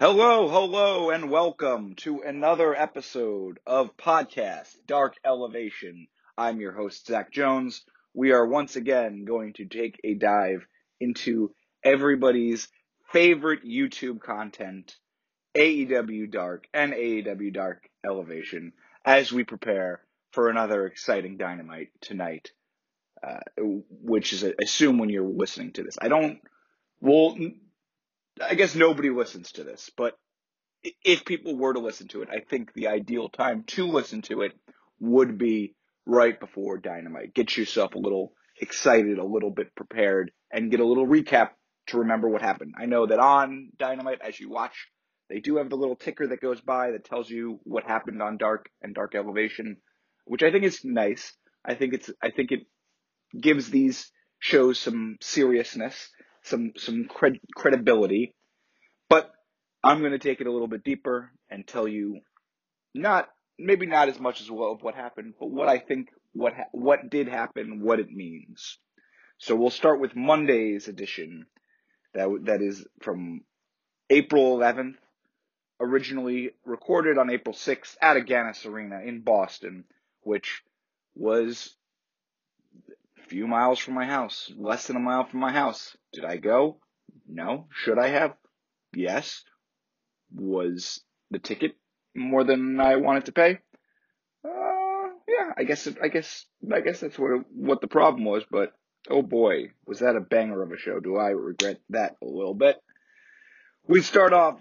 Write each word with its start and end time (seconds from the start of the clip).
Hello, 0.00 0.48
hello, 0.48 1.10
and 1.10 1.28
welcome 1.28 1.96
to 1.96 2.20
another 2.20 2.72
episode 2.72 3.58
of 3.66 3.96
podcast 3.96 4.76
Dark 4.86 5.16
Elevation. 5.26 6.06
I'm 6.36 6.60
your 6.60 6.70
host, 6.70 7.08
Zach 7.08 7.32
Jones. 7.32 7.82
We 8.14 8.30
are 8.30 8.46
once 8.46 8.76
again 8.76 9.24
going 9.24 9.54
to 9.54 9.64
take 9.64 9.98
a 10.04 10.14
dive 10.14 10.64
into 11.00 11.52
everybody's 11.82 12.68
favorite 13.10 13.64
YouTube 13.64 14.20
content, 14.20 14.94
AEW 15.56 16.30
Dark 16.30 16.68
and 16.72 16.92
AEW 16.92 17.52
Dark 17.52 17.90
Elevation, 18.06 18.74
as 19.04 19.32
we 19.32 19.42
prepare 19.42 20.00
for 20.30 20.48
another 20.48 20.86
exciting 20.86 21.38
dynamite 21.38 21.88
tonight, 22.00 22.52
uh, 23.26 23.40
which 23.58 24.32
is, 24.32 24.44
I 24.44 24.52
assume 24.62 24.98
when 24.98 25.08
you're 25.08 25.26
listening 25.26 25.72
to 25.72 25.82
this. 25.82 25.98
I 26.00 26.06
don't, 26.06 26.38
well, 27.00 27.36
I 28.42 28.54
guess 28.54 28.74
nobody 28.74 29.10
listens 29.10 29.52
to 29.52 29.64
this, 29.64 29.90
but 29.96 30.14
if 31.04 31.24
people 31.24 31.56
were 31.56 31.74
to 31.74 31.80
listen 31.80 32.08
to 32.08 32.22
it, 32.22 32.28
I 32.30 32.40
think 32.40 32.72
the 32.72 32.88
ideal 32.88 33.28
time 33.28 33.64
to 33.68 33.86
listen 33.86 34.22
to 34.22 34.42
it 34.42 34.52
would 35.00 35.38
be 35.38 35.74
right 36.06 36.38
before 36.38 36.78
Dynamite. 36.78 37.34
Get 37.34 37.56
yourself 37.56 37.94
a 37.94 37.98
little 37.98 38.32
excited, 38.60 39.18
a 39.18 39.24
little 39.24 39.50
bit 39.50 39.74
prepared, 39.74 40.30
and 40.52 40.70
get 40.70 40.80
a 40.80 40.86
little 40.86 41.06
recap 41.06 41.50
to 41.88 41.98
remember 41.98 42.28
what 42.28 42.42
happened. 42.42 42.74
I 42.78 42.86
know 42.86 43.06
that 43.06 43.18
on 43.18 43.70
Dynamite, 43.78 44.20
as 44.20 44.38
you 44.38 44.50
watch, 44.50 44.88
they 45.28 45.40
do 45.40 45.56
have 45.56 45.68
the 45.68 45.76
little 45.76 45.96
ticker 45.96 46.26
that 46.28 46.40
goes 46.40 46.60
by 46.60 46.92
that 46.92 47.04
tells 47.04 47.28
you 47.28 47.60
what 47.64 47.84
happened 47.84 48.22
on 48.22 48.36
Dark 48.36 48.70
and 48.82 48.94
Dark 48.94 49.14
Elevation, 49.14 49.78
which 50.24 50.42
I 50.42 50.50
think 50.50 50.64
is 50.64 50.84
nice. 50.84 51.32
I 51.64 51.74
think 51.74 51.94
it's, 51.94 52.10
I 52.22 52.30
think 52.30 52.52
it 52.52 52.66
gives 53.38 53.68
these 53.70 54.10
shows 54.40 54.78
some 54.78 55.16
seriousness 55.20 56.10
some 56.48 56.72
some 56.76 57.04
cred- 57.04 57.40
credibility. 57.54 58.34
I'm 59.88 60.00
going 60.00 60.12
to 60.12 60.18
take 60.18 60.42
it 60.42 60.46
a 60.46 60.52
little 60.52 60.68
bit 60.68 60.84
deeper 60.84 61.30
and 61.48 61.66
tell 61.66 61.88
you 61.88 62.20
not 62.94 63.30
maybe 63.58 63.86
not 63.86 64.10
as 64.10 64.20
much 64.20 64.42
as 64.42 64.50
well 64.50 64.72
of 64.72 64.82
what 64.82 64.94
happened, 64.94 65.32
but 65.40 65.50
what 65.50 65.66
I 65.66 65.78
think 65.78 66.08
what 66.34 66.52
ha- 66.52 66.68
what 66.72 67.08
did 67.08 67.26
happen, 67.26 67.80
what 67.82 67.98
it 67.98 68.10
means. 68.10 68.76
So 69.38 69.56
we'll 69.56 69.70
start 69.70 69.98
with 69.98 70.14
Monday's 70.14 70.88
edition. 70.88 71.46
That 72.12 72.28
that 72.44 72.60
is 72.60 72.86
from 73.00 73.42
April 74.10 74.58
11th, 74.58 74.96
originally 75.80 76.50
recorded 76.66 77.16
on 77.16 77.30
April 77.30 77.54
6th 77.54 77.96
at 78.02 78.18
Agganis 78.18 78.66
Arena 78.66 79.00
in 79.00 79.22
Boston, 79.22 79.84
which 80.20 80.62
was 81.14 81.74
a 83.18 83.22
few 83.28 83.46
miles 83.46 83.78
from 83.78 83.94
my 83.94 84.04
house, 84.04 84.52
less 84.54 84.86
than 84.86 84.96
a 84.96 85.00
mile 85.00 85.24
from 85.24 85.40
my 85.40 85.52
house. 85.52 85.96
Did 86.12 86.26
I 86.26 86.36
go? 86.36 86.76
No. 87.26 87.68
Should 87.70 87.98
I 87.98 88.08
have? 88.08 88.34
Yes. 88.94 89.44
Was 90.34 91.00
the 91.30 91.38
ticket 91.38 91.76
more 92.14 92.44
than 92.44 92.80
I 92.80 92.96
wanted 92.96 93.26
to 93.26 93.32
pay? 93.32 93.58
Uh, 94.44 95.08
yeah, 95.26 95.52
I 95.56 95.64
guess, 95.64 95.88
I 96.02 96.08
guess, 96.08 96.46
I 96.72 96.80
guess 96.80 97.00
that's 97.00 97.18
what, 97.18 97.44
what 97.52 97.80
the 97.80 97.88
problem 97.88 98.24
was, 98.24 98.44
but 98.50 98.72
oh 99.10 99.22
boy, 99.22 99.72
was 99.86 100.00
that 100.00 100.16
a 100.16 100.20
banger 100.20 100.62
of 100.62 100.72
a 100.72 100.78
show. 100.78 101.00
Do 101.00 101.16
I 101.16 101.30
regret 101.30 101.80
that 101.90 102.16
a 102.22 102.26
little 102.26 102.54
bit? 102.54 102.76
We 103.86 104.02
start 104.02 104.32
off 104.32 104.60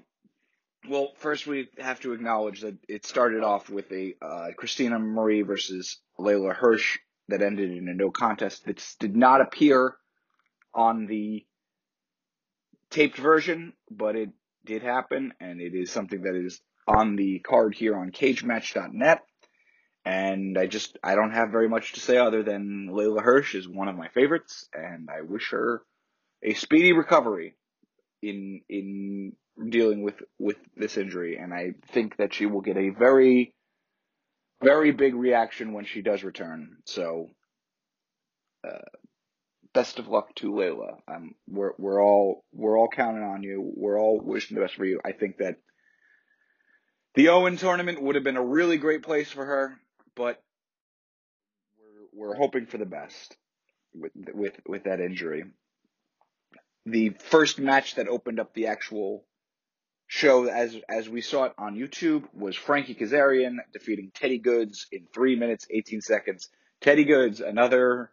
well, 0.89 1.11
first 1.17 1.47
we 1.47 1.69
have 1.77 1.99
to 2.01 2.13
acknowledge 2.13 2.61
that 2.61 2.77
it 2.87 3.05
started 3.05 3.43
off 3.43 3.69
with 3.69 3.91
a 3.91 4.15
uh, 4.21 4.47
Christina 4.55 4.99
Marie 4.99 5.41
versus 5.41 5.97
Leyla 6.19 6.55
Hirsch 6.55 6.97
that 7.27 7.41
ended 7.41 7.71
in 7.71 7.89
a 7.89 7.93
no 7.93 8.09
contest 8.09 8.65
that 8.65 8.83
did 8.99 9.15
not 9.15 9.41
appear 9.41 9.95
on 10.73 11.07
the 11.07 11.45
taped 12.89 13.17
version, 13.17 13.73
but 13.91 14.15
it 14.15 14.29
did 14.67 14.83
happen, 14.83 15.33
and 15.39 15.59
it 15.59 15.73
is 15.73 15.91
something 15.91 16.21
that 16.23 16.35
is 16.35 16.61
on 16.87 17.15
the 17.15 17.39
card 17.39 17.73
here 17.75 17.97
on 17.97 18.11
cagematch.net. 18.11 19.23
And 20.05 20.57
I 20.57 20.67
just, 20.67 20.97
I 21.03 21.15
don't 21.15 21.31
have 21.31 21.51
very 21.51 21.67
much 21.67 21.93
to 21.93 21.99
say 21.99 22.17
other 22.17 22.43
than 22.43 22.89
Leyla 22.91 23.21
Hirsch 23.21 23.55
is 23.55 23.67
one 23.67 23.89
of 23.89 23.97
my 23.97 24.07
favorites, 24.09 24.69
and 24.73 25.09
I 25.09 25.21
wish 25.21 25.49
her 25.51 25.81
a 26.43 26.53
speedy 26.53 26.93
recovery 26.93 27.55
in, 28.21 28.61
in 28.69 29.33
dealing 29.69 30.03
with, 30.03 30.15
with 30.39 30.57
this 30.77 30.97
injury. 30.97 31.37
And 31.37 31.53
I 31.53 31.73
think 31.91 32.17
that 32.17 32.33
she 32.33 32.45
will 32.45 32.61
get 32.61 32.77
a 32.77 32.89
very 32.89 33.53
very 34.61 34.91
big 34.91 35.15
reaction 35.15 35.73
when 35.73 35.85
she 35.85 36.01
does 36.01 36.23
return. 36.23 36.77
So, 36.85 37.29
uh, 38.67 38.79
best 39.73 39.99
of 39.99 40.07
luck 40.07 40.33
to 40.35 40.51
Leyla. 40.51 40.97
Um, 41.07 41.35
we're 41.47 41.73
we're 41.77 42.03
all 42.03 42.43
we're 42.53 42.76
counting 42.97 43.23
on 43.23 43.43
you. 43.43 43.71
We're 43.75 43.99
all 43.99 44.19
wishing 44.19 44.55
the 44.55 44.61
best 44.61 44.75
for 44.75 44.85
you. 44.85 44.99
I 45.05 45.13
think 45.13 45.37
that 45.37 45.57
the 47.15 47.29
Owen 47.29 47.57
tournament 47.57 48.01
would 48.01 48.15
have 48.15 48.23
been 48.23 48.37
a 48.37 48.43
really 48.43 48.77
great 48.77 49.03
place 49.03 49.31
for 49.31 49.45
her, 49.45 49.79
but 50.15 50.43
we're 52.13 52.29
we're 52.29 52.35
hoping 52.35 52.65
for 52.65 52.77
the 52.77 52.85
best 52.85 53.37
with 53.93 54.11
with 54.33 54.59
with 54.67 54.83
that 54.83 54.99
injury. 54.99 55.45
The 56.85 57.09
first 57.19 57.59
match 57.59 57.95
that 57.95 58.07
opened 58.07 58.39
up 58.39 58.53
the 58.53 58.67
actual 58.67 59.25
show 60.07 60.47
as 60.47 60.75
as 60.89 61.07
we 61.09 61.21
saw 61.21 61.45
it 61.45 61.53
on 61.57 61.75
YouTube 61.75 62.23
was 62.33 62.55
Frankie 62.55 62.95
Kazarian 62.95 63.57
defeating 63.73 64.11
Teddy 64.13 64.39
Goodz 64.39 64.87
in 64.91 65.07
three 65.13 65.35
minutes 65.35 65.67
eighteen 65.69 66.01
seconds. 66.01 66.49
Teddy 66.81 67.03
Goodz, 67.03 67.41
another 67.41 68.11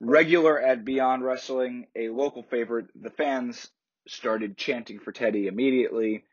regular 0.00 0.60
at 0.60 0.84
Beyond 0.84 1.24
Wrestling, 1.24 1.86
a 1.96 2.08
local 2.08 2.42
favorite. 2.42 2.86
The 3.00 3.10
fans 3.10 3.68
started 4.08 4.56
chanting 4.56 4.98
for 4.98 5.12
Teddy 5.12 5.46
immediately 5.46 6.24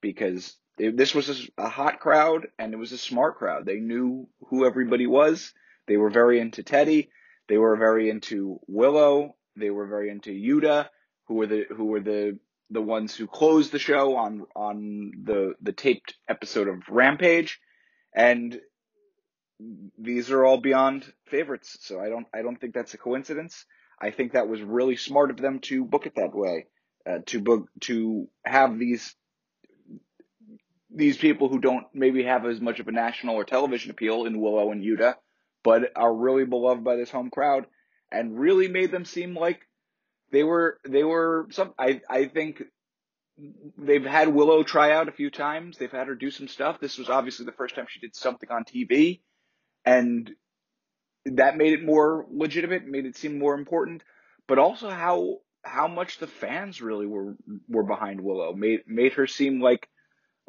because 0.00 0.56
it, 0.78 0.96
this 0.96 1.14
was 1.14 1.28
a, 1.28 1.64
a 1.64 1.68
hot 1.68 2.00
crowd 2.00 2.48
and 2.58 2.72
it 2.72 2.76
was 2.76 2.92
a 2.92 2.98
smart 2.98 3.36
crowd. 3.36 3.66
They 3.66 3.80
knew 3.80 4.28
who 4.48 4.66
everybody 4.66 5.06
was. 5.06 5.52
They 5.86 5.96
were 5.96 6.10
very 6.10 6.40
into 6.40 6.62
Teddy. 6.62 7.10
They 7.48 7.58
were 7.58 7.76
very 7.76 8.10
into 8.10 8.60
Willow. 8.66 9.36
They 9.56 9.70
were 9.70 9.86
very 9.86 10.10
into 10.10 10.30
Yuta, 10.30 10.88
who 11.26 11.34
were 11.34 11.46
the 11.46 11.66
who 11.76 11.86
were 11.86 12.00
the 12.00 12.38
the 12.70 12.80
ones 12.80 13.14
who 13.14 13.26
closed 13.26 13.72
the 13.72 13.78
show 13.78 14.16
on 14.16 14.46
on 14.56 15.12
the 15.24 15.54
the 15.60 15.72
taped 15.72 16.14
episode 16.28 16.68
of 16.68 16.88
Rampage, 16.88 17.60
and 18.14 18.58
these 19.98 20.30
are 20.30 20.44
all 20.44 20.58
beyond 20.58 21.04
favorites. 21.26 21.76
So 21.80 22.00
I 22.00 22.08
don't 22.08 22.26
I 22.32 22.42
don't 22.42 22.58
think 22.58 22.74
that's 22.74 22.94
a 22.94 22.98
coincidence. 22.98 23.66
I 24.00 24.10
think 24.10 24.32
that 24.32 24.48
was 24.48 24.62
really 24.62 24.96
smart 24.96 25.30
of 25.30 25.36
them 25.36 25.60
to 25.60 25.84
book 25.84 26.06
it 26.06 26.16
that 26.16 26.34
way, 26.34 26.66
uh, 27.06 27.18
to 27.26 27.40
book 27.40 27.68
to 27.80 28.28
have 28.44 28.78
these 28.78 29.14
these 30.94 31.16
people 31.16 31.48
who 31.48 31.58
don't 31.58 31.86
maybe 31.94 32.24
have 32.24 32.44
as 32.44 32.60
much 32.60 32.78
of 32.78 32.88
a 32.88 32.92
national 32.92 33.36
or 33.36 33.44
television 33.44 33.90
appeal 33.90 34.26
in 34.26 34.40
Willow 34.40 34.70
and 34.72 34.84
Yuta, 34.84 35.14
but 35.64 35.90
are 35.96 36.14
really 36.14 36.44
beloved 36.44 36.84
by 36.84 36.96
this 36.96 37.10
home 37.10 37.30
crowd, 37.30 37.66
and 38.10 38.38
really 38.38 38.68
made 38.68 38.92
them 38.92 39.04
seem 39.04 39.34
like 39.34 39.60
they 40.30 40.44
were 40.44 40.78
they 40.86 41.04
were 41.04 41.48
some 41.50 41.74
I 41.78 42.00
I 42.08 42.26
think 42.26 42.62
they've 43.78 44.04
had 44.04 44.28
Willow 44.28 44.62
try 44.62 44.92
out 44.92 45.08
a 45.08 45.12
few 45.12 45.30
times. 45.30 45.78
They've 45.78 45.90
had 45.90 46.08
her 46.08 46.14
do 46.14 46.30
some 46.30 46.48
stuff. 46.48 46.80
This 46.80 46.98
was 46.98 47.08
obviously 47.08 47.46
the 47.46 47.52
first 47.52 47.74
time 47.74 47.86
she 47.88 48.00
did 48.00 48.14
something 48.14 48.50
on 48.50 48.64
TV 48.64 49.20
and 49.84 50.30
that 51.24 51.56
made 51.56 51.72
it 51.72 51.84
more 51.84 52.26
legitimate, 52.30 52.86
made 52.86 53.06
it 53.06 53.16
seem 53.16 53.38
more 53.38 53.54
important, 53.54 54.02
but 54.48 54.58
also 54.58 54.90
how 54.90 55.38
how 55.62 55.88
much 55.88 56.18
the 56.18 56.26
fans 56.26 56.82
really 56.82 57.06
were 57.06 57.36
were 57.68 57.84
behind 57.84 58.20
Willow. 58.20 58.52
Made 58.52 58.80
made 58.86 59.14
her 59.14 59.26
seem 59.26 59.60
like 59.60 59.88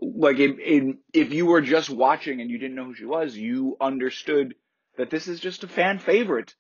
like 0.02 0.38
if 0.40 1.34
you 1.34 1.46
were 1.46 1.62
just 1.62 1.90
watching 1.90 2.42
and 2.42 2.50
you 2.50 2.58
didn't 2.58 2.76
know 2.76 2.86
who 2.86 2.96
she 2.96 3.06
was, 3.06 3.36
you 3.38 3.78
understood 3.80 4.56
that 4.98 5.10
this 5.10 5.28
is 5.28 5.40
just 5.40 5.64
a 5.64 5.68
fan 5.68 6.00
favorite. 6.00 6.54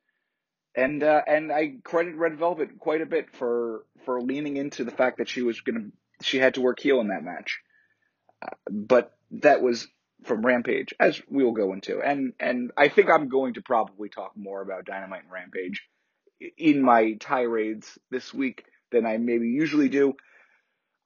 And 0.75 1.03
uh, 1.03 1.21
and 1.27 1.51
I 1.51 1.75
credit 1.83 2.15
Red 2.15 2.37
Velvet 2.37 2.79
quite 2.79 3.01
a 3.01 3.07
bit 3.07 3.35
for 3.35 3.85
for 4.05 4.21
leaning 4.21 4.57
into 4.57 4.83
the 4.83 4.91
fact 4.91 5.19
that 5.19 5.29
she 5.29 5.41
was 5.41 5.61
gonna 5.61 5.89
she 6.21 6.39
had 6.39 6.55
to 6.55 6.61
work 6.61 6.79
heel 6.79 6.99
in 6.99 7.09
that 7.09 7.23
match, 7.23 7.59
uh, 8.41 8.55
but 8.71 9.11
that 9.31 9.61
was 9.61 9.87
from 10.23 10.43
Rampage, 10.43 10.93
as 10.99 11.21
we 11.29 11.43
will 11.43 11.51
go 11.51 11.73
into, 11.73 12.01
and 12.01 12.33
and 12.39 12.71
I 12.75 12.87
think 12.87 13.09
I'm 13.11 13.29
going 13.29 13.53
to 13.55 13.61
probably 13.61 14.09
talk 14.09 14.31
more 14.35 14.61
about 14.61 14.85
Dynamite 14.85 15.23
and 15.23 15.31
Rampage 15.31 15.83
in 16.57 16.81
my 16.81 17.13
tirades 17.13 17.97
this 18.11 18.33
week 18.33 18.65
than 18.91 19.05
I 19.05 19.17
maybe 19.17 19.49
usually 19.49 19.89
do. 19.89 20.15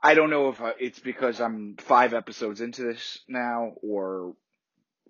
I 0.01 0.13
don't 0.13 0.29
know 0.29 0.49
if 0.49 0.61
uh, 0.61 0.73
it's 0.79 0.99
because 0.99 1.41
I'm 1.41 1.75
five 1.79 2.13
episodes 2.13 2.61
into 2.61 2.83
this 2.83 3.19
now, 3.27 3.73
or 3.81 4.35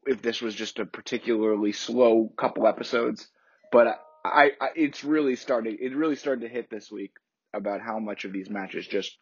if 0.05 0.21
this 0.21 0.41
was 0.41 0.55
just 0.55 0.79
a 0.79 0.85
particularly 0.85 1.73
slow 1.73 2.31
couple 2.37 2.67
episodes, 2.67 3.27
but 3.71 3.99
I, 4.23 4.51
I 4.59 4.69
it's 4.75 5.03
really 5.03 5.35
starting 5.35 5.77
it 5.79 5.95
really 5.95 6.15
started 6.15 6.41
to 6.41 6.47
hit 6.47 6.69
this 6.69 6.91
week 6.91 7.11
about 7.53 7.81
how 7.81 7.99
much 7.99 8.23
of 8.25 8.31
these 8.31 8.49
matches 8.49 8.87
just 8.87 9.17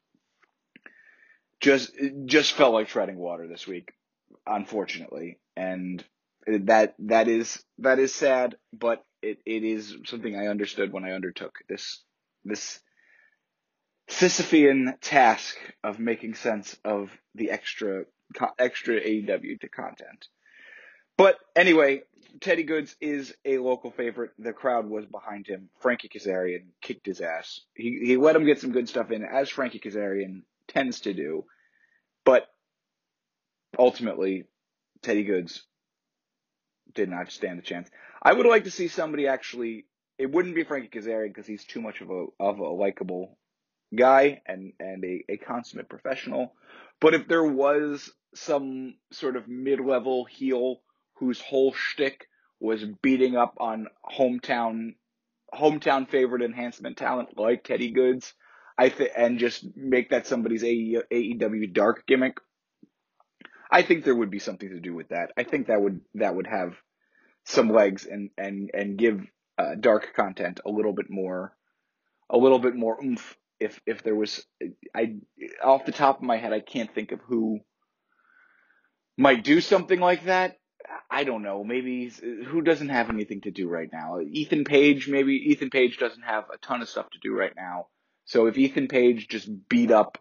just 1.60 1.92
just 2.26 2.54
felt 2.54 2.74
like 2.74 2.88
treading 2.88 3.18
water 3.18 3.48
this 3.48 3.66
week, 3.66 3.92
unfortunately, 4.46 5.40
and 5.56 6.04
that 6.46 6.94
that 7.00 7.28
is 7.28 7.64
that 7.80 7.98
is 7.98 8.14
sad, 8.14 8.56
but 8.72 9.04
it, 9.26 9.40
it 9.46 9.64
is 9.64 9.98
something 10.06 10.36
I 10.36 10.48
understood 10.48 10.94
when 10.94 11.04
I 11.04 11.12
undertook 11.12 11.56
this 11.68 12.02
this 12.44 12.80
Sisyphean 14.08 15.00
task 15.02 15.58
of 15.84 16.00
making 16.00 16.36
sense 16.36 16.78
of 16.86 17.10
the 17.34 17.50
extra 17.50 18.06
extra 18.60 19.02
AEW 19.02 19.60
to 19.62 19.70
content. 19.70 20.28
But 21.18 21.38
anyway, 21.56 22.04
Teddy 22.40 22.64
Goodz 22.64 22.96
is 23.02 23.34
a 23.46 23.58
local 23.58 23.90
favorite. 23.92 24.32
The 24.38 24.54
crowd 24.54 24.88
was 24.88 25.06
behind 25.06 25.48
him. 25.48 25.70
Frankie 25.80 26.10
Kazarian 26.10 26.68
kicked 26.82 27.06
his 27.06 27.22
ass. 27.22 27.62
He 27.74 28.00
he 28.04 28.18
let 28.18 28.36
him 28.36 28.46
get 28.46 28.60
some 28.60 28.72
good 28.72 28.90
stuff 28.90 29.12
in, 29.12 29.24
as 29.24 29.50
Frankie 29.50 29.80
Kazarian 29.80 30.44
tends 30.68 31.02
to 31.02 31.14
do. 31.14 31.46
But 32.26 32.48
ultimately, 33.80 34.46
Teddy 35.02 35.24
Goodz 35.24 35.64
did 36.94 37.10
not 37.10 37.32
stand 37.32 37.60
a 37.60 37.64
chance. 37.64 37.90
I 38.26 38.34
would 38.34 38.48
like 38.48 38.64
to 38.64 38.72
see 38.72 38.88
somebody 38.88 39.28
actually. 39.28 39.86
It 40.18 40.32
wouldn't 40.32 40.56
be 40.56 40.64
Frankie 40.64 41.00
Kazarian 41.00 41.28
because 41.28 41.46
he's 41.46 41.64
too 41.64 41.80
much 41.80 42.02
of 42.02 42.10
a 42.10 42.26
of 42.40 42.58
a 42.58 42.68
likable 42.68 43.38
guy 43.96 44.42
and 44.48 44.74
and 44.80 45.06
a, 45.06 45.24
a 45.30 45.38
consummate 45.38 45.90
professional. 45.90 46.54
But 47.00 47.14
if 47.14 47.28
there 47.28 47.44
was 47.44 48.12
some 48.34 48.96
sort 49.12 49.36
of 49.36 49.48
mid 49.48 49.80
level 49.80 50.26
heel 50.26 50.82
whose 51.18 51.40
whole 51.40 51.72
shtick 51.74 52.26
was 52.60 52.84
beating 53.04 53.38
up 53.38 53.58
on 53.60 53.88
hometown 54.04 54.96
hometown 55.54 56.10
favorite 56.10 56.42
enhancement 56.42 56.98
talent 56.98 57.38
like 57.38 57.64
Teddy 57.64 57.92
Goodz, 57.92 58.34
I 58.76 58.90
th- 58.90 59.12
and 59.16 59.38
just 59.38 59.66
make 59.78 60.10
that 60.10 60.26
somebody's 60.26 60.64
AEW 60.64 61.72
dark 61.74 62.08
gimmick. 62.08 62.38
I 63.70 63.84
think 63.84 64.04
there 64.04 64.16
would 64.16 64.32
be 64.32 64.40
something 64.40 64.70
to 64.70 64.80
do 64.80 64.96
with 64.96 65.10
that. 65.10 65.32
I 65.38 65.44
think 65.44 65.68
that 65.68 65.80
would 65.80 66.02
that 66.16 66.36
would 66.36 66.48
have 66.48 66.74
some 67.46 67.70
legs 67.70 68.06
and 68.06 68.30
and 68.38 68.72
and 68.74 68.98
give 68.98 69.22
uh, 69.58 69.76
dark 69.80 70.14
content 70.16 70.60
a 70.66 70.70
little 70.70 70.94
bit 70.94 71.10
more 71.10 71.56
a 72.30 72.38
little 72.38 72.60
bit 72.60 72.76
more 72.76 72.98
oomph 73.02 73.38
if 73.60 73.80
if 73.86 74.04
there 74.04 74.16
was 74.16 74.46
I 74.96 75.16
off 75.64 75.86
the 75.86 75.92
top 75.92 76.18
of 76.18 76.24
my 76.24 76.38
head 76.38 76.54
I 76.54 76.60
can't 76.60 76.94
think 76.94 77.12
of 77.12 77.22
who 77.22 77.60
might 79.18 79.44
do 79.44 79.62
something 79.62 80.00
like 80.00 80.26
that. 80.26 80.58
I 81.10 81.24
don't 81.24 81.42
know. 81.42 81.64
Maybe 81.64 82.10
who 82.10 82.62
doesn't 82.62 82.90
have 82.90 83.10
anything 83.10 83.42
to 83.42 83.52
do 83.52 83.68
right 83.68 83.90
now? 83.92 84.20
Ethan 84.20 84.66
Page. 84.66 85.08
Maybe 85.08 85.34
Ethan 85.34 85.70
Page 85.70 85.98
doesn't 85.98 86.24
have 86.24 86.46
a 86.54 86.58
ton 86.58 86.82
of 86.82 86.90
stuff 86.90 87.10
to 87.12 87.20
do 87.20 87.34
right 87.34 87.54
now. 87.56 87.88
So 88.26 88.48
if 88.48 88.58
Ethan 88.58 88.88
Page 88.88 89.28
just 89.28 89.50
beat 89.70 89.92
up 89.92 90.18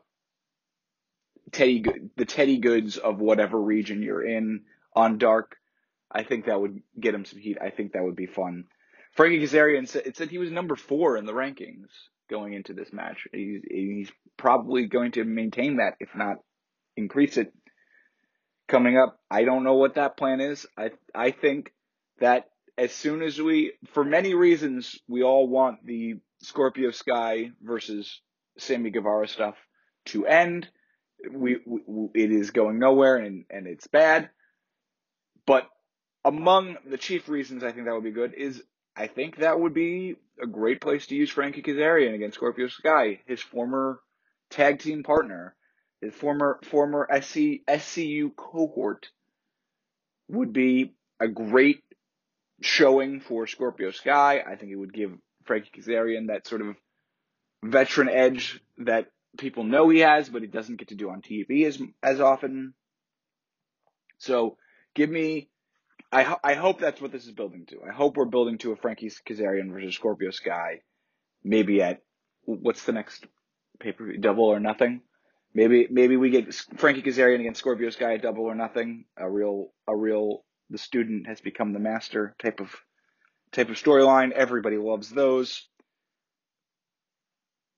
Teddy 1.52 1.84
the 2.16 2.24
Teddy 2.24 2.58
Goodz 2.58 2.96
of 2.96 3.18
whatever 3.18 3.60
region 3.60 4.02
you're 4.02 4.24
in 4.24 4.62
on 4.94 5.18
Dark, 5.18 5.56
I 6.14 6.22
think 6.22 6.46
that 6.46 6.60
would 6.60 6.80
get 6.98 7.14
him 7.14 7.24
some 7.24 7.40
heat. 7.40 7.58
I 7.60 7.70
think 7.70 7.92
that 7.92 8.04
would 8.04 8.16
be 8.16 8.26
fun. 8.26 8.64
Frankie 9.16 9.40
Kazarian 9.40 9.88
said 9.88 10.06
it 10.06 10.16
said 10.16 10.28
he 10.28 10.38
was 10.38 10.50
number 10.50 10.76
four 10.76 11.16
in 11.16 11.26
the 11.26 11.32
rankings 11.32 11.88
going 12.30 12.52
into 12.52 12.72
this 12.72 12.92
match. 12.92 13.26
He's, 13.32 13.62
he's 13.68 14.12
probably 14.36 14.86
going 14.86 15.12
to 15.12 15.24
maintain 15.24 15.76
that, 15.76 15.94
if 16.00 16.08
not 16.14 16.36
increase 16.96 17.36
it. 17.36 17.52
Coming 18.66 18.96
up, 18.96 19.20
I 19.30 19.44
don't 19.44 19.64
know 19.64 19.74
what 19.74 19.96
that 19.96 20.16
plan 20.16 20.40
is. 20.40 20.66
I 20.78 20.92
I 21.14 21.32
think 21.32 21.72
that 22.20 22.46
as 22.78 22.92
soon 22.92 23.22
as 23.22 23.40
we, 23.40 23.72
for 23.92 24.04
many 24.04 24.34
reasons, 24.34 24.98
we 25.06 25.22
all 25.22 25.46
want 25.46 25.84
the 25.84 26.14
Scorpio 26.40 26.90
Sky 26.90 27.50
versus 27.62 28.20
Sammy 28.58 28.90
Guevara 28.90 29.28
stuff 29.28 29.56
to 30.06 30.26
end. 30.26 30.68
We, 31.30 31.58
we 31.66 32.08
it 32.14 32.32
is 32.32 32.52
going 32.52 32.78
nowhere 32.78 33.16
and 33.16 33.44
and 33.50 33.66
it's 33.66 33.86
bad. 33.86 34.30
But 35.46 35.68
among 36.24 36.76
the 36.86 36.98
chief 36.98 37.28
reasons 37.28 37.62
I 37.62 37.72
think 37.72 37.86
that 37.86 37.94
would 37.94 38.04
be 38.04 38.10
good 38.10 38.34
is 38.34 38.62
I 38.96 39.08
think 39.08 39.36
that 39.36 39.58
would 39.58 39.74
be 39.74 40.16
a 40.40 40.46
great 40.46 40.80
place 40.80 41.06
to 41.06 41.14
use 41.14 41.30
Frankie 41.30 41.62
Kazarian 41.62 42.14
against 42.14 42.36
Scorpio 42.36 42.68
Sky, 42.68 43.20
his 43.26 43.40
former 43.40 44.00
tag 44.50 44.78
team 44.78 45.02
partner, 45.02 45.54
his 46.00 46.14
former 46.14 46.60
former 46.62 47.08
SC, 47.20 47.62
SCU 47.68 48.34
cohort 48.36 49.08
would 50.28 50.52
be 50.52 50.94
a 51.20 51.28
great 51.28 51.82
showing 52.60 53.20
for 53.20 53.46
Scorpio 53.46 53.90
Sky. 53.90 54.42
I 54.46 54.56
think 54.56 54.72
it 54.72 54.76
would 54.76 54.92
give 54.92 55.12
Frankie 55.44 55.80
Kazarian 55.80 56.28
that 56.28 56.46
sort 56.46 56.62
of 56.62 56.76
veteran 57.62 58.08
edge 58.08 58.60
that 58.78 59.08
people 59.38 59.64
know 59.64 59.88
he 59.88 60.00
has, 60.00 60.28
but 60.28 60.42
he 60.42 60.48
doesn't 60.48 60.76
get 60.76 60.88
to 60.88 60.94
do 60.94 61.10
on 61.10 61.20
TV 61.20 61.66
as 61.66 61.80
as 62.02 62.20
often. 62.20 62.74
So 64.18 64.56
give 64.94 65.10
me 65.10 65.48
I, 66.14 66.36
I 66.44 66.54
hope 66.54 66.78
that's 66.78 67.00
what 67.00 67.12
this 67.12 67.26
is 67.26 67.32
building 67.32 67.66
to. 67.66 67.80
I 67.88 67.92
hope 67.92 68.16
we're 68.16 68.24
building 68.24 68.58
to 68.58 68.72
a 68.72 68.76
Frankie 68.76 69.10
Kazarian 69.10 69.72
versus 69.72 69.94
Scorpio 69.94 70.30
Sky, 70.30 70.80
maybe 71.42 71.82
at 71.82 72.02
what's 72.44 72.84
the 72.84 72.92
next 72.92 73.26
pay 73.80 73.92
per 73.92 74.06
view? 74.06 74.18
Double 74.18 74.44
or 74.44 74.60
Nothing. 74.60 75.00
Maybe 75.54 75.88
maybe 75.90 76.16
we 76.16 76.30
get 76.30 76.54
Frankie 76.76 77.02
Kazarian 77.02 77.40
against 77.40 77.60
Scorpio 77.60 77.90
Sky 77.90 78.14
at 78.14 78.22
Double 78.22 78.44
or 78.44 78.54
Nothing. 78.54 79.06
A 79.16 79.28
real 79.28 79.72
a 79.88 79.96
real 79.96 80.44
the 80.70 80.78
student 80.78 81.26
has 81.26 81.40
become 81.40 81.72
the 81.72 81.80
master 81.80 82.36
type 82.40 82.60
of 82.60 82.70
type 83.52 83.68
of 83.68 83.76
storyline. 83.76 84.30
Everybody 84.32 84.76
loves 84.76 85.10
those. 85.10 85.68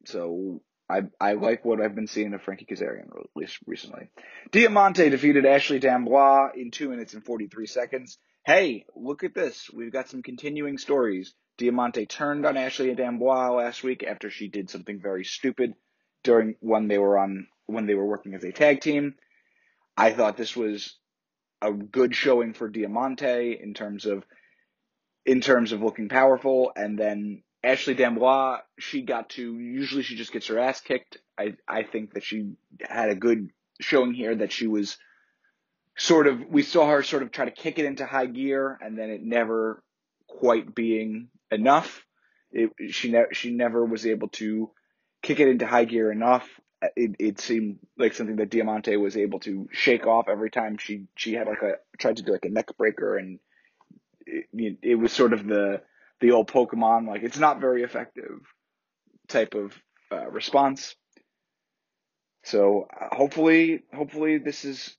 So 0.05 0.62
I 0.88 1.03
I 1.21 1.33
like 1.33 1.65
what 1.65 1.81
I've 1.81 1.94
been 1.94 2.06
seeing 2.06 2.33
of 2.35 2.43
Frankie 2.43 2.67
Kazarian 2.67 3.09
at 3.09 3.27
least 3.35 3.59
recently. 3.67 4.09
Diamante 4.53 5.09
defeated 5.11 5.44
Ashley 5.44 5.79
D'Amboise 5.79 6.53
in 6.56 6.71
two 6.71 6.88
minutes 6.88 7.15
and 7.15 7.25
forty 7.25 7.49
three 7.49 7.67
seconds. 7.67 8.19
Hey, 8.44 8.87
look 8.94 9.25
at 9.25 9.35
this. 9.35 9.69
We've 9.73 9.93
got 9.93 10.09
some 10.09 10.23
continuing 10.23 10.79
stories. 10.79 11.35
Diamante 11.59 12.06
turned 12.06 12.47
on 12.47 12.56
Ashley 12.56 12.94
D'Amboise 12.94 13.56
last 13.56 13.83
week 13.83 14.05
after 14.05 14.31
she 14.31 14.49
did 14.49 14.71
something 14.71 15.00
very 15.00 15.25
stupid 15.25 15.75
during 16.23 16.55
when 16.61 16.87
they 16.87 16.99
were 16.99 17.19
on 17.19 17.49
when 17.67 17.87
they 17.87 17.94
were 17.94 18.06
working 18.06 18.35
as 18.35 18.44
a 18.44 18.53
tag 18.53 18.81
team. 18.81 19.15
I 19.97 20.12
thought 20.12 20.37
this 20.37 20.55
was 20.55 20.97
a 21.62 21.73
good 21.73 22.15
showing 22.15 22.53
for 22.53 22.69
Diamante 22.69 23.59
in 23.61 23.75
terms 23.75 24.06
of 24.06 24.25
in 25.25 25.41
terms 25.41 25.73
of 25.73 25.83
looking 25.83 26.09
powerful 26.09 26.71
and 26.77 26.97
then 26.99 27.43
Ashley 27.66 27.94
D'Amboise, 27.94 28.60
she 28.78 29.02
got 29.02 29.30
to, 29.30 29.58
usually 29.58 30.04
she 30.04 30.14
just 30.14 30.32
gets 30.32 30.46
her 30.46 30.58
ass 30.58 30.80
kicked. 30.80 31.18
I, 31.36 31.56
I 31.66 31.82
think 31.82 32.14
that 32.14 32.22
she 32.22 32.52
had 32.80 33.10
a 33.10 33.16
good 33.16 33.50
showing 33.80 34.14
here 34.14 34.36
that 34.36 34.52
she 34.52 34.68
was 34.68 34.96
sort 35.96 36.28
of, 36.28 36.46
we 36.48 36.62
saw 36.62 36.88
her 36.88 37.02
sort 37.02 37.24
of 37.24 37.32
try 37.32 37.44
to 37.44 37.50
kick 37.50 37.80
it 37.80 37.84
into 37.84 38.06
high 38.06 38.26
gear 38.26 38.78
and 38.80 38.96
then 38.96 39.10
it 39.10 39.20
never 39.20 39.82
quite 40.28 40.76
being 40.76 41.28
enough. 41.50 42.04
It, 42.52 42.70
she, 42.90 43.10
ne- 43.10 43.32
she 43.32 43.50
never 43.52 43.84
was 43.84 44.06
able 44.06 44.28
to 44.28 44.70
kick 45.22 45.40
it 45.40 45.48
into 45.48 45.66
high 45.66 45.86
gear 45.86 46.12
enough. 46.12 46.48
It, 46.94 47.16
it 47.18 47.40
seemed 47.40 47.80
like 47.98 48.14
something 48.14 48.37
that 48.37 48.50
Diamante 48.50 48.96
was 48.96 49.16
able 49.16 49.40
to 49.40 49.68
shake 49.73 50.06
off 50.06 50.28
every 50.28 50.50
time 50.50 50.78
she, 50.78 51.06
she 51.16 51.32
had 51.32 51.49
like 51.49 51.62
a, 51.62 51.73
tried 51.99 52.18
to 52.18 52.23
do 52.23 52.30
like 52.30 52.44
a 52.44 52.50
neck 52.50 52.76
breaker 52.78 53.16
and 53.16 53.40
it, 54.25 54.78
it 54.82 54.94
was 54.94 55.12
sort 55.12 55.32
of 55.32 55.44
the, 55.44 55.80
the 56.20 56.32
old 56.32 56.49
Pokemon, 56.49 57.06
like 57.06 57.23
it's 57.23 57.38
not 57.38 57.61
very 57.61 57.82
effective 57.82 58.40
type 59.28 59.54
of 59.54 59.78
uh, 60.12 60.28
response. 60.30 60.94
So 62.44 62.87
uh, 62.88 63.14
hopefully, 63.14 63.82
hopefully 63.94 64.38
this 64.38 64.64
is. 64.64 64.96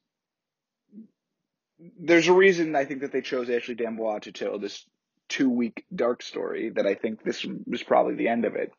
There's 1.99 2.27
a 2.27 2.33
reason 2.33 2.75
I 2.75 2.85
think 2.85 3.01
that 3.01 3.11
they 3.11 3.21
chose 3.21 3.49
Ashley 3.49 3.75
D'Amboise 3.75 4.23
to 4.23 4.31
tell 4.31 4.57
this 4.57 4.83
two 5.29 5.49
week 5.49 5.85
dark 5.93 6.23
story. 6.23 6.69
That 6.69 6.87
I 6.87 6.95
think 6.95 7.23
this 7.23 7.45
was 7.65 7.83
probably 7.83 8.15
the 8.15 8.27
end 8.27 8.45
of 8.45 8.55
it, 8.55 8.71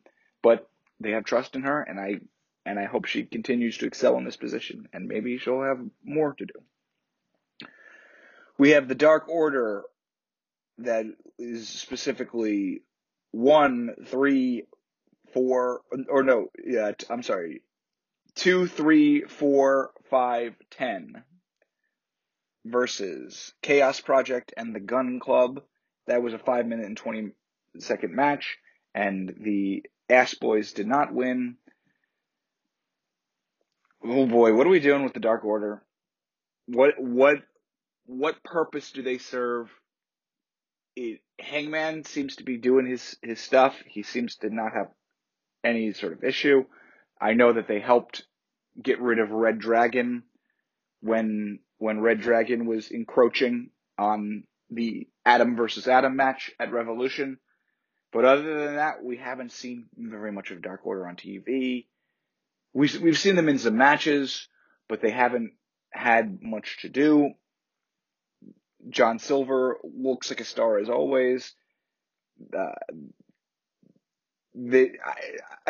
but 0.42 0.68
they 1.00 1.12
have 1.12 1.24
trust 1.24 1.54
in 1.54 1.62
her, 1.62 1.80
and 1.80 1.98
I 1.98 2.20
and 2.66 2.78
I 2.78 2.84
hope 2.84 3.06
she 3.06 3.24
continues 3.24 3.78
to 3.78 3.86
excel 3.86 4.18
in 4.18 4.24
this 4.24 4.36
position, 4.36 4.88
and 4.92 5.08
maybe 5.08 5.38
she'll 5.38 5.62
have 5.62 5.80
more 6.04 6.34
to 6.34 6.44
do. 6.46 7.68
We 8.58 8.70
have 8.70 8.88
the 8.88 8.94
Dark 8.94 9.28
Order 9.28 9.84
that 10.78 11.06
is 11.38 11.68
specifically 11.68 12.82
one, 13.30 13.94
three, 14.06 14.64
four, 15.32 15.82
or 16.08 16.22
no, 16.22 16.48
yeah, 16.64 16.92
I'm 17.10 17.22
sorry, 17.22 17.62
two, 18.34 18.66
three, 18.66 19.22
four, 19.22 19.90
five, 20.10 20.54
ten 20.70 21.24
versus 22.64 23.52
Chaos 23.62 24.00
Project 24.00 24.52
and 24.56 24.74
the 24.74 24.80
Gunn 24.80 25.20
Club. 25.20 25.62
That 26.06 26.22
was 26.22 26.32
a 26.32 26.38
five 26.38 26.66
minute 26.66 26.86
and 26.86 26.96
20 26.96 27.32
second 27.78 28.14
match, 28.14 28.58
and 28.94 29.34
the 29.40 29.84
Ash 30.08 30.34
Boys 30.34 30.72
did 30.72 30.86
not 30.86 31.12
win. 31.12 31.56
Oh 34.02 34.26
boy, 34.26 34.54
what 34.54 34.66
are 34.66 34.70
we 34.70 34.80
doing 34.80 35.02
with 35.02 35.12
the 35.12 35.20
Dark 35.20 35.44
Order? 35.44 35.82
What, 36.66 36.94
what, 36.98 37.38
what 38.06 38.42
purpose 38.42 38.92
do 38.92 39.02
they 39.02 39.18
serve 39.18 39.70
it, 40.98 41.20
Hangman 41.38 42.04
seems 42.04 42.36
to 42.36 42.44
be 42.44 42.56
doing 42.56 42.86
his 42.86 43.16
his 43.22 43.40
stuff. 43.40 43.76
He 43.86 44.02
seems 44.02 44.36
to 44.36 44.50
not 44.50 44.72
have 44.74 44.88
any 45.64 45.92
sort 45.92 46.12
of 46.12 46.24
issue. 46.24 46.64
I 47.20 47.34
know 47.34 47.52
that 47.52 47.68
they 47.68 47.80
helped 47.80 48.24
get 48.80 49.00
rid 49.00 49.18
of 49.18 49.30
Red 49.30 49.58
Dragon 49.58 50.24
when 51.00 51.60
when 51.78 52.00
Red 52.00 52.20
Dragon 52.20 52.66
was 52.66 52.90
encroaching 52.90 53.70
on 53.96 54.44
the 54.70 55.08
Adam 55.24 55.56
versus 55.56 55.86
Adam 55.88 56.16
match 56.16 56.50
at 56.58 56.72
Revolution. 56.72 57.38
But 58.12 58.24
other 58.24 58.64
than 58.64 58.76
that, 58.76 59.04
we 59.04 59.18
haven't 59.18 59.52
seen 59.52 59.86
very 59.96 60.32
much 60.32 60.50
of 60.50 60.62
Dark 60.62 60.80
Order 60.84 61.06
on 61.06 61.16
TV. 61.16 61.86
We've, 62.72 63.00
we've 63.00 63.18
seen 63.18 63.36
them 63.36 63.48
in 63.48 63.58
some 63.58 63.76
matches, 63.76 64.48
but 64.88 65.02
they 65.02 65.10
haven't 65.10 65.52
had 65.92 66.38
much 66.42 66.78
to 66.82 66.88
do. 66.88 67.32
John 68.90 69.18
Silver 69.18 69.78
looks 69.84 70.30
like 70.30 70.40
a 70.40 70.44
star 70.44 70.78
as 70.78 70.88
always. 70.88 71.54
Uh, 72.56 72.72
the 74.54 74.92
I, 75.04 75.14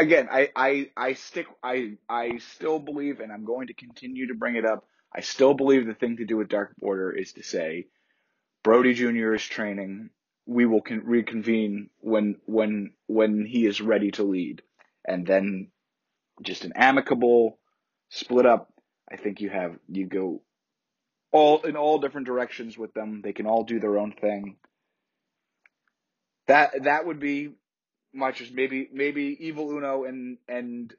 again, 0.02 0.28
I, 0.30 0.50
I 0.56 0.90
I 0.96 1.12
stick 1.14 1.46
I 1.62 1.96
I 2.08 2.38
still 2.38 2.78
believe, 2.78 3.20
and 3.20 3.32
I'm 3.32 3.44
going 3.44 3.68
to 3.68 3.74
continue 3.74 4.28
to 4.28 4.34
bring 4.34 4.56
it 4.56 4.64
up. 4.64 4.86
I 5.14 5.20
still 5.20 5.54
believe 5.54 5.86
the 5.86 5.94
thing 5.94 6.18
to 6.18 6.26
do 6.26 6.36
with 6.36 6.48
Dark 6.48 6.74
Order 6.82 7.10
is 7.12 7.32
to 7.34 7.42
say, 7.42 7.86
Brodie 8.64 8.94
Jr. 8.94 9.34
is 9.34 9.44
training. 9.44 10.10
We 10.46 10.66
will 10.66 10.82
con- 10.82 11.02
reconvene 11.04 11.90
when 12.00 12.36
when 12.46 12.92
when 13.06 13.46
he 13.46 13.66
is 13.66 13.80
ready 13.80 14.10
to 14.12 14.24
lead, 14.24 14.62
and 15.06 15.26
then 15.26 15.70
just 16.42 16.64
an 16.64 16.72
amicable 16.76 17.58
split 18.10 18.46
up. 18.46 18.72
I 19.10 19.16
think 19.16 19.40
you 19.40 19.50
have 19.50 19.78
you 19.88 20.06
go 20.06 20.42
all 21.32 21.62
in 21.62 21.76
all 21.76 21.98
different 21.98 22.26
directions 22.26 22.78
with 22.78 22.94
them. 22.94 23.20
They 23.22 23.32
can 23.32 23.46
all 23.46 23.64
do 23.64 23.80
their 23.80 23.98
own 23.98 24.12
thing. 24.12 24.56
That 26.46 26.84
that 26.84 27.06
would 27.06 27.20
be 27.20 27.50
much 28.14 28.40
as 28.40 28.50
maybe 28.50 28.88
maybe 28.92 29.36
Evil 29.40 29.70
Uno 29.70 30.04
and 30.04 30.38
and 30.48 30.92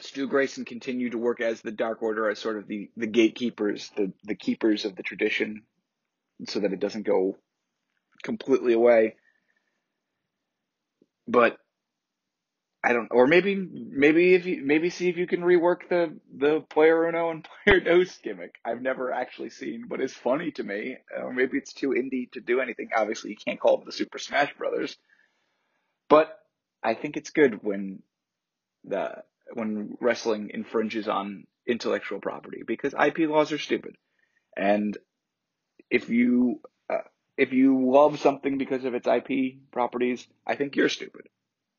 Stu 0.00 0.26
Grayson 0.26 0.64
continue 0.64 1.10
to 1.10 1.18
work 1.18 1.40
as 1.40 1.60
the 1.60 1.70
Dark 1.70 2.02
Order 2.02 2.30
as 2.30 2.38
sort 2.38 2.56
of 2.56 2.66
the 2.66 2.90
the 2.96 3.06
gatekeepers, 3.06 3.90
the 3.96 4.12
the 4.24 4.34
keepers 4.34 4.84
of 4.84 4.96
the 4.96 5.02
tradition, 5.02 5.62
so 6.46 6.60
that 6.60 6.72
it 6.72 6.80
doesn't 6.80 7.06
go 7.06 7.36
completely 8.22 8.72
away. 8.72 9.16
But 11.28 11.58
I 12.82 12.94
don't, 12.94 13.08
or 13.10 13.26
maybe 13.26 13.54
maybe 13.54 14.34
if 14.34 14.46
you 14.46 14.62
maybe 14.64 14.88
see 14.88 15.10
if 15.10 15.18
you 15.18 15.26
can 15.26 15.40
rework 15.40 15.88
the 15.90 16.16
the 16.34 16.60
player 16.60 17.06
uno 17.06 17.30
and 17.30 17.46
player 17.64 17.80
dos 17.80 18.16
gimmick. 18.18 18.54
I've 18.64 18.80
never 18.80 19.12
actually 19.12 19.50
seen, 19.50 19.84
but 19.86 20.00
it's 20.00 20.14
funny 20.14 20.50
to 20.52 20.62
me. 20.62 20.96
Or 21.14 21.32
maybe 21.32 21.58
it's 21.58 21.74
too 21.74 21.90
indie 21.90 22.32
to 22.32 22.40
do 22.40 22.60
anything. 22.60 22.88
Obviously, 22.96 23.30
you 23.30 23.36
can't 23.36 23.60
call 23.60 23.80
it 23.80 23.84
the 23.84 23.92
Super 23.92 24.18
Smash 24.18 24.54
Brothers, 24.56 24.96
but 26.08 26.38
I 26.82 26.94
think 26.94 27.18
it's 27.18 27.30
good 27.30 27.62
when 27.62 28.02
the 28.84 29.24
when 29.52 29.98
wrestling 30.00 30.50
infringes 30.54 31.06
on 31.06 31.46
intellectual 31.66 32.20
property 32.20 32.62
because 32.66 32.94
IP 32.94 33.18
laws 33.28 33.52
are 33.52 33.58
stupid, 33.58 33.96
and 34.56 34.96
if 35.90 36.08
you 36.08 36.62
uh, 36.88 37.04
if 37.36 37.52
you 37.52 37.90
love 37.90 38.20
something 38.20 38.56
because 38.56 38.84
of 38.86 38.94
its 38.94 39.06
IP 39.06 39.70
properties, 39.70 40.26
I 40.46 40.54
think 40.54 40.76
you're 40.76 40.88
stupid 40.88 41.28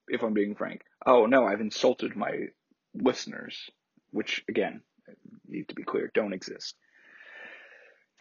if 0.07 0.23
I'm 0.23 0.33
being 0.33 0.55
frank. 0.55 0.81
Oh 1.05 1.25
no, 1.25 1.45
I've 1.45 1.61
insulted 1.61 2.15
my 2.15 2.47
listeners, 2.93 3.69
which 4.11 4.43
again, 4.49 4.81
need 5.47 5.69
to 5.69 5.75
be 5.75 5.83
clear, 5.83 6.11
don't 6.13 6.33
exist. 6.33 6.75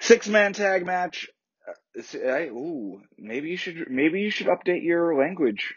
Six 0.00 0.28
man 0.28 0.52
tag 0.52 0.87
match. 0.87 1.28
Uh, 1.68 2.18
I, 2.26 2.46
ooh, 2.46 3.02
maybe 3.18 3.50
you 3.50 3.56
should 3.56 3.90
maybe 3.90 4.20
you 4.20 4.30
should 4.30 4.46
update 4.46 4.82
your 4.82 5.14
language 5.16 5.75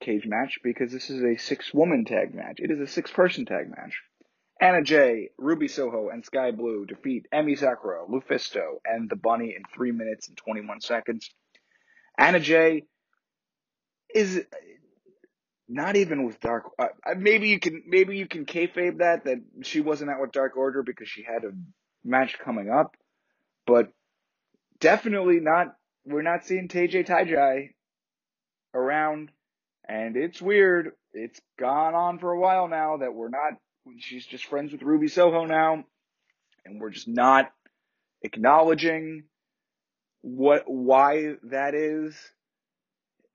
cage 0.00 0.26
match 0.26 0.58
because 0.62 0.92
this 0.92 1.08
is 1.08 1.22
a 1.22 1.36
six 1.36 1.72
woman 1.72 2.04
tag 2.04 2.34
match. 2.34 2.58
It 2.58 2.70
is 2.70 2.80
a 2.80 2.86
six 2.86 3.10
person 3.10 3.46
tag 3.46 3.70
match. 3.70 4.02
Anna 4.60 4.82
Jay, 4.82 5.30
Ruby 5.36 5.68
Soho, 5.68 6.08
and 6.08 6.24
Sky 6.24 6.50
Blue 6.50 6.86
defeat 6.86 7.26
Emi 7.32 7.58
Sakura, 7.58 8.06
Lufisto, 8.06 8.80
and 8.86 9.08
the 9.08 9.16
Bunny 9.16 9.54
in 9.54 9.62
three 9.74 9.92
minutes 9.92 10.28
and 10.28 10.36
21 10.36 10.80
seconds. 10.80 11.30
Anna 12.18 12.40
Jay 12.40 12.84
is 14.14 14.42
not 15.68 15.96
even 15.96 16.24
with 16.24 16.40
Dark. 16.40 16.70
Uh, 16.78 16.88
uh, 17.04 17.14
maybe 17.16 17.48
you 17.48 17.58
can 17.58 17.82
maybe 17.86 18.16
you 18.16 18.26
can 18.26 18.46
kayfabe 18.46 18.98
that 18.98 19.24
that 19.24 19.38
she 19.62 19.80
wasn't 19.80 20.10
out 20.10 20.20
with 20.20 20.32
Dark 20.32 20.56
Order 20.56 20.82
because 20.82 21.08
she 21.08 21.22
had 21.22 21.44
a 21.44 21.52
match 22.04 22.38
coming 22.38 22.70
up, 22.70 22.96
but 23.66 23.88
definitely 24.80 25.40
not. 25.40 25.74
We're 26.04 26.22
not 26.22 26.44
seeing 26.44 26.68
TJ 26.68 27.06
Tajai 27.06 27.70
around, 28.74 29.30
and 29.88 30.16
it's 30.16 30.40
weird. 30.40 30.92
It's 31.12 31.40
gone 31.58 31.94
on 31.94 32.18
for 32.18 32.30
a 32.30 32.38
while 32.38 32.68
now 32.68 32.98
that 32.98 33.14
we're 33.14 33.28
not. 33.28 33.54
She's 33.98 34.26
just 34.26 34.46
friends 34.46 34.72
with 34.72 34.82
Ruby 34.82 35.08
Soho 35.08 35.46
now, 35.46 35.84
and 36.64 36.80
we're 36.80 36.90
just 36.90 37.08
not 37.08 37.50
acknowledging 38.22 39.24
what 40.22 40.64
why 40.66 41.34
that 41.44 41.74
is, 41.74 42.16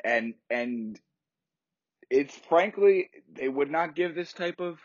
and 0.03 0.33
and 0.50 1.00
it's 2.12 2.36
frankly 2.50 3.10
they 3.34 3.48
would 3.48 3.72
not 3.72 3.96
give 3.96 4.13
this 4.13 4.34
type 4.34 4.60
of 4.60 4.77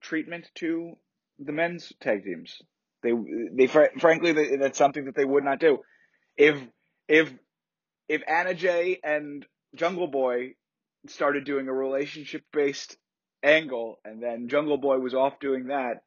treatment 0.00 0.50
to 0.56 0.96
the 1.38 1.52
men's 1.52 1.92
tag 2.00 2.24
teams. 2.24 2.60
They 3.02 3.12
they 3.52 3.66
frankly 3.66 4.32
they, 4.32 4.56
that's 4.56 4.78
something 4.78 5.06
that 5.06 5.16
they 5.16 5.24
would 5.24 5.44
not 5.44 5.60
do. 5.60 5.78
If 6.36 6.58
if 7.08 7.32
if 8.08 8.22
Anna 8.28 8.54
Jay 8.54 9.00
and 9.02 9.46
Jungle 9.74 10.08
Boy 10.08 10.54
started 11.08 11.44
doing 11.44 11.68
a 11.68 11.72
relationship 11.72 12.42
based 12.52 12.96
angle 13.42 13.98
and 14.04 14.22
then 14.22 14.48
Jungle 14.48 14.78
Boy 14.78 14.98
was 14.98 15.14
off 15.14 15.40
doing 15.40 15.68
that, 15.68 16.02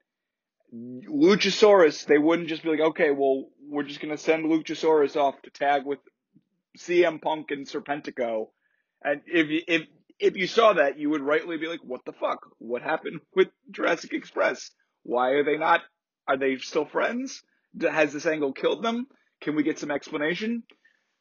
Luchasaurus, 0.73 2.05
they 2.05 2.17
wouldn't 2.17 2.49
just 2.49 2.63
be 2.63 2.69
like, 2.69 2.79
okay, 2.79 3.11
well, 3.11 3.45
we're 3.67 3.83
just 3.83 3.99
to 4.01 4.17
send 4.17 4.45
Luchasaurus 4.45 5.15
off 5.15 5.41
to 5.43 5.49
tag 5.49 5.85
with 5.85 5.99
CM 6.77 7.21
Punk 7.21 7.51
and 7.51 7.65
Serpentico. 7.65 8.49
And 9.03 9.21
if 9.25 9.47
if 9.67 9.87
if 10.19 10.35
you 10.35 10.47
saw 10.47 10.73
that, 10.73 10.97
you 10.97 11.09
would 11.09 11.21
rightly 11.21 11.57
be 11.57 11.67
like, 11.67 11.81
what 11.83 12.03
the 12.05 12.13
fuck? 12.13 12.39
What 12.57 12.81
happened 12.81 13.21
with 13.35 13.49
Jurassic 13.71 14.13
Express? 14.13 14.71
Why 15.03 15.31
are 15.31 15.43
they 15.43 15.57
not, 15.57 15.81
are 16.27 16.37
they 16.37 16.57
still 16.57 16.85
friends? 16.85 17.43
Has 17.79 18.13
this 18.13 18.25
angle 18.25 18.53
killed 18.53 18.83
them? 18.83 19.07
Can 19.41 19.55
we 19.55 19.63
get 19.63 19.79
some 19.79 19.91
explanation? 19.91 20.63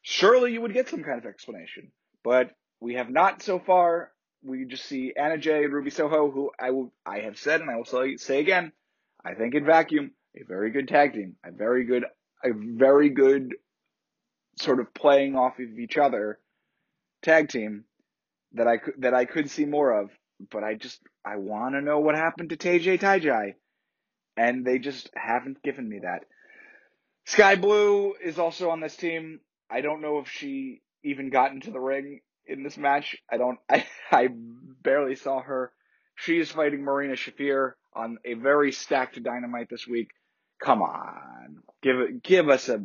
Surely 0.01 0.53
you 0.53 0.61
would 0.61 0.73
get 0.73 0.89
some 0.89 1.03
kind 1.03 1.19
of 1.19 1.25
explanation, 1.25 1.91
but 2.23 2.51
we 2.79 2.95
have 2.95 3.09
not 3.09 3.41
so 3.41 3.59
far. 3.59 4.11
We 4.43 4.65
just 4.65 4.85
see 4.85 5.13
Anna 5.15 5.37
Jay 5.37 5.63
and 5.63 5.73
Ruby 5.73 5.89
Soho, 5.89 6.31
who 6.31 6.51
I 6.59 6.71
will, 6.71 6.93
I 7.05 7.19
have 7.19 7.37
said 7.37 7.61
and 7.61 7.69
I 7.69 7.75
will 7.75 8.17
say, 8.17 8.39
again, 8.39 8.71
I 9.23 9.33
think 9.33 9.55
in 9.55 9.65
vacuum, 9.65 10.11
a 10.35 10.43
very 10.45 10.71
good 10.71 10.87
tag 10.87 11.13
team, 11.13 11.35
a 11.43 11.51
very 11.51 11.85
good, 11.85 12.05
a 12.43 12.49
very 12.53 13.09
good 13.09 13.55
sort 14.57 14.79
of 14.79 14.93
playing 14.93 15.35
off 15.35 15.59
of 15.59 15.77
each 15.77 15.97
other 15.97 16.39
tag 17.21 17.49
team 17.49 17.83
that 18.53 18.67
I 18.67 18.77
could 18.77 18.93
that 18.99 19.13
I 19.13 19.25
could 19.25 19.49
see 19.49 19.65
more 19.65 20.01
of, 20.01 20.09
but 20.51 20.63
I 20.63 20.75
just 20.75 20.99
I 21.25 21.37
want 21.37 21.75
to 21.75 21.81
know 21.81 21.99
what 21.99 22.15
happened 22.15 22.49
to 22.49 22.57
TJ 22.57 22.99
Tajai, 22.99 23.55
and 24.35 24.65
they 24.65 24.79
just 24.79 25.09
haven't 25.15 25.61
given 25.63 25.87
me 25.87 25.99
that. 26.03 26.25
Sky 27.25 27.55
Blue 27.55 28.13
is 28.23 28.39
also 28.39 28.69
on 28.69 28.79
this 28.79 28.95
team. 28.95 29.41
I 29.69 29.81
don't 29.81 30.01
know 30.01 30.19
if 30.19 30.29
she 30.29 30.81
even 31.03 31.29
got 31.29 31.51
into 31.51 31.71
the 31.71 31.79
ring 31.79 32.21
in 32.45 32.63
this 32.63 32.77
match. 32.77 33.17
I 33.31 33.37
don't. 33.37 33.59
I 33.69 33.85
I 34.11 34.29
barely 34.81 35.15
saw 35.15 35.41
her. 35.41 35.71
She 36.15 36.39
is 36.39 36.51
fighting 36.51 36.83
Marina 36.83 37.13
Shafir 37.13 37.73
on 37.93 38.17
a 38.25 38.33
very 38.33 38.71
stacked 38.71 39.21
dynamite 39.21 39.69
this 39.69 39.87
week. 39.87 40.09
Come 40.59 40.81
on, 40.81 41.57
give 41.83 41.99
it, 41.99 42.23
give 42.23 42.49
us 42.49 42.69
a. 42.69 42.83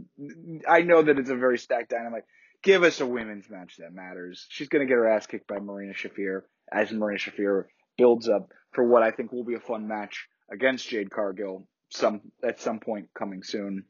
I 0.69 0.83
know 0.83 1.02
that 1.02 1.19
it's 1.19 1.31
a 1.31 1.37
very 1.37 1.57
stacked 1.57 1.90
dynamite 1.90 2.25
give 2.62 2.83
us 2.83 3.00
a 3.00 3.07
women's 3.07 3.49
match 3.50 3.76
that 3.78 3.92
matters. 3.92 4.47
She's 4.49 4.69
going 4.69 4.87
to 4.87 4.88
get 4.88 4.97
her 4.97 5.09
ass 5.09 5.26
kicked 5.26 5.49
by 5.49 5.59
Marina 5.59 5.92
Shafir 5.95 6.42
as 6.71 6.92
Marina 6.92 7.19
Shafir 7.19 7.64
builds 7.99 8.28
up 8.28 8.50
for 8.73 8.85
what 8.85 9.02
I 9.02 9.11
think 9.11 9.33
will 9.33 9.45
be 9.45 9.54
a 9.54 9.61
fun 9.61 9.88
match 9.88 10.28
against 10.50 10.88
Jade 10.88 11.11
Cargill 11.11 11.66
some 11.90 12.23
at 12.42 12.61
some 12.61 12.81
point 12.81 13.11
coming 13.14 13.42
soon. 13.42 13.85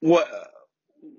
What? 0.00 0.28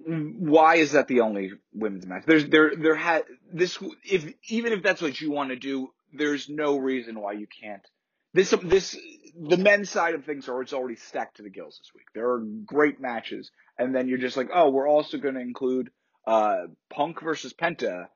Why 0.05 0.75
is 0.75 0.93
that 0.93 1.07
the 1.07 1.21
only 1.21 1.51
women's 1.73 2.07
match? 2.07 2.23
There's 2.25 2.47
there 2.47 2.75
there 2.75 2.95
had 2.95 3.23
this 3.53 3.77
if 4.03 4.33
even 4.47 4.73
if 4.73 4.81
that's 4.81 5.01
what 5.01 5.19
you 5.21 5.31
want 5.31 5.49
to 5.49 5.55
do, 5.55 5.89
there's 6.13 6.49
no 6.49 6.77
reason 6.77 7.19
why 7.19 7.33
you 7.33 7.47
can't. 7.61 7.85
This 8.33 8.53
this 8.63 8.97
the 9.39 9.57
men's 9.57 9.89
side 9.89 10.15
of 10.15 10.25
things 10.25 10.49
are 10.49 10.61
it's 10.61 10.73
already 10.73 10.95
stacked 10.95 11.37
to 11.37 11.43
the 11.43 11.49
gills 11.49 11.77
this 11.79 11.91
week. 11.93 12.05
There 12.13 12.31
are 12.31 12.39
great 12.65 12.99
matches 12.99 13.51
and 13.79 13.95
then 13.95 14.09
you're 14.09 14.17
just 14.17 14.37
like, 14.37 14.49
oh, 14.53 14.69
we're 14.69 14.89
also 14.89 15.17
going 15.17 15.35
to 15.35 15.41
include 15.41 15.89
uh, 16.27 16.63
Punk 16.89 17.21
versus 17.21 17.53
Penta, 17.53 18.07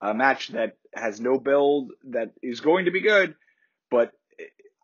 a 0.00 0.14
match 0.14 0.48
that 0.48 0.78
has 0.94 1.20
no 1.20 1.38
build 1.38 1.92
that 2.08 2.32
is 2.42 2.60
going 2.60 2.86
to 2.86 2.90
be 2.90 3.02
good, 3.02 3.34
but 3.90 4.12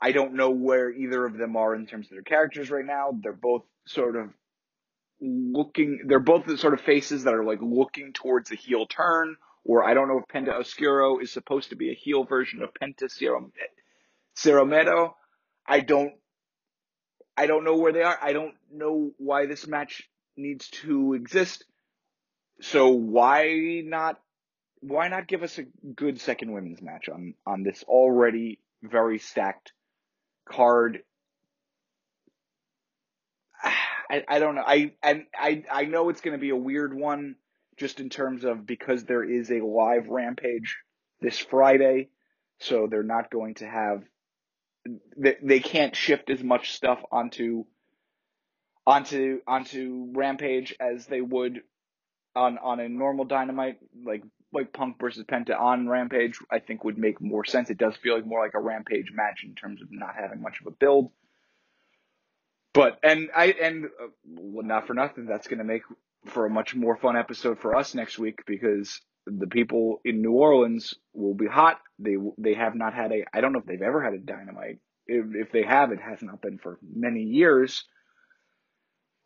I 0.00 0.12
don't 0.12 0.34
know 0.34 0.50
where 0.50 0.92
either 0.92 1.24
of 1.24 1.38
them 1.38 1.56
are 1.56 1.74
in 1.74 1.86
terms 1.86 2.06
of 2.06 2.10
their 2.10 2.22
characters 2.22 2.70
right 2.70 2.84
now. 2.84 3.18
They're 3.18 3.32
both 3.32 3.64
sort 3.86 4.14
of 4.14 4.28
looking, 5.22 6.02
they're 6.06 6.20
both 6.20 6.44
the 6.44 6.58
sort 6.58 6.74
of 6.74 6.82
faces 6.82 7.24
that 7.24 7.32
are 7.32 7.44
like 7.44 7.62
looking 7.62 8.12
towards 8.12 8.50
the 8.50 8.56
heel 8.56 8.84
turn, 8.84 9.36
or 9.64 9.84
I 9.84 9.94
don't 9.94 10.06
know 10.06 10.18
if 10.18 10.28
Penta 10.28 10.52
Oscuro 10.52 11.18
is 11.18 11.32
supposed 11.32 11.70
to 11.70 11.76
be 11.76 11.90
a 11.90 11.94
heel 11.94 12.24
version 12.24 12.62
of 12.62 12.74
Penta 12.74 13.08
Cero 13.08 13.50
Miedo. 14.66 15.14
I 15.66 15.80
don't 15.80 16.12
I 17.38 17.46
don't 17.46 17.64
know 17.64 17.76
where 17.76 17.92
they 17.92 18.02
are. 18.02 18.18
I 18.20 18.32
don't 18.32 18.54
know 18.70 19.12
why 19.18 19.46
this 19.46 19.66
match 19.66 20.08
needs 20.36 20.68
to 20.68 21.14
exist. 21.14 21.64
So 22.60 22.88
why 22.88 23.82
not 23.84 24.20
why 24.80 25.08
not 25.08 25.26
give 25.26 25.42
us 25.42 25.58
a 25.58 25.64
good 25.94 26.20
second 26.20 26.52
women's 26.52 26.82
match 26.82 27.08
on 27.08 27.34
on 27.46 27.62
this 27.62 27.84
already 27.84 28.60
very 28.82 29.18
stacked 29.18 29.72
card? 30.48 31.00
I, 33.64 34.24
I 34.28 34.38
don't 34.38 34.54
know. 34.54 34.64
I 34.66 34.92
and 35.02 35.24
I 35.34 35.64
I 35.70 35.84
know 35.84 36.08
it's 36.08 36.20
going 36.20 36.36
to 36.36 36.40
be 36.40 36.50
a 36.50 36.56
weird 36.56 36.94
one 36.94 37.36
just 37.76 38.00
in 38.00 38.08
terms 38.08 38.44
of 38.44 38.66
because 38.66 39.04
there 39.04 39.24
is 39.24 39.50
a 39.50 39.60
live 39.60 40.08
rampage 40.08 40.78
this 41.20 41.38
Friday, 41.38 42.08
so 42.60 42.86
they're 42.86 43.02
not 43.02 43.30
going 43.30 43.54
to 43.56 43.66
have 43.66 44.02
they, 45.16 45.36
they 45.42 45.60
can't 45.60 45.96
shift 45.96 46.30
as 46.30 46.42
much 46.42 46.72
stuff 46.72 47.02
onto 47.10 47.64
onto 48.86 49.40
onto 49.46 50.12
Rampage 50.12 50.74
as 50.78 51.06
they 51.06 51.20
would 51.20 51.62
on 52.34 52.58
on 52.58 52.80
a 52.80 52.88
normal 52.88 53.24
Dynamite 53.24 53.78
like 54.04 54.22
like 54.52 54.72
Punk 54.72 54.98
versus 55.00 55.24
Penta 55.24 55.58
on 55.58 55.88
Rampage. 55.88 56.38
I 56.50 56.60
think 56.60 56.84
would 56.84 56.98
make 56.98 57.20
more 57.20 57.44
sense. 57.44 57.70
It 57.70 57.78
does 57.78 57.96
feel 57.96 58.14
like 58.14 58.26
more 58.26 58.42
like 58.42 58.54
a 58.54 58.60
Rampage 58.60 59.10
match 59.12 59.42
in 59.44 59.54
terms 59.54 59.82
of 59.82 59.88
not 59.90 60.14
having 60.14 60.40
much 60.40 60.60
of 60.60 60.66
a 60.66 60.70
build. 60.70 61.10
But 62.72 62.98
and 63.02 63.30
I 63.34 63.46
and 63.46 63.86
uh, 63.86 64.08
well, 64.26 64.66
not 64.66 64.86
for 64.86 64.94
nothing, 64.94 65.26
that's 65.26 65.48
going 65.48 65.58
to 65.58 65.64
make 65.64 65.82
for 66.26 66.46
a 66.46 66.50
much 66.50 66.74
more 66.74 66.96
fun 66.96 67.16
episode 67.16 67.58
for 67.58 67.74
us 67.74 67.94
next 67.94 68.18
week 68.18 68.40
because 68.46 69.00
the 69.26 69.46
people 69.46 70.00
in 70.04 70.22
New 70.22 70.32
Orleans 70.32 70.94
will 71.12 71.34
be 71.34 71.46
hot. 71.46 71.80
They 71.98 72.16
they 72.38 72.54
have 72.54 72.74
not 72.74 72.94
had 72.94 73.12
a 73.12 73.24
I 73.32 73.40
don't 73.40 73.52
know 73.52 73.60
if 73.60 73.66
they've 73.66 73.80
ever 73.80 74.02
had 74.02 74.14
a 74.14 74.18
dynamite. 74.18 74.78
If, 75.06 75.24
if 75.34 75.52
they 75.52 75.62
have, 75.62 75.92
it 75.92 76.00
has 76.00 76.20
not 76.20 76.42
been 76.42 76.58
for 76.58 76.78
many 76.82 77.22
years. 77.22 77.84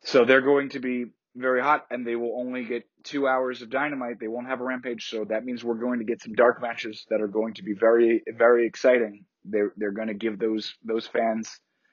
So 0.03 0.25
they're 0.25 0.41
going 0.41 0.71
to 0.71 0.81
be 0.81 1.07
very 1.37 1.63
hot, 1.63 1.87
and 1.91 2.07
they 2.07 2.17
will 2.17 2.39
only 2.39 2.65
get 2.65 2.85
two 3.05 3.29
hours 3.29 3.63
of 3.63 3.71
dynamite. 3.71 4.19
They 4.19 4.29
won't 4.29 4.49
have 4.49 4.61
a 4.61 4.65
rampage, 4.65 5.09
so 5.09 5.25
that 5.27 5.45
means 5.45 5.63
we're 5.63 5.75
going 5.75 6.01
to 6.01 6.05
get 6.05 6.23
some 6.23 6.33
dark 6.33 6.61
matches 6.61 7.07
that 7.11 7.21
are 7.21 7.29
going 7.29 7.55
to 7.55 7.63
be 7.63 7.75
very 7.75 8.23
very 8.37 8.67
exciting. 8.67 9.25
They're 9.45 9.73
they're 9.77 9.93
going 9.93 10.09
to 10.09 10.15
give 10.15 10.39
those 10.39 10.75
those 10.83 11.07
fans. 11.07 11.51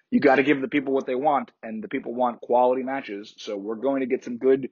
You 0.09 0.19
got 0.19 0.35
to 0.35 0.43
give 0.43 0.61
the 0.61 0.69
people 0.69 0.93
what 0.93 1.05
they 1.05 1.15
want, 1.15 1.51
and 1.61 1.83
the 1.83 1.89
people 1.89 2.13
want 2.13 2.41
quality 2.41 2.83
matches. 2.83 3.33
So 3.37 3.57
we're 3.57 3.75
going 3.75 3.99
to 3.99 4.07
get 4.07 4.23
some 4.23 4.37
good 4.37 4.69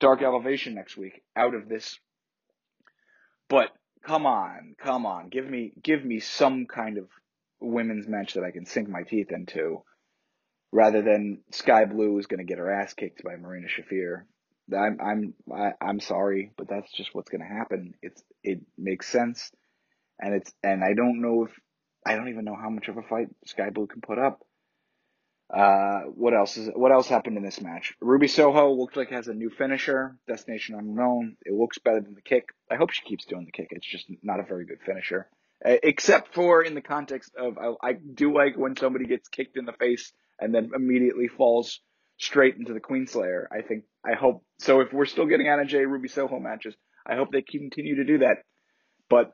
dark 0.00 0.22
elevation 0.22 0.74
next 0.74 0.96
week 0.96 1.22
out 1.36 1.54
of 1.54 1.68
this. 1.68 1.98
But 3.48 3.70
come 4.06 4.26
on, 4.26 4.74
come 4.82 5.06
on, 5.06 5.28
give 5.28 5.48
me 5.48 5.72
give 5.82 6.04
me 6.04 6.20
some 6.20 6.66
kind 6.66 6.98
of 6.98 7.08
women's 7.60 8.08
match 8.08 8.34
that 8.34 8.44
I 8.44 8.50
can 8.50 8.66
sink 8.66 8.88
my 8.88 9.02
teeth 9.02 9.30
into, 9.30 9.82
rather 10.72 11.02
than 11.02 11.40
Sky 11.50 11.84
Blue 11.84 12.18
is 12.18 12.26
going 12.26 12.38
to 12.38 12.44
get 12.44 12.58
her 12.58 12.70
ass 12.70 12.94
kicked 12.94 13.22
by 13.22 13.36
Marina 13.36 13.68
Shafir. 13.68 14.22
I'm 14.76 14.98
I'm 15.00 15.34
I, 15.52 15.72
am 15.80 16.00
sorry, 16.00 16.52
but 16.56 16.68
that's 16.68 16.92
just 16.92 17.14
what's 17.14 17.30
going 17.30 17.40
to 17.40 17.46
happen. 17.46 17.94
It's 18.02 18.22
it 18.42 18.60
makes 18.76 19.08
sense, 19.08 19.50
and 20.20 20.34
it's 20.34 20.52
and 20.62 20.84
I 20.84 20.94
don't 20.94 21.22
know 21.22 21.44
if 21.44 21.52
I 22.06 22.16
don't 22.16 22.28
even 22.28 22.44
know 22.44 22.56
how 22.56 22.68
much 22.68 22.88
of 22.88 22.98
a 22.98 23.02
fight 23.02 23.28
Sky 23.46 23.70
Blue 23.70 23.86
can 23.86 24.02
put 24.02 24.18
up. 24.18 24.44
Uh, 25.52 26.00
what 26.14 26.34
else 26.34 26.58
is 26.58 26.68
what 26.74 26.92
else 26.92 27.08
happened 27.08 27.38
in 27.38 27.42
this 27.42 27.62
match? 27.62 27.94
Ruby 28.02 28.28
Soho 28.28 28.70
looked 28.72 28.98
like 28.98 29.10
has 29.10 29.28
a 29.28 29.34
new 29.34 29.48
finisher, 29.48 30.18
Destination 30.26 30.74
Unknown. 30.74 31.38
It 31.46 31.54
looks 31.54 31.78
better 31.78 32.02
than 32.02 32.14
the 32.14 32.20
kick. 32.20 32.50
I 32.70 32.76
hope 32.76 32.90
she 32.90 33.02
keeps 33.06 33.24
doing 33.24 33.46
the 33.46 33.52
kick. 33.52 33.68
It's 33.70 33.86
just 33.86 34.04
not 34.22 34.40
a 34.40 34.42
very 34.42 34.66
good 34.66 34.80
finisher, 34.84 35.26
uh, 35.64 35.76
except 35.82 36.34
for 36.34 36.62
in 36.62 36.74
the 36.74 36.82
context 36.82 37.34
of 37.34 37.56
I, 37.56 37.88
I 37.88 37.92
do 37.94 38.34
like 38.34 38.58
when 38.58 38.76
somebody 38.76 39.06
gets 39.06 39.28
kicked 39.28 39.56
in 39.56 39.64
the 39.64 39.72
face 39.72 40.12
and 40.40 40.54
then 40.54 40.70
immediately 40.74 41.28
falls 41.28 41.80
straight 42.18 42.56
into 42.56 42.74
the 42.74 42.80
Queen 42.80 43.06
Slayer. 43.06 43.48
I 43.52 43.62
think 43.62 43.84
I 44.04 44.14
hope 44.14 44.44
so. 44.58 44.80
If 44.80 44.92
we're 44.92 45.06
still 45.06 45.26
getting 45.26 45.48
Anna 45.48 45.64
Jay 45.64 45.84
Ruby 45.84 46.08
Soho 46.08 46.38
matches, 46.38 46.74
I 47.06 47.16
hope 47.16 47.32
they 47.32 47.42
continue 47.42 47.96
to 47.96 48.04
do 48.04 48.18
that. 48.18 48.38
But 49.08 49.32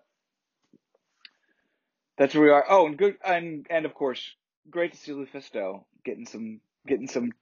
that's 2.16 2.34
where 2.34 2.44
we 2.44 2.50
are. 2.50 2.64
Oh, 2.68 2.86
and 2.86 2.96
good, 2.96 3.16
and 3.24 3.66
and 3.70 3.86
of 3.86 3.94
course, 3.94 4.22
great 4.70 4.92
to 4.92 4.98
see 4.98 5.12
Lufisto 5.12 5.84
getting 6.04 6.26
some 6.26 6.60
getting 6.86 7.08
some 7.08 7.32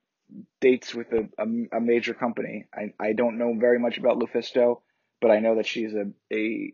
dates 0.61 0.95
with 0.95 1.07
a, 1.11 1.29
a, 1.37 1.77
a, 1.77 1.81
major 1.81 2.13
company. 2.13 2.65
I, 2.73 2.93
I 2.99 3.13
don't 3.13 3.37
know 3.37 3.53
very 3.59 3.77
much 3.77 3.97
about 3.97 4.17
Lufisto, 4.17 4.81
but 5.21 5.29
I 5.29 5.39
know 5.39 5.55
that 5.55 5.67
she's 5.67 5.93
a, 5.93 6.05
a 6.33 6.73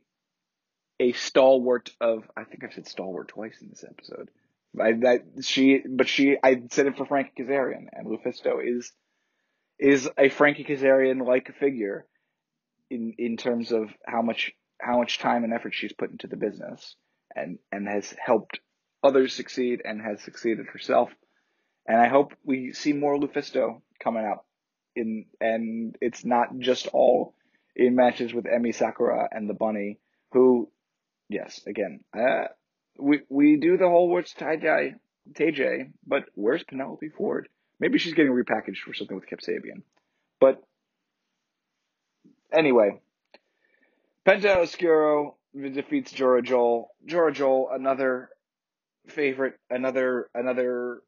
a 0.99 1.11
stalwart 1.13 1.89
of 1.99 2.29
I 2.37 2.43
think 2.43 2.63
I've 2.63 2.73
said 2.73 2.87
stalwart 2.87 3.29
twice 3.29 3.61
in 3.61 3.69
this 3.69 3.83
episode. 3.83 4.29
I, 4.79 4.93
that 5.01 5.21
she 5.41 5.81
but 5.87 6.07
she 6.07 6.37
I 6.43 6.61
said 6.69 6.87
it 6.87 6.97
for 6.97 7.05
Frankie 7.05 7.43
Kazarian 7.43 7.87
and 7.91 8.07
Lufisto 8.07 8.59
is 8.63 8.91
is 9.79 10.09
a 10.17 10.29
Frankie 10.29 10.63
Kazarian 10.65 11.25
like 11.25 11.53
figure 11.59 12.05
in 12.89 13.13
in 13.17 13.37
terms 13.37 13.71
of 13.71 13.89
how 14.05 14.21
much 14.21 14.51
how 14.81 14.99
much 14.99 15.19
time 15.19 15.43
and 15.43 15.53
effort 15.53 15.73
she's 15.73 15.93
put 15.93 16.11
into 16.11 16.27
the 16.27 16.37
business 16.37 16.95
and 17.35 17.57
and 17.71 17.87
has 17.87 18.13
helped 18.23 18.59
others 19.03 19.33
succeed 19.33 19.81
and 19.83 20.01
has 20.01 20.21
succeeded 20.21 20.67
herself. 20.67 21.09
And 21.87 21.99
I 21.99 22.07
hope 22.07 22.33
we 22.43 22.73
see 22.73 22.93
more 22.93 23.17
Lufisto 23.17 23.81
coming 24.03 24.25
up 24.25 24.45
in, 24.95 25.25
and 25.39 25.95
it's 26.01 26.25
not 26.25 26.57
just 26.59 26.87
all 26.87 27.33
in 27.75 27.95
matches 27.95 28.33
with 28.33 28.45
Emi 28.45 28.75
Sakura 28.75 29.29
and 29.31 29.49
the 29.49 29.53
Bunny, 29.53 29.99
who, 30.31 30.69
yes, 31.29 31.61
again, 31.65 32.01
uh, 32.17 32.49
we 32.99 33.21
we 33.29 33.57
do 33.57 33.77
the 33.77 33.87
whole 33.87 34.09
what's 34.09 34.33
tie-dye 34.33 34.95
TJ, 35.33 35.91
but 36.05 36.25
where's 36.35 36.63
Penelope 36.63 37.09
Ford? 37.09 37.47
Maybe 37.79 37.97
she's 37.97 38.13
getting 38.13 38.31
repackaged 38.31 38.79
for 38.79 38.93
something 38.93 39.15
with 39.15 39.27
Kip 39.27 39.39
Sabian. 39.41 39.83
But 40.39 40.61
anyway, 42.51 42.99
Penta 44.25 44.57
Oscuro 44.57 45.37
defeats 45.55 46.13
Jora 46.13 46.43
Johl. 46.43 46.87
Jora 47.07 47.33
Johl, 47.33 47.69
another 47.73 48.29
favorite, 49.07 49.55
another 49.69 50.29
another 50.33 51.01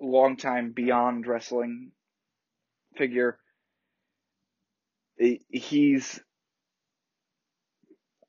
long 0.00 0.36
time 0.36 0.72
Beyond 0.72 1.26
Wrestling 1.26 1.92
figure. 2.96 3.38
He's, 5.16 6.20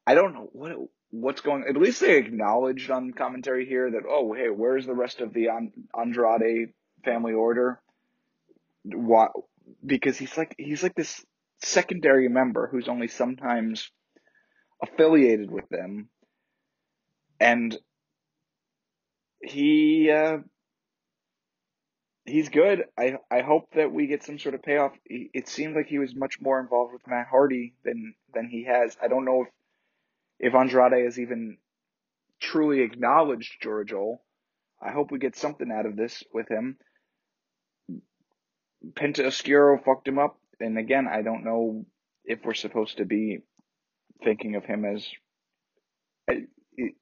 I 0.05 0.13
don't 0.13 0.33
know 0.33 0.49
what 0.51 0.71
what's 1.11 1.41
going. 1.41 1.65
At 1.67 1.77
least 1.77 2.01
they 2.01 2.17
acknowledged 2.17 2.91
on 2.91 3.11
commentary 3.11 3.65
here 3.65 3.91
that 3.91 4.03
oh 4.09 4.33
hey, 4.33 4.49
where's 4.49 4.85
the 4.85 4.93
rest 4.93 5.21
of 5.21 5.33
the 5.33 5.49
Andrade 5.97 6.73
family 7.03 7.33
order? 7.33 7.81
Why? 8.83 9.27
Because 9.85 10.17
he's 10.17 10.37
like 10.37 10.55
he's 10.57 10.83
like 10.83 10.95
this 10.95 11.23
secondary 11.61 12.27
member 12.27 12.67
who's 12.67 12.87
only 12.87 13.07
sometimes 13.07 13.89
affiliated 14.81 15.49
with 15.49 15.67
them, 15.69 16.09
and 17.39 17.77
he 19.41 20.11
uh, 20.11 20.37
he's 22.25 22.49
good. 22.49 22.83
I 22.97 23.17
I 23.31 23.41
hope 23.41 23.69
that 23.75 23.91
we 23.91 24.07
get 24.07 24.23
some 24.23 24.39
sort 24.39 24.55
of 24.55 24.63
payoff. 24.63 24.91
It 25.05 25.47
seemed 25.47 25.75
like 25.75 25.87
he 25.87 25.99
was 25.99 26.15
much 26.15 26.41
more 26.41 26.59
involved 26.59 26.93
with 26.93 27.07
Matt 27.07 27.27
Hardy 27.29 27.75
than 27.83 28.15
than 28.33 28.47
he 28.47 28.65
has. 28.65 28.97
I 29.01 29.07
don't 29.07 29.25
know 29.25 29.43
if 29.43 29.47
if 30.39 30.53
Andrade 30.53 31.05
has 31.05 31.19
even 31.19 31.57
truly 32.41 32.81
acknowledged 32.81 33.61
Johl. 33.61 34.17
I 34.81 34.91
hope 34.91 35.11
we 35.11 35.19
get 35.19 35.35
something 35.35 35.71
out 35.71 35.85
of 35.85 35.95
this 35.95 36.23
with 36.33 36.49
him. 36.49 36.77
Penta 38.93 39.25
Oscuro 39.25 39.79
fucked 39.83 40.07
him 40.07 40.19
up, 40.19 40.37
and 40.59 40.77
again, 40.77 41.07
I 41.11 41.21
don't 41.21 41.43
know 41.43 41.85
if 42.23 42.39
we're 42.43 42.53
supposed 42.53 42.97
to 42.97 43.05
be 43.05 43.39
thinking 44.23 44.55
of 44.55 44.65
him 44.65 44.85
as. 44.85 45.07
I 46.29 46.43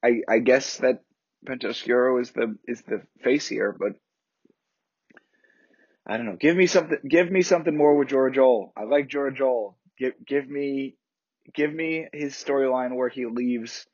I, 0.04 0.22
I 0.30 0.40
guess 0.40 0.78
that 0.78 1.04
Penta 1.46 1.66
Oscuro 1.66 2.20
is 2.20 2.32
the 2.32 2.56
is 2.68 2.84
the 2.84 3.02
face 3.24 3.48
here, 3.48 3.76
but 3.78 3.94
I 6.08 6.18
don't 6.18 6.26
know. 6.26 6.38
Give 6.40 6.56
me 6.56 6.68
something. 6.68 7.00
Give 7.08 7.30
me 7.32 7.42
something 7.42 7.76
more 7.76 7.98
with 7.98 8.10
George 8.10 8.36
Johl. 8.36 8.72
I 8.78 8.84
like 8.84 9.10
George 9.10 9.40
Johl. 9.40 9.78
Give 9.98 10.14
give 10.26 10.48
me 10.50 10.96
give 11.54 11.74
me 11.74 12.08
his 12.14 12.34
storyline 12.34 12.96
where 12.96 13.10
he 13.10 13.26
leaves 13.26 13.86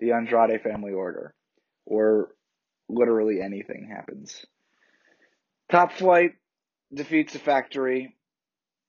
the 0.00 0.12
Andrade 0.12 0.62
family 0.62 0.92
order, 0.92 1.34
or 1.84 2.30
literally 2.88 3.40
anything 3.40 3.88
happens. 3.90 4.44
Top 5.70 5.92
Flight 5.92 6.32
defeats 6.92 7.32
the 7.32 7.38
Factory, 7.38 8.16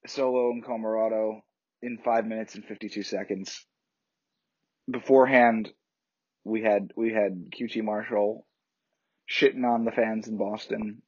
Solo 0.06 0.52
and 0.52 0.64
Comoroto 0.64 1.42
in 1.82 1.98
five 2.04 2.26
minutes 2.26 2.56
and 2.56 2.66
fifty 2.66 2.90
two 2.90 3.04
seconds. 3.04 3.66
Beforehand, 4.90 5.70
we 6.44 6.62
had 6.62 6.92
we 6.96 7.14
had 7.14 7.52
QT 7.52 7.84
Marshall 7.84 8.46
shitting 9.30 9.66
on 9.66 9.84
the 9.84 9.92
fans 9.92 10.28
in 10.28 10.38
Boston 10.38 11.02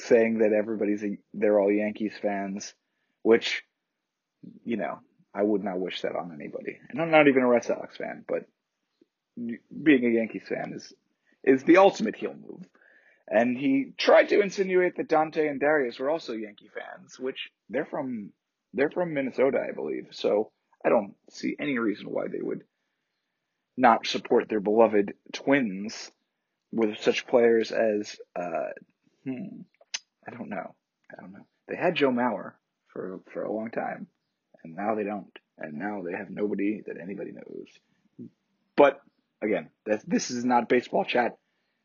saying 0.00 0.38
that 0.38 0.52
everybody's 0.52 1.02
a, 1.02 1.18
they're 1.32 1.58
all 1.58 1.72
Yankees 1.72 2.14
fans, 2.20 2.74
which 3.22 3.62
you 4.64 4.76
know 4.76 5.00
I 5.36 5.42
would 5.42 5.62
not 5.62 5.78
wish 5.78 6.00
that 6.02 6.16
on 6.16 6.32
anybody. 6.32 6.78
And 6.88 7.00
I'm 7.00 7.10
not 7.10 7.28
even 7.28 7.42
a 7.42 7.46
Red 7.46 7.64
Sox 7.64 7.96
fan, 7.96 8.24
but 8.26 8.46
being 9.36 10.06
a 10.06 10.08
Yankees 10.08 10.48
fan 10.48 10.72
is 10.74 10.94
is 11.44 11.62
the 11.62 11.76
ultimate 11.76 12.16
heel 12.16 12.34
move. 12.34 12.66
And 13.28 13.56
he 13.56 13.92
tried 13.98 14.30
to 14.30 14.40
insinuate 14.40 14.96
that 14.96 15.08
Dante 15.08 15.46
and 15.46 15.60
Darius 15.60 15.98
were 15.98 16.10
also 16.10 16.32
Yankee 16.32 16.70
fans, 16.72 17.18
which 17.18 17.50
they're 17.68 17.84
from 17.84 18.30
they're 18.72 18.90
from 18.90 19.12
Minnesota, 19.12 19.64
I 19.68 19.72
believe. 19.72 20.08
So 20.12 20.52
I 20.84 20.88
don't 20.88 21.14
see 21.30 21.56
any 21.58 21.78
reason 21.78 22.10
why 22.10 22.28
they 22.28 22.40
would 22.40 22.64
not 23.76 24.06
support 24.06 24.48
their 24.48 24.60
beloved 24.60 25.12
twins 25.32 26.10
with 26.72 26.98
such 27.00 27.26
players 27.26 27.72
as 27.72 28.16
uh, 28.34 28.70
hmm, 29.24 29.62
I 30.26 30.30
don't 30.30 30.48
know. 30.48 30.74
I 31.12 31.20
don't 31.20 31.32
know. 31.32 31.46
They 31.68 31.76
had 31.76 31.94
Joe 31.94 32.10
Mauer 32.10 32.52
for 32.88 33.20
for 33.32 33.42
a 33.42 33.52
long 33.52 33.70
time, 33.70 34.06
and 34.66 34.74
now 34.76 34.94
they 34.94 35.04
don't. 35.04 35.30
And 35.58 35.78
now 35.78 36.02
they 36.02 36.12
have 36.12 36.28
nobody 36.28 36.82
that 36.86 37.00
anybody 37.00 37.32
knows. 37.32 38.28
But 38.76 39.00
again, 39.40 39.70
this 40.06 40.30
is 40.30 40.44
not 40.44 40.68
baseball 40.68 41.04
chat. 41.04 41.36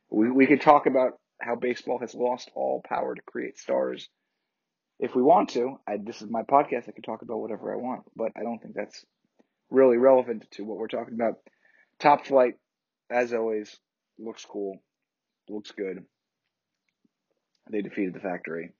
We 0.10 0.30
we 0.30 0.48
could 0.48 0.62
talk 0.62 0.88
about 0.88 1.14
how 1.40 1.56
baseball 1.56 2.00
has 2.00 2.14
lost 2.14 2.52
all 2.54 2.84
power 2.84 3.16
to 3.16 3.22
create 3.22 3.58
stars. 3.58 4.10
If 5.00 5.16
we 5.16 5.22
want 5.22 5.50
to, 5.52 5.78
I, 5.88 5.98
this 6.04 6.22
is 6.22 6.30
my 6.30 6.44
podcast. 6.44 6.90
I 6.90 6.92
can 6.92 7.02
talk 7.02 7.22
about 7.22 7.40
whatever 7.40 7.74
I 7.74 7.78
want, 7.78 8.04
but 8.16 8.32
I 8.36 8.44
don't 8.44 8.62
think 8.62 8.76
that's 8.76 9.06
really 9.70 9.98
relevant 9.98 10.46
to 10.52 10.64
what 10.64 10.78
we're 10.78 10.88
talking 10.88 11.14
about. 11.14 11.36
Top 12.00 12.28
flight, 12.28 12.56
as 13.10 13.34
always, 13.34 13.80
looks 14.20 14.46
cool, 14.46 14.84
looks 15.50 15.72
good. 15.72 16.04
They 17.72 17.82
defeated 17.82 18.14
the 18.14 18.20
factory. 18.20 18.74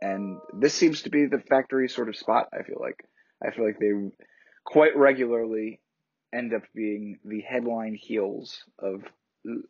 And 0.00 0.38
this 0.52 0.74
seems 0.74 1.02
to 1.02 1.10
be 1.10 1.26
the 1.26 1.40
factory 1.40 1.88
sort 1.88 2.08
of 2.08 2.16
spot, 2.16 2.48
I 2.52 2.62
feel 2.62 2.78
like. 2.80 3.02
I 3.44 3.50
feel 3.54 3.64
like 3.64 3.78
they 3.78 3.92
quite 4.64 4.96
regularly 4.96 5.80
end 6.34 6.52
up 6.54 6.62
being 6.74 7.18
the 7.24 7.40
headline 7.40 7.94
heels 7.94 8.64
of 8.78 9.02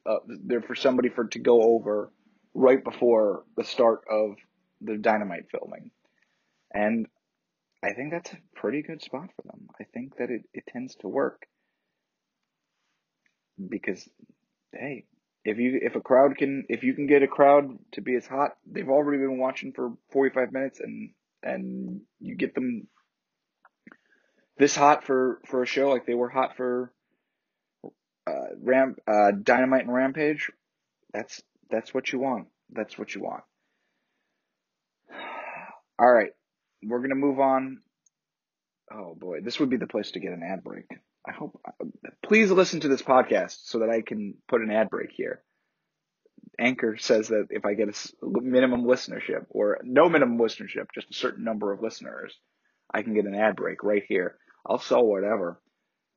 uh, 0.07 0.17
they're 0.27 0.62
for 0.62 0.75
somebody 0.75 1.11
for 1.11 1.27
to 1.27 1.39
go 1.39 1.62
over 1.62 2.11
right 2.55 2.83
before 2.83 3.45
the 3.57 3.65
start 3.65 4.01
of 4.11 4.37
the 4.81 4.97
dynamite 4.97 5.45
filming. 5.51 5.91
And 6.73 7.07
I 7.85 7.93
think 7.93 8.11
that's 8.11 8.33
a 8.33 8.39
pretty 8.55 8.83
good 8.83 9.03
spot 9.03 9.29
for 9.37 9.43
them. 9.43 9.69
I 9.79 9.85
think 9.85 10.17
that 10.17 10.31
it, 10.31 10.43
it 10.55 10.65
tends 10.67 10.97
to 10.97 11.09
work. 11.09 11.47
Because 13.69 14.09
hey, 14.73 15.05
if 15.47 15.59
you 15.59 15.79
if 15.81 15.95
a 15.95 16.01
crowd 16.01 16.37
can 16.37 16.65
if 16.69 16.83
you 16.83 16.93
can 16.93 17.07
get 17.07 17.23
a 17.23 17.29
crowd 17.29 17.79
to 17.93 18.01
be 18.01 18.17
as 18.17 18.27
hot, 18.27 18.57
they've 18.71 18.89
already 18.89 19.19
been 19.19 19.39
watching 19.39 19.73
for 19.73 19.93
45 20.11 20.53
minutes 20.53 20.81
and 20.81 21.11
and 21.43 22.01
you 22.21 22.35
get 22.35 22.55
them 22.55 22.89
this 24.59 24.75
hot 24.75 25.05
for 25.05 25.41
for 25.47 25.63
a 25.63 25.67
show 25.67 25.89
like 25.89 26.05
they 26.05 26.15
were 26.15 26.29
hot 26.29 26.57
for 26.57 26.93
uh, 28.27 28.57
Ram 28.61 28.97
uh, 29.07 29.31
Dynamite 29.41 29.85
and 29.85 29.95
Rampage. 29.95 30.51
That's 31.13 31.41
that's 31.71 31.95
what 31.95 32.13
you 32.13 32.19
want. 32.19 32.49
That's 32.71 32.99
what 32.99 33.15
you 33.15 33.23
want. 33.23 33.45
All 35.99 36.13
right, 36.13 36.33
we're 36.83 37.01
gonna 37.01 37.15
move 37.15 37.39
on. 37.39 37.83
Oh 38.93 39.15
boy, 39.15 39.43
this 39.43 39.61
would 39.61 39.71
be 39.71 39.77
the 39.77 39.87
place 39.87 40.11
to 40.13 40.21
get 40.21 40.33
an 40.33 40.43
ad 40.43 40.65
break. 40.65 40.87
I 41.27 41.33
hope. 41.33 41.61
Uh, 41.67 41.85
please 42.23 42.51
listen 42.51 42.81
to 42.81 42.89
this 42.89 43.03
podcast 43.03 43.59
so 43.65 43.81
that 43.81 43.91
I 43.91 44.03
can 44.03 44.35
put 44.49 44.62
an 44.62 44.71
ad 44.71 44.91
break 44.91 45.11
here. 45.12 45.43
Anchor 46.59 46.97
says 46.97 47.29
that 47.29 47.49
if 47.51 47.65
I 47.67 47.75
get 47.75 47.89
a 47.89 48.12
minimum 48.23 48.85
listenership 48.85 49.47
or 49.51 49.79
no 49.83 50.09
minimum 50.09 50.39
listenership, 50.39 50.87
just 50.95 51.11
a 51.11 51.15
certain 51.15 51.45
number 51.45 51.73
of 51.73 51.83
listeners, 51.83 52.35
I 52.93 53.03
can 53.03 53.15
get 53.15 53.27
an 53.27 53.35
ad 53.35 53.57
break 53.57 53.83
right 53.83 54.05
here. 54.09 54.39
I'll 54.65 54.79
sell 54.79 55.05
whatever. 55.05 55.61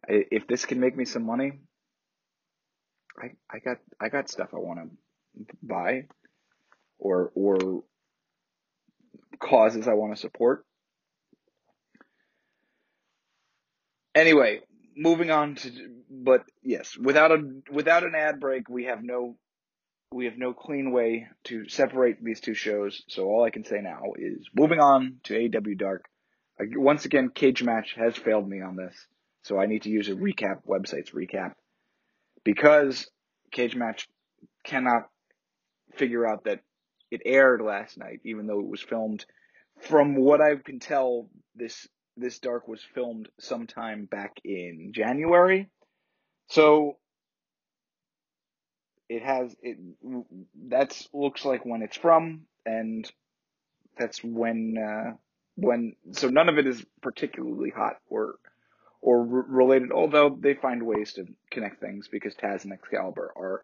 If 0.08 0.48
this 0.48 0.66
can 0.66 0.80
make 0.80 0.96
me 0.96 1.06
some 1.06 1.26
money, 1.26 1.60
I, 3.22 3.32
I 3.50 3.60
got 3.60 3.78
I 4.00 4.10
got 4.10 4.30
stuff 4.30 4.50
I 4.54 4.58
want 4.58 4.80
to 4.80 5.56
buy 5.62 6.04
or 6.98 7.32
or 7.36 7.84
causes 9.40 9.88
I 9.88 9.94
want 9.94 10.16
to 10.16 10.22
support. 10.22 10.66
Anyway, 14.16 14.62
moving 15.00 15.32
on 15.32 15.56
to 15.56 15.72
but 16.12 16.44
yes, 16.62 16.98
without 16.98 17.32
a 17.32 17.42
without 17.72 18.04
an 18.04 18.14
ad 18.16 18.40
break, 18.40 18.70
we 18.70 18.86
have 18.86 19.02
no 19.02 19.38
we 20.12 20.26
have 20.26 20.38
no 20.38 20.54
clean 20.54 20.92
way 20.92 21.28
to 21.46 21.68
separate 21.70 22.24
these 22.24 22.42
two 22.42 22.54
shows. 22.54 23.02
So 23.08 23.26
all 23.26 23.44
I 23.44 23.52
can 23.52 23.64
say 23.64 23.80
now 23.82 24.02
is 24.18 24.48
moving 24.54 24.80
on 24.80 25.18
to 25.24 25.34
AEW 25.34 25.78
Dark. 25.78 26.06
Once 26.60 27.06
again, 27.06 27.30
Cage 27.30 27.64
Match 27.64 27.96
has 27.96 28.18
failed 28.18 28.48
me 28.48 28.62
on 28.62 28.76
this, 28.76 28.94
so 29.44 29.58
I 29.58 29.66
need 29.66 29.84
to 29.84 29.90
use 29.90 30.10
a 30.10 30.16
recap 30.16 30.66
website's 30.68 31.12
recap 31.12 31.54
because 32.44 33.08
Cage 33.52 33.76
Match 33.76 34.10
cannot 34.66 35.08
figure 35.96 36.28
out 36.28 36.44
that 36.44 36.60
it 37.12 37.22
aired 37.26 37.62
last 37.62 37.98
night, 37.98 38.20
even 38.26 38.46
though 38.46 38.60
it 38.60 38.68
was 38.68 38.82
filmed. 38.82 39.26
From 39.82 40.16
what 40.16 40.42
I 40.42 40.56
can 40.56 40.80
tell, 40.80 41.30
this 41.56 41.88
this 42.20 42.40
dark 42.40 42.68
was 42.68 42.82
filmed 42.94 43.30
sometime 43.40 44.06
back 44.06 44.40
in 44.44 44.92
January. 44.94 45.70
So 46.48 46.98
it 49.10 49.24
has 49.24 49.56
it 49.62 49.78
that's 50.68 51.10
looks 51.14 51.44
like 51.44 51.66
when 51.66 51.82
it's 51.82 51.98
from 51.98 52.42
and 52.66 53.12
that's 53.98 54.24
when 54.24 54.76
uh, 54.78 55.16
when 55.56 55.96
so 56.12 56.30
none 56.30 56.48
of 56.48 56.58
it 56.58 56.68
is 56.68 56.86
particularly 57.02 57.72
hot 57.76 57.98
or 58.08 58.36
or 59.02 59.26
related 59.26 59.92
although 59.92 60.38
they 60.40 60.54
find 60.54 60.84
ways 60.84 61.14
to 61.14 61.26
connect 61.52 61.82
things 61.82 62.08
because 62.08 62.36
Taz 62.36 62.64
and 62.64 62.74
Excalibur 62.74 63.34
are 63.36 63.64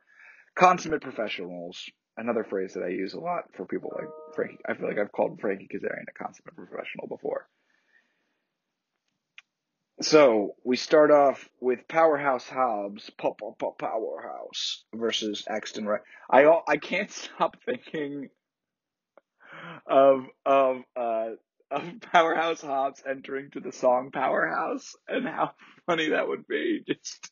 consummate 0.55 1.01
professionals 1.01 1.89
another 2.17 2.43
phrase 2.43 2.73
that 2.73 2.83
I 2.83 2.89
use 2.89 3.13
a 3.13 3.19
lot 3.19 3.43
for 3.55 3.65
people 3.65 3.91
like 3.95 4.09
Frankie 4.35 4.57
I 4.67 4.73
feel 4.73 4.87
like 4.87 4.97
I've 4.97 5.11
called 5.11 5.39
Frankie 5.39 5.69
Kazarian 5.71 6.09
a 6.09 6.23
consummate 6.23 6.55
professional 6.55 7.07
before 7.07 7.47
so 10.05 10.55
we 10.63 10.77
start 10.77 11.11
off 11.11 11.49
with 11.59 11.87
Powerhouse 11.87 12.47
Hobbs, 12.47 13.09
Powerhouse 13.17 14.85
versus 14.93 15.45
Axton 15.49 15.85
Ray. 15.87 15.99
I 16.29 16.45
I 16.67 16.77
can't 16.77 17.11
stop 17.11 17.57
thinking 17.65 18.29
of 19.87 20.25
of 20.45 20.77
uh 20.95 21.29
of 21.71 21.83
Powerhouse 22.13 22.61
Hobbs 22.61 23.03
entering 23.09 23.49
to 23.53 23.59
the 23.59 23.71
song 23.71 24.11
Powerhouse 24.13 24.95
and 25.07 25.27
how 25.27 25.53
funny 25.87 26.09
that 26.09 26.27
would 26.27 26.47
be. 26.47 26.81
Just 26.87 27.31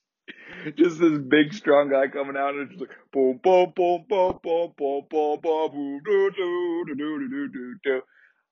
just 0.77 0.99
this 0.99 1.19
big 1.19 1.53
strong 1.53 1.89
guy 1.89 2.07
coming 2.07 2.37
out 2.37 2.55
and 2.55 2.69
just 2.69 2.81
like 2.81 2.91
boom 3.11 3.39
boom 3.43 3.73
boom 3.75 4.05
boom 4.09 4.39
boom 4.43 4.73
boom 4.77 5.05
boom 5.09 5.39
boom 5.41 5.71
boom 5.71 6.01
do 6.05 6.31
do 6.35 6.85
do 6.87 6.95
do 6.95 7.29
do 7.29 7.49
do 7.49 7.75
do. 7.83 8.01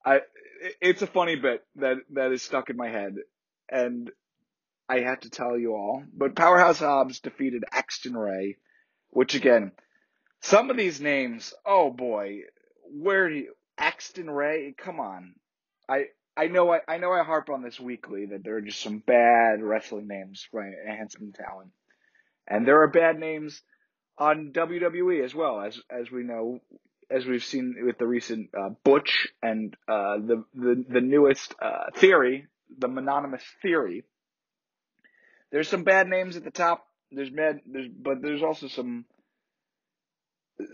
I 0.06 0.22
it's 0.82 1.02
a 1.02 1.08
funny 1.08 1.36
bit 1.38 1.64
that 1.78 1.98
that 2.14 2.32
is 2.32 2.44
stuck 2.44 2.70
in 2.70 2.78
my 2.78 2.90
head 2.90 3.16
and 3.72 4.12
I 4.90 5.00
have 5.00 5.22
to 5.22 5.30
tell 5.30 5.58
you 5.58 5.74
all. 5.74 6.04
But 6.14 6.36
Powerhouse 6.36 6.80
Hobbs 6.80 7.22
defeated 7.22 7.64
Axton 7.72 8.16
Ray, 8.16 8.58
which 9.10 9.36
again, 9.36 9.72
some 10.42 10.70
of 10.70 10.78
these 10.78 11.00
names, 11.00 11.54
oh 11.66 11.90
boy, 11.90 12.42
where 12.92 13.30
do 13.30 13.36
you 13.36 13.54
Axton 13.78 14.30
Ray? 14.30 14.76
Come 14.78 15.00
on, 15.00 15.36
I 15.88 16.06
I 16.36 16.48
know 16.48 16.74
I, 16.74 16.82
I 16.88 16.98
know 16.98 17.12
I 17.12 17.24
harp 17.24 17.50
on 17.50 17.64
this 17.64 17.80
weekly 17.80 18.28
that 18.28 18.44
there 18.44 18.58
are 18.58 18.62
just 18.62 18.82
some 18.82 19.00
bad 19.00 19.62
wrestling 19.62 20.08
names 20.08 20.46
for 20.52 20.62
enhancement 20.62 21.36
talent, 21.36 21.72
and 22.48 22.68
there 22.68 22.82
are 22.82 22.88
bad 22.88 23.18
names 23.18 23.62
on 24.18 24.52
WWE 24.54 25.24
as 25.24 25.34
well 25.34 25.62
as 25.62 25.80
as 25.90 26.12
we 26.12 26.24
know 26.24 26.60
as 27.10 27.26
we've 27.26 27.44
seen 27.44 27.76
with 27.86 27.98
the 27.98 28.08
recent 28.08 28.50
uh, 28.58 28.70
Butch 28.84 29.28
and 29.42 29.76
uh, 29.88 30.18
the 30.18 30.44
the 30.54 30.86
the 30.90 31.02
newest 31.02 31.56
uh, 31.62 31.92
theory 31.96 32.48
the 32.82 32.88
mononymous 32.88 33.44
theory. 33.62 34.04
There's 35.52 35.70
some 35.70 35.84
bad 35.84 36.08
names 36.08 36.36
at 36.36 36.44
the 36.44 36.52
top. 36.52 36.86
There's 37.12 37.30
bad, 37.30 37.60
there's, 37.66 37.88
but 37.88 38.22
there's 38.22 38.44
also 38.44 38.68
some, 38.68 39.06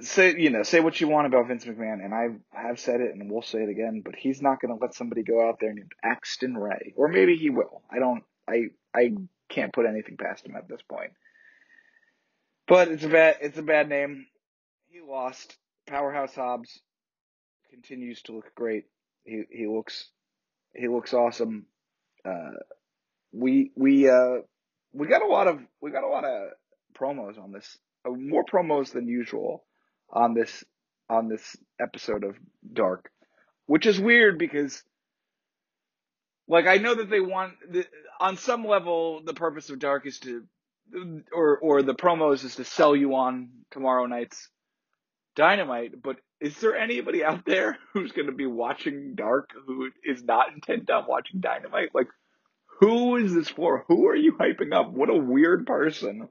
say, 0.01 0.35
you 0.37 0.49
know, 0.49 0.63
say 0.63 0.79
what 0.79 0.99
you 1.01 1.07
want 1.07 1.27
about 1.27 1.47
Vince 1.47 1.65
McMahon, 1.65 2.03
and 2.03 2.13
I 2.13 2.27
have 2.51 2.79
said 2.79 3.01
it 3.01 3.13
and 3.13 3.31
we'll 3.31 3.41
say 3.41 3.59
it 3.59 3.69
again, 3.69 4.01
but 4.05 4.15
he's 4.15 4.41
not 4.41 4.61
going 4.61 4.75
to 4.75 4.81
let 4.83 4.93
somebody 4.93 5.23
go 5.23 5.47
out 5.47 5.57
there 5.59 5.73
named 5.73 5.93
Axton 6.03 6.55
Ray. 6.55 6.93
Or 6.95 7.07
maybe 7.07 7.35
he 7.35 7.49
will. 7.49 7.81
I 7.91 7.99
don't, 7.99 8.23
I, 8.47 8.65
I 8.95 9.13
can't 9.49 9.73
put 9.73 9.85
anything 9.85 10.17
past 10.17 10.45
him 10.45 10.55
at 10.55 10.67
this 10.67 10.81
point. 10.87 11.11
But 12.67 12.89
it's 12.89 13.03
a 13.03 13.09
bad, 13.09 13.37
it's 13.41 13.57
a 13.57 13.63
bad 13.63 13.89
name. 13.89 14.27
He 14.89 14.99
lost. 15.01 15.55
Powerhouse 15.87 16.35
Hobbs 16.35 16.79
continues 17.71 18.21
to 18.23 18.33
look 18.33 18.53
great. 18.55 18.85
He, 19.23 19.43
he 19.49 19.67
looks, 19.67 20.09
he 20.75 20.87
looks 20.87 21.13
awesome. 21.13 21.65
Uh, 22.27 22.51
we 23.31 23.71
we 23.75 24.09
uh, 24.09 24.37
we 24.93 25.07
got 25.07 25.21
a 25.21 25.27
lot 25.27 25.47
of 25.47 25.59
we 25.81 25.91
got 25.91 26.03
a 26.03 26.07
lot 26.07 26.25
of 26.25 26.49
promos 26.97 27.41
on 27.41 27.51
this, 27.51 27.77
uh, 28.05 28.11
more 28.11 28.43
promos 28.43 28.91
than 28.91 29.07
usual 29.07 29.63
on 30.09 30.33
this 30.33 30.63
on 31.09 31.29
this 31.29 31.55
episode 31.79 32.23
of 32.23 32.35
Dark, 32.73 33.09
which 33.65 33.85
is 33.85 33.99
weird 33.99 34.37
because 34.37 34.83
like 36.47 36.67
I 36.67 36.77
know 36.77 36.95
that 36.95 37.09
they 37.09 37.19
want 37.19 37.53
the, 37.69 37.85
on 38.19 38.37
some 38.37 38.65
level 38.65 39.21
the 39.23 39.33
purpose 39.33 39.69
of 39.69 39.79
Dark 39.79 40.05
is 40.05 40.19
to 40.19 40.43
or 41.33 41.57
or 41.57 41.81
the 41.81 41.95
promos 41.95 42.43
is 42.43 42.55
to 42.55 42.63
sell 42.63 42.95
you 42.95 43.15
on 43.15 43.49
tomorrow 43.71 44.05
night's 44.05 44.49
Dynamite, 45.37 46.01
but 46.01 46.17
is 46.41 46.59
there 46.59 46.75
anybody 46.75 47.23
out 47.23 47.45
there 47.45 47.77
who's 47.93 48.11
going 48.11 48.25
to 48.25 48.33
be 48.33 48.47
watching 48.47 49.13
Dark 49.15 49.51
who 49.65 49.91
is 50.03 50.23
not 50.23 50.51
intent 50.53 50.89
on 50.89 51.05
watching 51.07 51.39
Dynamite? 51.39 51.93
Like, 51.93 52.07
who 52.79 53.15
is 53.15 53.33
this 53.33 53.47
for? 53.47 53.85
Who 53.87 54.07
are 54.07 54.15
you 54.15 54.33
hyping 54.33 54.73
up? 54.73 54.91
What 54.91 55.09
a 55.09 55.15
weird 55.15 55.65
person 55.65 56.27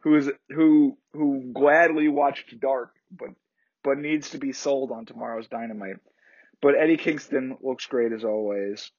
who 0.00 0.16
is 0.16 0.30
who 0.50 0.98
who 1.12 1.50
gladly 1.52 2.08
watched 2.08 2.58
Dark, 2.60 2.92
but 3.10 3.30
but 3.82 3.98
needs 3.98 4.30
to 4.30 4.38
be 4.38 4.52
sold 4.52 4.92
on 4.92 5.06
tomorrow's 5.06 5.48
Dynamite. 5.48 5.96
But 6.60 6.74
Eddie 6.78 6.96
Kingston 6.96 7.56
looks 7.60 7.86
great 7.86 8.12
as 8.12 8.22
always. 8.22 8.90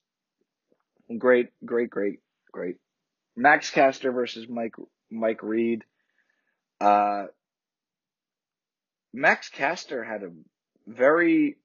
Great, 1.17 1.49
great, 1.63 1.89
great, 1.89 2.19
great. 2.51 2.75
Max 3.35 3.69
Caster 3.69 4.11
versus 4.11 4.47
Mike 4.49 4.75
Mike 5.11 5.43
Reed. 5.43 5.83
Uh, 6.81 7.27
Max 9.13 9.49
Caster 9.49 10.03
had 10.03 10.23
a 10.23 10.31
very, 10.87 11.57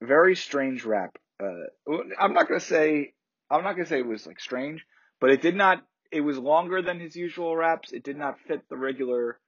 very 0.00 0.36
strange 0.36 0.84
rap. 0.84 1.16
Uh, 1.42 1.94
I'm 2.20 2.34
not 2.34 2.48
gonna 2.48 2.60
say 2.60 3.14
I'm 3.50 3.64
not 3.64 3.72
gonna 3.72 3.86
say 3.86 3.98
it 3.98 4.06
was 4.06 4.26
like 4.26 4.40
strange, 4.40 4.84
but 5.20 5.30
it 5.30 5.42
did 5.42 5.56
not. 5.56 5.82
It 6.10 6.20
was 6.20 6.38
longer 6.38 6.82
than 6.82 7.00
his 7.00 7.16
usual 7.16 7.56
raps. 7.56 7.92
It 7.92 8.04
did 8.04 8.18
not 8.18 8.40
fit 8.46 8.68
the 8.68 8.76
regular 8.76 9.40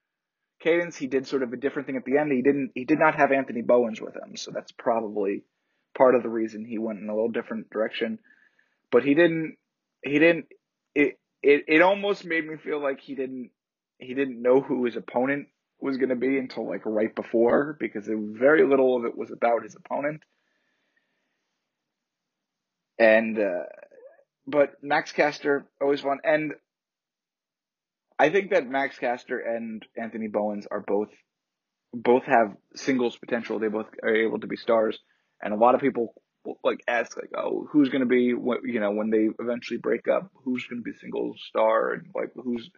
cadence. 0.60 0.96
He 0.96 1.06
did 1.06 1.26
sort 1.26 1.42
of 1.42 1.52
a 1.52 1.56
different 1.56 1.86
thing 1.86 1.96
at 1.96 2.04
the 2.04 2.18
end. 2.18 2.32
He 2.32 2.42
didn't. 2.42 2.72
He 2.74 2.84
did 2.84 2.98
not 2.98 3.14
have 3.16 3.30
Anthony 3.30 3.62
Bowens 3.62 4.00
with 4.00 4.14
him, 4.14 4.36
so 4.36 4.50
that's 4.50 4.72
probably 4.72 5.44
part 5.96 6.14
of 6.14 6.22
the 6.22 6.28
reason 6.30 6.64
he 6.64 6.78
went 6.78 7.00
in 7.00 7.08
a 7.08 7.14
little 7.14 7.30
different 7.30 7.70
direction. 7.70 8.18
But 8.90 9.04
he 9.04 9.14
didn't. 9.14 9.56
He 10.02 10.18
didn't. 10.18 10.46
It 10.94 11.18
it 11.42 11.64
it 11.68 11.82
almost 11.82 12.24
made 12.24 12.46
me 12.46 12.56
feel 12.56 12.82
like 12.82 13.00
he 13.00 13.14
didn't. 13.14 13.50
He 13.98 14.14
didn't 14.14 14.40
know 14.40 14.60
who 14.60 14.84
his 14.86 14.96
opponent 14.96 15.48
was 15.80 15.96
going 15.96 16.08
to 16.08 16.16
be 16.16 16.38
until 16.38 16.68
like 16.68 16.82
right 16.84 17.14
before 17.14 17.76
because 17.78 18.08
very 18.08 18.66
little 18.66 18.96
of 18.96 19.04
it 19.04 19.16
was 19.16 19.30
about 19.30 19.62
his 19.62 19.74
opponent. 19.74 20.22
And 22.98 23.38
uh, 23.38 23.64
but 24.46 24.82
Max 24.82 25.12
Caster 25.12 25.66
always 25.80 26.02
won, 26.02 26.18
and 26.22 26.52
I 28.18 28.30
think 28.30 28.50
that 28.50 28.68
Max 28.68 28.98
Caster 28.98 29.38
and 29.38 29.84
Anthony 29.96 30.28
Bowens 30.28 30.66
are 30.70 30.84
both 30.86 31.08
both 31.92 32.24
have 32.24 32.56
singles 32.74 33.16
potential. 33.16 33.58
They 33.58 33.68
both 33.68 33.86
are 34.02 34.14
able 34.14 34.40
to 34.40 34.46
be 34.46 34.56
stars, 34.56 34.98
and 35.42 35.52
a 35.52 35.56
lot 35.56 35.74
of 35.74 35.80
people 35.80 36.14
like 36.62 36.80
ask 36.86 37.16
like, 37.16 37.30
oh, 37.36 37.66
who's 37.70 37.88
going 37.88 38.00
to 38.00 38.06
be 38.06 38.34
you 38.64 38.80
know 38.80 38.92
when 38.92 39.10
they 39.10 39.28
eventually 39.38 39.78
break 39.78 40.06
up, 40.08 40.30
who's 40.44 40.66
going 40.66 40.82
to 40.82 40.90
be 40.90 40.96
single 40.98 41.34
star, 41.48 41.92
and 41.92 42.06
like 42.14 42.30
who's 42.34 42.70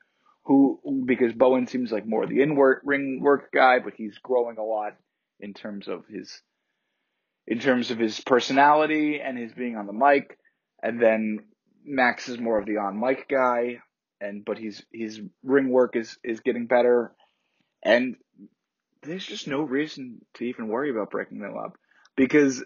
who 0.46 1.02
because 1.04 1.32
Bowen 1.32 1.66
seems 1.66 1.90
like 1.90 2.06
more 2.06 2.26
the 2.26 2.40
in 2.40 2.54
work 2.54 2.82
ring 2.85 3.20
work 3.20 3.50
guy, 3.52 3.80
but 3.80 3.94
he's 3.96 4.16
growing 4.18 4.59
a 4.59 4.64
lot 4.64 4.96
in 5.40 5.54
terms 5.54 5.88
of 5.88 6.06
his 6.06 6.40
in 7.48 7.59
terms 7.59 7.90
of 7.90 7.98
his 7.98 8.20
personality 8.20 9.20
and 9.20 9.37
his 9.37 9.52
being 9.52 9.76
on 9.76 9.87
the 9.87 9.92
mic, 9.92 10.38
and 10.82 11.02
then 11.02 11.40
Max 11.85 12.28
is 12.28 12.38
more 12.38 12.59
of 12.59 12.66
the 12.66 12.76
on 12.76 12.98
mic 12.98 13.28
guy, 13.28 13.78
and 14.20 14.44
but 14.44 14.56
he's 14.56 14.85
his 14.92 15.20
ring 15.42 15.68
work 15.68 15.96
is 15.96 16.16
is 16.22 16.40
getting 16.40 16.66
better, 16.66 17.12
and 17.82 18.14
there's 19.02 19.26
just 19.26 19.48
no 19.48 19.62
reason 19.62 20.20
to 20.35 20.44
even 20.44 20.68
worry 20.68 20.90
about 20.90 21.11
breaking 21.11 21.40
them 21.40 21.56
up 21.56 21.76
because 22.16 22.64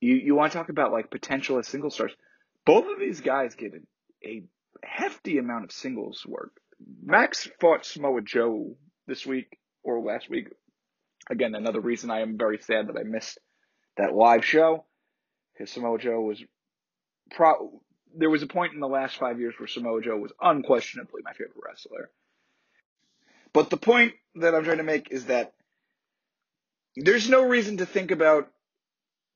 you 0.00 0.14
you 0.14 0.34
want 0.34 0.52
to 0.52 0.58
talk 0.58 0.70
about 0.70 0.92
like 0.92 1.10
potential 1.10 1.58
as 1.58 1.68
single 1.68 1.90
stars. 1.90 2.12
Both 2.64 2.86
of 2.90 2.98
these 2.98 3.20
guys 3.20 3.54
get 3.54 3.72
a, 3.74 4.26
a 4.26 4.42
hefty 4.82 5.36
amount 5.36 5.64
of 5.64 5.72
singles 5.72 6.24
work 6.26 6.52
Max 7.02 7.48
fought 7.60 7.84
Samoa 7.84 8.22
Joe 8.22 8.76
this 9.06 9.26
week 9.26 9.58
or 9.82 10.00
last 10.00 10.28
week. 10.30 10.48
Again, 11.30 11.54
another 11.54 11.80
reason 11.80 12.10
I 12.10 12.20
am 12.20 12.38
very 12.38 12.58
sad 12.58 12.88
that 12.88 12.96
I 12.96 13.02
missed 13.02 13.38
that 13.96 14.14
live 14.14 14.44
show 14.44 14.84
because 15.52 15.70
Samoa 15.70 15.98
Joe 15.98 16.20
was 16.20 16.42
pro. 17.30 17.82
There 18.16 18.30
was 18.30 18.42
a 18.42 18.46
point 18.46 18.74
in 18.74 18.80
the 18.80 18.88
last 18.88 19.16
five 19.16 19.38
years 19.40 19.54
where 19.58 19.66
Samoa 19.66 20.00
Joe 20.02 20.16
was 20.16 20.32
unquestionably 20.40 21.22
my 21.24 21.32
favorite 21.32 21.62
wrestler. 21.62 22.10
But 23.52 23.70
the 23.70 23.76
point 23.76 24.14
that 24.36 24.54
I'm 24.54 24.64
trying 24.64 24.78
to 24.78 24.82
make 24.82 25.10
is 25.10 25.26
that 25.26 25.54
there's 26.96 27.28
no 27.28 27.42
reason 27.42 27.78
to 27.78 27.86
think 27.86 28.10
about 28.10 28.50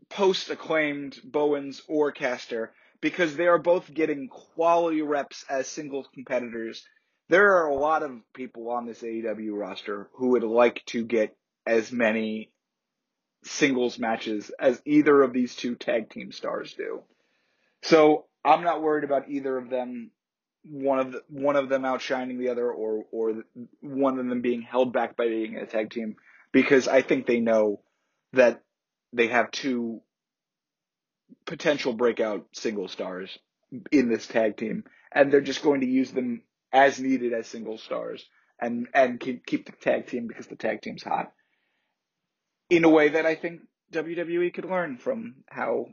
post 0.09 0.51
acclaimed 0.51 1.19
Bowens 1.25 1.83
or 1.89 2.13
Caster 2.13 2.73
because 3.01 3.37
they 3.37 3.47
are 3.47 3.59
both 3.59 3.93
getting 3.93 4.29
quality 4.29 5.03
reps 5.03 5.45
as 5.49 5.67
single 5.67 6.05
competitors 6.15 6.85
there 7.29 7.57
are 7.57 7.69
a 7.69 7.75
lot 7.75 8.03
of 8.03 8.13
people 8.35 8.71
on 8.71 8.87
this 8.87 9.03
AEW 9.03 9.59
roster 9.59 10.09
who 10.15 10.31
would 10.31 10.43
like 10.43 10.85
to 10.87 11.05
get 11.05 11.37
as 11.67 11.93
many 11.93 12.51
singles 13.45 13.99
matches 13.99 14.51
as 14.59 14.81
either 14.85 15.23
of 15.23 15.33
these 15.33 15.55
two 15.55 15.75
tag 15.75 16.11
team 16.11 16.33
stars 16.33 16.75
do. 16.75 17.03
So 17.83 18.27
I'm 18.45 18.63
not 18.63 18.83
worried 18.83 19.05
about 19.05 19.29
either 19.29 19.57
of 19.57 19.71
them, 19.71 20.11
one 20.63 20.99
of 21.01 21.13
the, 21.13 21.23
one 21.29 21.57
of 21.57 21.69
them 21.69 21.85
outshining 21.85 22.39
the 22.39 22.51
other, 22.51 22.71
or 22.71 23.05
or 23.11 23.43
one 23.81 24.19
of 24.19 24.27
them 24.27 24.43
being 24.43 24.63
held 24.63 24.93
back 24.93 25.17
by 25.17 25.27
being 25.27 25.57
a 25.57 25.67
tag 25.67 25.91
team, 25.91 26.17
because 26.53 26.87
I 26.87 27.03
think 27.03 27.27
they 27.27 27.41
know 27.41 27.81
that 28.33 28.63
they 29.13 29.29
have 29.29 29.51
two 29.51 30.01
potential 31.47 31.93
breakout 31.93 32.47
single 32.53 32.89
stars 32.89 33.37
in 33.91 34.09
this 34.09 34.27
tag 34.27 34.57
team, 34.57 34.85
and 35.13 35.33
they're 35.33 35.41
just 35.41 35.63
going 35.63 35.81
to 35.81 35.87
use 35.87 36.13
them 36.13 36.43
as 36.73 36.99
needed 36.99 37.33
as 37.33 37.47
single 37.47 37.79
stars 37.79 38.25
and 38.61 38.89
and 38.95 39.21
keep 39.21 39.45
keep 39.45 39.67
the 39.67 39.73
tag 39.73 40.07
team 40.07 40.27
because 40.27 40.47
the 40.47 40.57
tag 40.57 40.81
team's 40.83 41.03
hot. 41.03 41.33
In 42.71 42.85
a 42.85 42.89
way 42.89 43.11
that 43.11 43.27
I 43.27 43.35
think 43.35 43.63
WWE 43.93 44.55
could 44.55 44.65
learn 44.65 44.97
from 44.97 45.37
how 45.49 45.87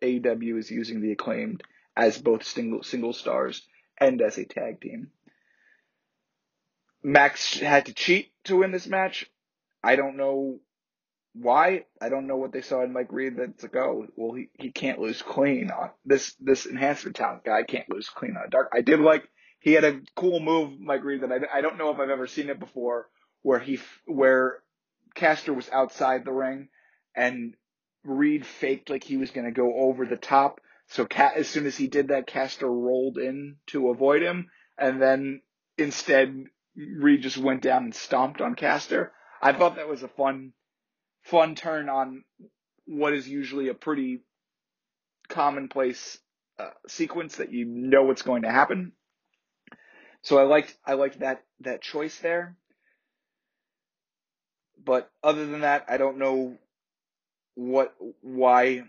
AEW 0.00 0.58
is 0.58 0.70
using 0.70 1.00
the 1.00 1.12
acclaimed 1.12 1.62
as 1.96 2.18
both 2.18 2.44
single 2.44 2.82
single 2.82 3.12
stars 3.12 3.62
and 3.98 4.20
as 4.22 4.38
a 4.38 4.44
tag 4.44 4.80
team. 4.80 5.10
Max 7.02 7.58
had 7.58 7.86
to 7.86 7.94
cheat 7.94 8.32
to 8.44 8.58
win 8.58 8.70
this 8.70 8.86
match. 8.86 9.28
I 9.82 9.96
don't 9.96 10.16
know 10.16 10.60
why. 11.34 11.84
I 12.00 12.08
don't 12.08 12.26
know 12.26 12.36
what 12.36 12.52
they 12.52 12.62
saw 12.62 12.82
in 12.82 12.92
Mike 12.92 13.10
Reed 13.10 13.36
that's 13.36 13.62
like, 13.62 13.76
oh, 13.76 14.06
well, 14.16 14.34
he, 14.34 14.48
he 14.54 14.70
can't 14.70 15.00
lose 15.00 15.20
clean 15.20 15.70
on 15.70 15.90
this, 16.04 16.34
this 16.40 16.66
enhancement 16.66 17.16
talent 17.16 17.44
guy 17.44 17.64
can't 17.64 17.90
lose 17.90 18.08
clean 18.08 18.36
on 18.36 18.50
dark. 18.50 18.70
I 18.72 18.82
did 18.82 19.00
like 19.00 19.28
he 19.62 19.72
had 19.72 19.84
a 19.84 20.00
cool 20.16 20.40
move, 20.40 20.78
Mike 20.80 21.04
Reed, 21.04 21.22
that 21.22 21.30
I, 21.30 21.58
I 21.58 21.60
don't 21.60 21.78
know 21.78 21.90
if 21.90 22.00
I've 22.00 22.10
ever 22.10 22.26
seen 22.26 22.50
it 22.50 22.58
before, 22.58 23.08
where 23.42 23.60
he 23.60 23.78
where 24.06 24.58
Caster 25.14 25.54
was 25.54 25.70
outside 25.70 26.24
the 26.24 26.32
ring 26.32 26.68
and 27.14 27.54
Reed 28.04 28.44
faked 28.44 28.90
like 28.90 29.04
he 29.04 29.16
was 29.16 29.30
going 29.30 29.46
to 29.46 29.52
go 29.52 29.72
over 29.74 30.04
the 30.04 30.16
top. 30.16 30.60
So 30.88 31.06
as 31.10 31.48
soon 31.48 31.66
as 31.66 31.76
he 31.76 31.86
did 31.86 32.08
that, 32.08 32.26
Caster 32.26 32.66
rolled 32.66 33.18
in 33.18 33.56
to 33.68 33.90
avoid 33.90 34.22
him, 34.22 34.50
and 34.76 35.00
then 35.00 35.42
instead 35.78 36.44
Reed 36.76 37.22
just 37.22 37.38
went 37.38 37.62
down 37.62 37.84
and 37.84 37.94
stomped 37.94 38.40
on 38.40 38.56
Caster. 38.56 39.12
I 39.40 39.52
thought 39.52 39.76
that 39.76 39.88
was 39.88 40.02
a 40.02 40.08
fun, 40.08 40.52
fun 41.22 41.54
turn 41.54 41.88
on 41.88 42.24
what 42.86 43.12
is 43.12 43.28
usually 43.28 43.68
a 43.68 43.74
pretty 43.74 44.24
commonplace 45.28 46.18
uh, 46.58 46.70
sequence 46.88 47.36
that 47.36 47.52
you 47.52 47.64
know 47.64 48.02
what's 48.02 48.22
going 48.22 48.42
to 48.42 48.50
happen. 48.50 48.92
So 50.22 50.38
I 50.38 50.44
liked 50.44 50.76
I 50.84 50.94
liked 50.94 51.20
that 51.20 51.44
that 51.60 51.82
choice 51.82 52.18
there. 52.20 52.56
But 54.84 55.10
other 55.22 55.46
than 55.46 55.60
that, 55.60 55.86
I 55.88 55.96
don't 55.96 56.18
know 56.18 56.58
what 57.54 57.94
why 58.20 58.84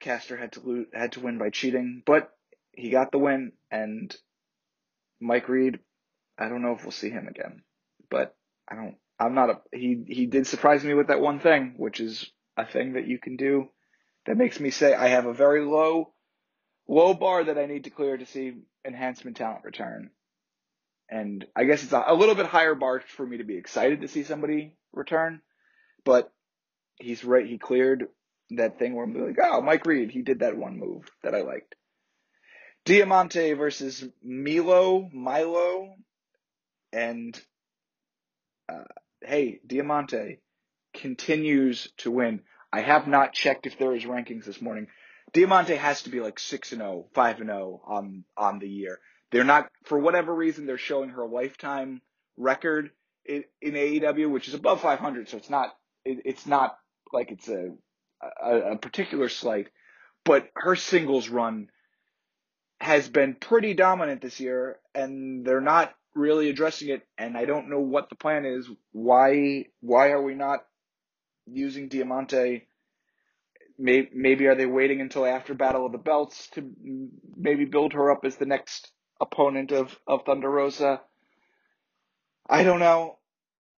Caster 0.00 0.36
had 0.36 0.52
to 0.52 0.60
lose, 0.60 0.86
had 0.92 1.12
to 1.12 1.20
win 1.20 1.38
by 1.38 1.50
cheating, 1.50 2.02
but 2.06 2.30
he 2.72 2.90
got 2.90 3.10
the 3.12 3.18
win 3.18 3.52
and 3.70 4.14
Mike 5.20 5.48
Reed, 5.48 5.80
I 6.38 6.48
don't 6.48 6.62
know 6.62 6.74
if 6.74 6.82
we'll 6.84 6.92
see 6.92 7.10
him 7.10 7.26
again. 7.28 7.62
But 8.10 8.36
I 8.68 8.76
don't 8.76 8.96
I'm 9.18 9.34
not 9.34 9.50
a 9.50 9.60
he 9.72 10.04
he 10.06 10.26
did 10.26 10.46
surprise 10.46 10.84
me 10.84 10.94
with 10.94 11.08
that 11.08 11.20
one 11.20 11.40
thing, 11.40 11.74
which 11.76 12.00
is 12.00 12.30
a 12.56 12.66
thing 12.66 12.94
that 12.94 13.06
you 13.06 13.18
can 13.18 13.36
do 13.36 13.68
that 14.26 14.36
makes 14.36 14.60
me 14.60 14.70
say 14.70 14.94
I 14.94 15.08
have 15.08 15.26
a 15.26 15.34
very 15.34 15.64
low 15.64 16.12
low 16.88 17.14
bar 17.14 17.44
that 17.44 17.58
I 17.58 17.66
need 17.66 17.84
to 17.84 17.90
clear 17.90 18.16
to 18.16 18.26
see 18.26 18.54
enhancement 18.88 19.36
talent 19.36 19.64
return. 19.64 20.10
And 21.08 21.46
I 21.54 21.64
guess 21.64 21.84
it's 21.84 21.92
a, 21.92 22.04
a 22.08 22.14
little 22.14 22.34
bit 22.34 22.46
higher 22.46 22.74
bar 22.74 23.00
for 23.00 23.24
me 23.24 23.38
to 23.38 23.44
be 23.44 23.56
excited 23.56 24.00
to 24.00 24.08
see 24.08 24.24
somebody 24.24 24.74
return, 24.92 25.40
but 26.04 26.32
he's 26.96 27.24
right. 27.24 27.46
He 27.46 27.58
cleared 27.58 28.08
that 28.50 28.78
thing 28.78 28.94
where 28.94 29.04
I'm 29.04 29.14
like, 29.14 29.38
oh, 29.42 29.60
Mike 29.60 29.86
Reed, 29.86 30.10
he 30.10 30.22
did 30.22 30.40
that 30.40 30.56
one 30.56 30.78
move 30.78 31.08
that 31.22 31.34
I 31.34 31.42
liked. 31.42 31.76
Diamante 32.84 33.52
versus 33.52 34.04
Milo, 34.22 35.08
Milo, 35.12 35.94
and 36.92 37.38
uh, 38.68 38.84
hey, 39.22 39.60
Diamante 39.66 40.40
continues 40.94 41.88
to 41.98 42.10
win. 42.10 42.40
I 42.72 42.80
have 42.80 43.06
not 43.06 43.32
checked 43.32 43.66
if 43.66 43.78
there 43.78 43.94
is 43.94 44.04
rankings 44.04 44.44
this 44.44 44.60
morning. 44.60 44.88
Diamante 45.32 45.76
has 45.76 46.02
to 46.02 46.10
be 46.10 46.20
like 46.20 46.38
6 46.38 46.72
and 46.72 46.80
0, 46.80 47.06
5 47.14 47.40
and 47.40 47.50
0 47.50 47.82
on 47.86 48.24
on 48.36 48.58
the 48.58 48.68
year. 48.68 48.98
They're 49.30 49.44
not 49.44 49.70
for 49.84 49.98
whatever 49.98 50.34
reason 50.34 50.66
they're 50.66 50.78
showing 50.78 51.10
her 51.10 51.26
lifetime 51.26 52.00
record 52.36 52.90
in, 53.26 53.44
in 53.60 53.74
AEW, 53.74 54.30
which 54.30 54.48
is 54.48 54.54
above 54.54 54.80
500. 54.80 55.28
So 55.28 55.36
it's 55.36 55.50
not 55.50 55.74
it, 56.04 56.18
it's 56.24 56.46
not 56.46 56.78
like 57.12 57.30
it's 57.30 57.48
a, 57.48 57.70
a, 58.42 58.72
a 58.72 58.76
particular 58.76 59.28
slight, 59.28 59.68
but 60.24 60.48
her 60.54 60.76
singles 60.76 61.28
run 61.28 61.68
has 62.80 63.08
been 63.08 63.34
pretty 63.34 63.74
dominant 63.74 64.22
this 64.22 64.40
year, 64.40 64.78
and 64.94 65.44
they're 65.44 65.60
not 65.60 65.94
really 66.14 66.48
addressing 66.48 66.88
it. 66.88 67.02
And 67.18 67.36
I 67.36 67.44
don't 67.44 67.70
know 67.70 67.80
what 67.80 68.08
the 68.08 68.16
plan 68.16 68.44
is. 68.46 68.68
Why 68.92 69.66
why 69.80 70.10
are 70.10 70.22
we 70.22 70.34
not 70.34 70.60
using 71.46 71.88
Diamante? 71.88 72.66
Maybe, 73.78 74.10
maybe 74.14 74.46
are 74.46 74.56
they 74.56 74.66
waiting 74.66 75.00
until 75.00 75.26
after 75.26 75.54
Battle 75.54 75.86
of 75.86 75.92
the 75.92 75.98
Belts 75.98 76.48
to 76.54 76.72
maybe 77.36 77.64
build 77.64 77.94
her 77.94 78.10
up 78.10 78.24
as 78.24 78.36
the 78.36 78.46
next 78.46 78.92
opponent 79.20 79.72
of 79.72 79.98
of 80.06 80.24
Thunder 80.24 80.50
Rosa? 80.50 81.00
I 82.48 82.64
don't 82.64 82.80
know. 82.80 83.18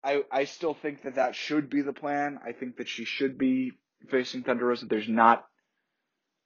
I 0.03 0.23
I 0.31 0.45
still 0.45 0.73
think 0.73 1.03
that 1.03 1.15
that 1.15 1.35
should 1.35 1.69
be 1.69 1.81
the 1.81 1.93
plan. 1.93 2.39
I 2.45 2.53
think 2.53 2.77
that 2.77 2.89
she 2.89 3.05
should 3.05 3.38
be 3.38 3.73
facing 4.09 4.43
Thunder 4.43 4.67
Rosa. 4.67 4.85
There's 4.88 5.09
not 5.09 5.45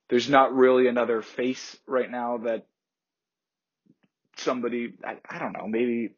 there's 0.10 0.30
not 0.30 0.54
really 0.56 0.88
another 0.88 1.22
face 1.22 1.78
right 1.88 2.10
now 2.10 2.40
that 2.40 2.68
somebody 4.38 4.94
I, 5.06 5.18
I 5.30 5.40
don't 5.40 5.54
know 5.54 5.68
maybe 5.68 6.16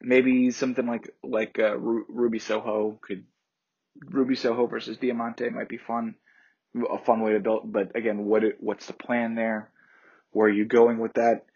maybe 0.00 0.50
something 0.52 0.86
like 0.86 1.10
like 1.24 1.58
uh, 1.58 1.76
Ru- 1.78 2.06
Ruby 2.08 2.38
Soho 2.40 2.98
could 3.02 3.24
Ruby 4.04 4.36
Soho 4.36 4.66
versus 4.66 4.98
Diamante 4.98 5.48
might 5.50 5.68
be 5.68 5.78
fun 5.78 6.14
a 6.90 6.98
fun 6.98 7.20
way 7.20 7.32
to 7.32 7.40
build 7.40 7.72
but 7.72 7.96
again 7.96 8.26
what 8.26 8.44
it, 8.44 8.56
what's 8.60 8.86
the 8.86 8.92
plan 8.92 9.34
there? 9.34 9.70
Where 10.30 10.48
are 10.48 10.52
you 10.52 10.66
going 10.66 10.98
with 10.98 11.14
that? 11.14 11.46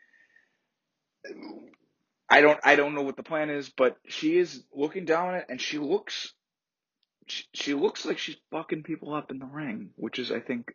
I 2.28 2.40
don't 2.40 2.58
I 2.64 2.76
don't 2.76 2.94
know 2.94 3.02
what 3.02 3.16
the 3.16 3.22
plan 3.22 3.50
is 3.50 3.68
but 3.68 3.96
she 4.08 4.38
is 4.38 4.64
looking 4.74 5.04
dominant 5.04 5.46
and 5.48 5.60
she 5.60 5.78
looks 5.78 6.32
she, 7.26 7.44
she 7.54 7.74
looks 7.74 8.04
like 8.04 8.18
she's 8.18 8.36
fucking 8.50 8.82
people 8.82 9.14
up 9.14 9.30
in 9.30 9.38
the 9.38 9.46
ring 9.46 9.90
which 9.96 10.18
is 10.18 10.32
I 10.32 10.40
think 10.40 10.72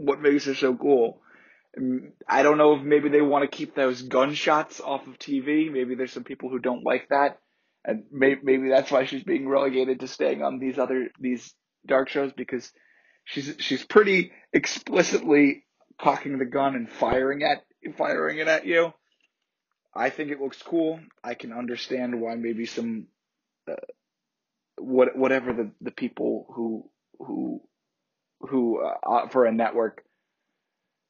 what 0.00 0.20
makes 0.20 0.46
her 0.46 0.54
so 0.54 0.74
cool. 0.74 1.20
Mm, 1.78 2.12
I 2.28 2.42
don't 2.42 2.58
know 2.58 2.74
if 2.74 2.82
maybe 2.82 3.08
they 3.08 3.20
want 3.20 3.50
to 3.50 3.56
keep 3.56 3.74
those 3.74 4.02
gunshots 4.02 4.80
off 4.80 5.06
of 5.06 5.18
TV. 5.18 5.70
Maybe 5.70 5.94
there's 5.94 6.12
some 6.12 6.24
people 6.24 6.48
who 6.48 6.58
don't 6.58 6.84
like 6.84 7.08
that, 7.10 7.38
and 7.84 8.04
maybe, 8.10 8.40
maybe 8.42 8.68
that's 8.68 8.90
why 8.90 9.04
she's 9.04 9.22
being 9.22 9.48
relegated 9.48 10.00
to 10.00 10.08
staying 10.08 10.42
on 10.42 10.58
these 10.58 10.78
other 10.78 11.08
these 11.18 11.54
dark 11.86 12.08
shows 12.08 12.32
because 12.36 12.70
she's 13.24 13.54
she's 13.58 13.84
pretty 13.84 14.32
explicitly 14.52 15.64
cocking 16.00 16.38
the 16.38 16.44
gun 16.44 16.74
and 16.74 16.90
firing 16.90 17.42
at 17.42 17.64
firing 17.96 18.38
it 18.38 18.48
at 18.48 18.66
you. 18.66 18.92
I 19.94 20.10
think 20.10 20.30
it 20.30 20.40
looks 20.40 20.62
cool. 20.62 21.00
I 21.24 21.34
can 21.34 21.52
understand 21.52 22.20
why 22.20 22.34
maybe 22.36 22.66
some 22.66 23.06
uh, 23.70 23.74
what 24.78 25.16
whatever 25.16 25.52
the 25.52 25.70
the 25.80 25.90
people 25.90 26.46
who 26.54 26.90
who 27.18 27.62
who 28.40 28.82
uh, 28.82 29.28
for 29.28 29.46
a 29.46 29.52
network 29.52 30.04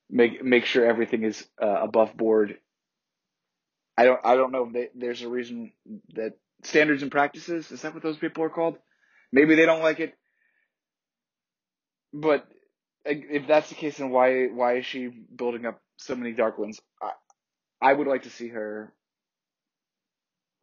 make 0.08 0.42
make 0.42 0.66
sure 0.66 0.84
everything 0.84 1.24
is 1.24 1.46
uh, 1.60 1.80
above 1.82 2.16
board. 2.16 2.58
I 3.96 4.04
don't 4.04 4.20
I 4.24 4.36
don't 4.36 4.52
know 4.52 4.66
if 4.66 4.72
they, 4.72 4.88
there's 4.94 5.22
a 5.22 5.28
reason 5.28 5.72
that 6.14 6.34
standards 6.62 7.02
and 7.02 7.10
practices 7.10 7.70
is 7.70 7.82
that 7.82 7.94
what 7.94 8.02
those 8.02 8.18
people 8.18 8.44
are 8.44 8.50
called? 8.50 8.76
Maybe 9.32 9.54
they 9.54 9.66
don't 9.66 9.82
like 9.82 10.00
it, 10.00 10.14
but 12.12 12.46
if 13.04 13.46
that's 13.46 13.68
the 13.68 13.74
case, 13.74 13.98
then 13.98 14.10
why 14.10 14.46
why 14.46 14.78
is 14.78 14.86
she 14.86 15.08
building 15.08 15.66
up 15.66 15.80
so 15.96 16.14
many 16.16 16.32
dark 16.32 16.58
ones? 16.58 16.80
I, 17.00 17.12
I 17.80 17.92
would 17.92 18.06
like 18.06 18.24
to 18.24 18.30
see 18.30 18.48
her 18.48 18.92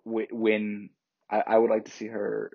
win. 0.06 0.90
I, 1.30 1.44
I 1.48 1.58
would 1.58 1.70
like 1.70 1.86
to 1.86 1.92
see 1.92 2.08
her 2.08 2.52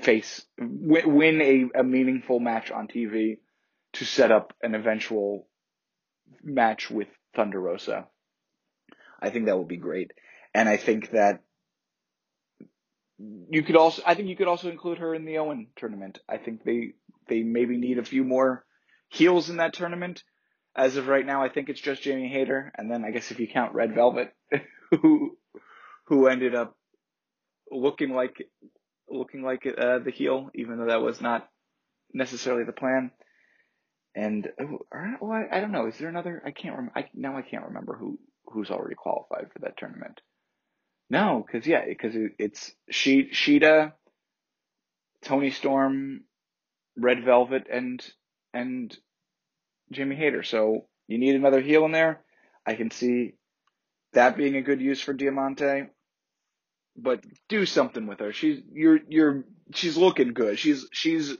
face 0.00 0.42
win, 0.58 1.14
win 1.14 1.40
a, 1.74 1.80
a 1.80 1.84
meaningful 1.84 2.40
match 2.40 2.70
on 2.70 2.88
TV 2.88 3.38
to 3.94 4.04
set 4.04 4.30
up 4.30 4.54
an 4.62 4.74
eventual 4.74 5.46
match 6.42 6.90
with 6.90 7.08
Thunder 7.34 7.60
Rosa. 7.60 8.06
I 9.20 9.30
think 9.30 9.46
that 9.46 9.58
would 9.58 9.68
be 9.68 9.76
great. 9.76 10.12
And 10.54 10.68
I 10.68 10.76
think 10.76 11.10
that 11.12 11.42
you 13.18 13.62
could 13.62 13.76
also, 13.76 14.02
I 14.04 14.14
think 14.14 14.28
you 14.28 14.36
could 14.36 14.48
also 14.48 14.70
include 14.70 14.98
her 14.98 15.14
in 15.14 15.24
the 15.24 15.38
Owen 15.38 15.68
tournament. 15.76 16.18
I 16.28 16.38
think 16.38 16.64
they, 16.64 16.94
they 17.28 17.42
maybe 17.42 17.76
need 17.76 17.98
a 17.98 18.04
few 18.04 18.24
more 18.24 18.64
heels 19.08 19.48
in 19.48 19.58
that 19.58 19.74
tournament. 19.74 20.22
As 20.74 20.96
of 20.96 21.08
right 21.08 21.24
now, 21.24 21.44
I 21.44 21.48
think 21.48 21.68
it's 21.68 21.80
just 21.80 22.02
Jamie 22.02 22.28
Hayter. 22.28 22.72
And 22.76 22.90
then 22.90 23.04
I 23.04 23.10
guess 23.10 23.30
if 23.30 23.38
you 23.38 23.46
count 23.46 23.74
Red 23.74 23.94
Velvet, 23.94 24.34
who, 25.02 25.36
who 26.06 26.26
ended 26.26 26.54
up 26.54 26.76
looking 27.70 28.12
like, 28.12 28.48
looking 29.08 29.42
like 29.42 29.66
uh, 29.66 29.98
the 29.98 30.10
heel, 30.10 30.50
even 30.54 30.78
though 30.78 30.86
that 30.86 31.02
was 31.02 31.20
not 31.20 31.48
necessarily 32.12 32.64
the 32.64 32.72
plan. 32.72 33.10
And 34.14 34.48
well, 35.20 35.32
I, 35.32 35.56
I 35.56 35.60
don't 35.60 35.72
know. 35.72 35.86
Is 35.86 35.96
there 35.98 36.08
another? 36.08 36.42
I 36.44 36.50
can't 36.50 36.76
remember. 36.76 36.98
I, 36.98 37.08
now 37.14 37.36
I 37.36 37.42
can't 37.42 37.66
remember 37.66 37.96
who 37.96 38.18
who's 38.46 38.70
already 38.70 38.94
qualified 38.94 39.46
for 39.52 39.60
that 39.60 39.78
tournament. 39.78 40.20
No, 41.12 41.44
because 41.46 41.66
yeah, 41.66 41.84
because 41.86 42.16
it, 42.16 42.32
it's 42.38 42.72
she 42.90 43.24
Shida, 43.24 43.92
Toni 45.20 45.50
Storm, 45.50 46.22
Red 46.96 47.22
Velvet, 47.22 47.66
and 47.70 48.02
and 48.54 48.96
Jamie 49.90 50.16
Hayter. 50.16 50.42
So 50.42 50.86
you 51.08 51.18
need 51.18 51.34
another 51.34 51.60
heel 51.60 51.84
in 51.84 51.92
there. 51.92 52.22
I 52.64 52.76
can 52.76 52.90
see 52.90 53.34
that 54.14 54.38
being 54.38 54.56
a 54.56 54.62
good 54.62 54.80
use 54.80 55.02
for 55.02 55.12
Diamante. 55.12 55.90
But 56.96 57.22
do 57.46 57.66
something 57.66 58.06
with 58.06 58.20
her. 58.20 58.32
She's 58.32 58.60
you're 58.72 59.00
you're 59.06 59.44
she's 59.74 59.98
looking 59.98 60.32
good. 60.32 60.58
She's 60.58 60.86
she's 60.92 61.36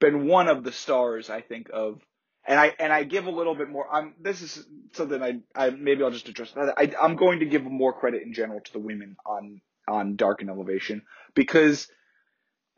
been 0.00 0.26
one 0.26 0.48
of 0.48 0.64
the 0.64 0.72
stars 0.72 1.30
I 1.30 1.40
think 1.40 1.70
of 1.72 2.02
and 2.46 2.58
I 2.58 2.74
and 2.78 2.92
I 2.92 3.04
give 3.04 3.26
a 3.26 3.30
little 3.30 3.54
bit 3.54 3.68
more. 3.70 3.86
I'm 3.90 4.14
this 4.20 4.42
is 4.42 4.66
something 4.92 5.22
I 5.22 5.40
I 5.54 5.70
maybe 5.70 6.02
I'll 6.02 6.10
just 6.10 6.28
address 6.28 6.52
that. 6.52 6.74
I 6.76 6.92
I'm 7.00 7.16
going 7.16 7.40
to 7.40 7.46
give 7.46 7.64
more 7.64 7.92
credit 7.92 8.22
in 8.22 8.32
general 8.32 8.60
to 8.60 8.72
the 8.72 8.78
women 8.78 9.16
on 9.24 9.60
on 9.88 10.16
Dark 10.16 10.40
and 10.40 10.50
Elevation 10.50 11.02
because 11.34 11.88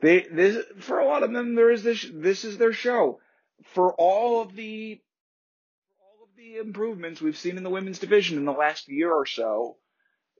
they 0.01 0.27
this 0.31 0.65
for 0.81 0.99
a 0.99 1.07
lot 1.07 1.23
of 1.23 1.33
them 1.33 1.55
there 1.55 1.71
is 1.71 1.83
this 1.83 2.07
this 2.13 2.45
is 2.45 2.59
their 2.59 2.73
show 2.73 3.21
for 3.75 3.95
all 3.95 4.43
of 4.43 4.55
the 4.55 5.01
all 6.01 6.25
of 6.25 6.37
the 6.37 6.59
improvements 6.59 7.21
we've 7.21 7.39
seen 7.39 7.57
in 7.57 7.65
the 7.65 7.71
women's 7.71 7.99
division 7.99 8.39
in 8.39 8.45
the 8.45 8.53
last 8.53 8.89
year 8.89 9.13
or 9.13 9.27
so. 9.27 9.77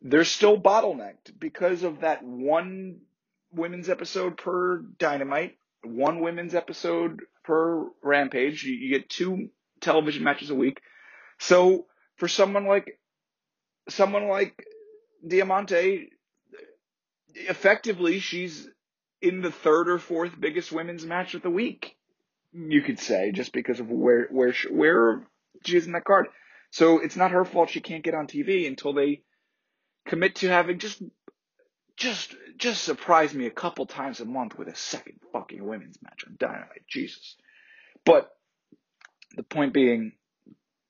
They're 0.03 0.25
still 0.25 0.61
bottlenecked 0.61 1.39
because 1.39 1.83
of 1.83 2.01
that 2.01 2.23
one 2.23 3.01
women's 3.51 3.89
episode 3.89 4.37
per 4.37 4.83
Dynamite, 4.99 5.57
one 5.83 6.21
women's 6.21 6.55
episode 6.55 7.23
per 7.47 7.87
Rampage. 8.03 8.65
You, 8.65 8.75
you 8.75 8.91
get 8.91 9.09
two 9.09 9.49
television 9.81 10.25
matches 10.25 10.51
a 10.51 10.55
week. 10.55 10.81
So 11.39 11.87
for 12.17 12.29
someone 12.29 12.67
like 12.67 12.99
someone 13.89 14.29
like 14.29 14.67
Diamante, 15.27 16.11
effectively 17.35 18.19
she's 18.19 18.69
in 19.23 19.43
the 19.43 19.51
third 19.51 19.89
or 19.89 19.99
fourth 19.99 20.39
biggest 20.39 20.73
women's 20.73 21.05
match 21.07 21.35
of 21.35 21.43
the 21.43 21.51
week. 21.51 21.97
You 22.53 22.83
could 22.83 22.99
say 22.99 23.33
just 23.33 23.53
because 23.53 23.81
of 23.81 23.91
where 23.91 24.29
where 24.31 24.53
she, 24.53 24.69
where 24.69 25.27
she 25.65 25.77
is 25.77 25.87
in 25.87 25.93
that 25.93 26.05
card. 26.05 26.27
So 26.71 26.99
it's 26.99 27.17
not 27.17 27.31
her 27.31 27.45
fault 27.45 27.71
she 27.71 27.81
can't 27.81 28.05
get 28.05 28.15
on 28.15 28.27
TV 28.27 28.67
until 28.67 28.93
they 28.93 29.23
commit 30.07 30.37
to 30.37 30.49
having 30.49 30.79
just 30.79 31.03
just 31.97 32.35
just 32.59 32.85
surprise 32.85 33.35
me 33.35 33.47
a 33.47 33.51
couple 33.51 33.87
times 33.87 34.21
a 34.21 34.25
month 34.25 34.59
with 34.59 34.69
a 34.69 34.77
second 34.77 35.21
fucking 35.33 35.65
women's 35.65 36.01
match 36.03 36.25
on 36.27 36.37
Dynamite. 36.39 36.87
Jesus. 36.89 37.37
But 38.05 38.31
the 39.35 39.43
point 39.43 39.73
being, 39.73 40.13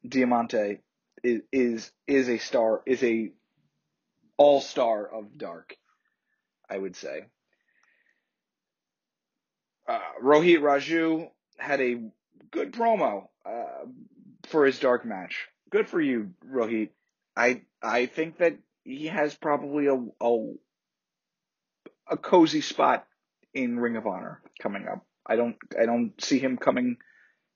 Diamante 0.07 0.81
is 1.23 1.43
is 1.53 1.93
is 2.07 2.29
a 2.29 2.39
star, 2.39 2.83
is 2.87 3.03
a 3.03 3.33
all 4.37 4.61
star 4.61 5.07
of 5.07 5.39
dark, 5.39 5.77
I 6.69 6.79
would 6.79 6.97
say. 6.97 7.27
Uh, 9.89 10.01
Rohit 10.23 10.61
Raju 10.61 11.31
had 11.59 11.81
a 11.81 12.03
good 12.51 12.73
promo 12.73 13.29
uh, 13.45 13.87
for 14.47 14.67
his 14.67 14.79
dark 14.79 15.07
match. 15.07 15.49
Good 15.71 15.89
for 15.89 16.01
you, 16.01 16.31
Rohit. 16.45 16.91
I 17.37 17.63
I 17.83 18.07
think 18.07 18.39
that 18.39 18.59
he 18.85 19.07
has 19.07 19.35
probably 19.35 19.87
a, 19.87 19.95
a 19.95 20.53
a 22.09 22.17
cozy 22.17 22.61
spot 22.61 23.07
in 23.55 23.79
Ring 23.79 23.97
of 23.97 24.07
Honor 24.07 24.43
coming 24.61 24.87
up. 24.87 25.05
I 25.27 25.37
don't 25.37 25.57
I 25.79 25.87
don't 25.87 26.13
see 26.23 26.39
him 26.39 26.57
coming 26.57 26.99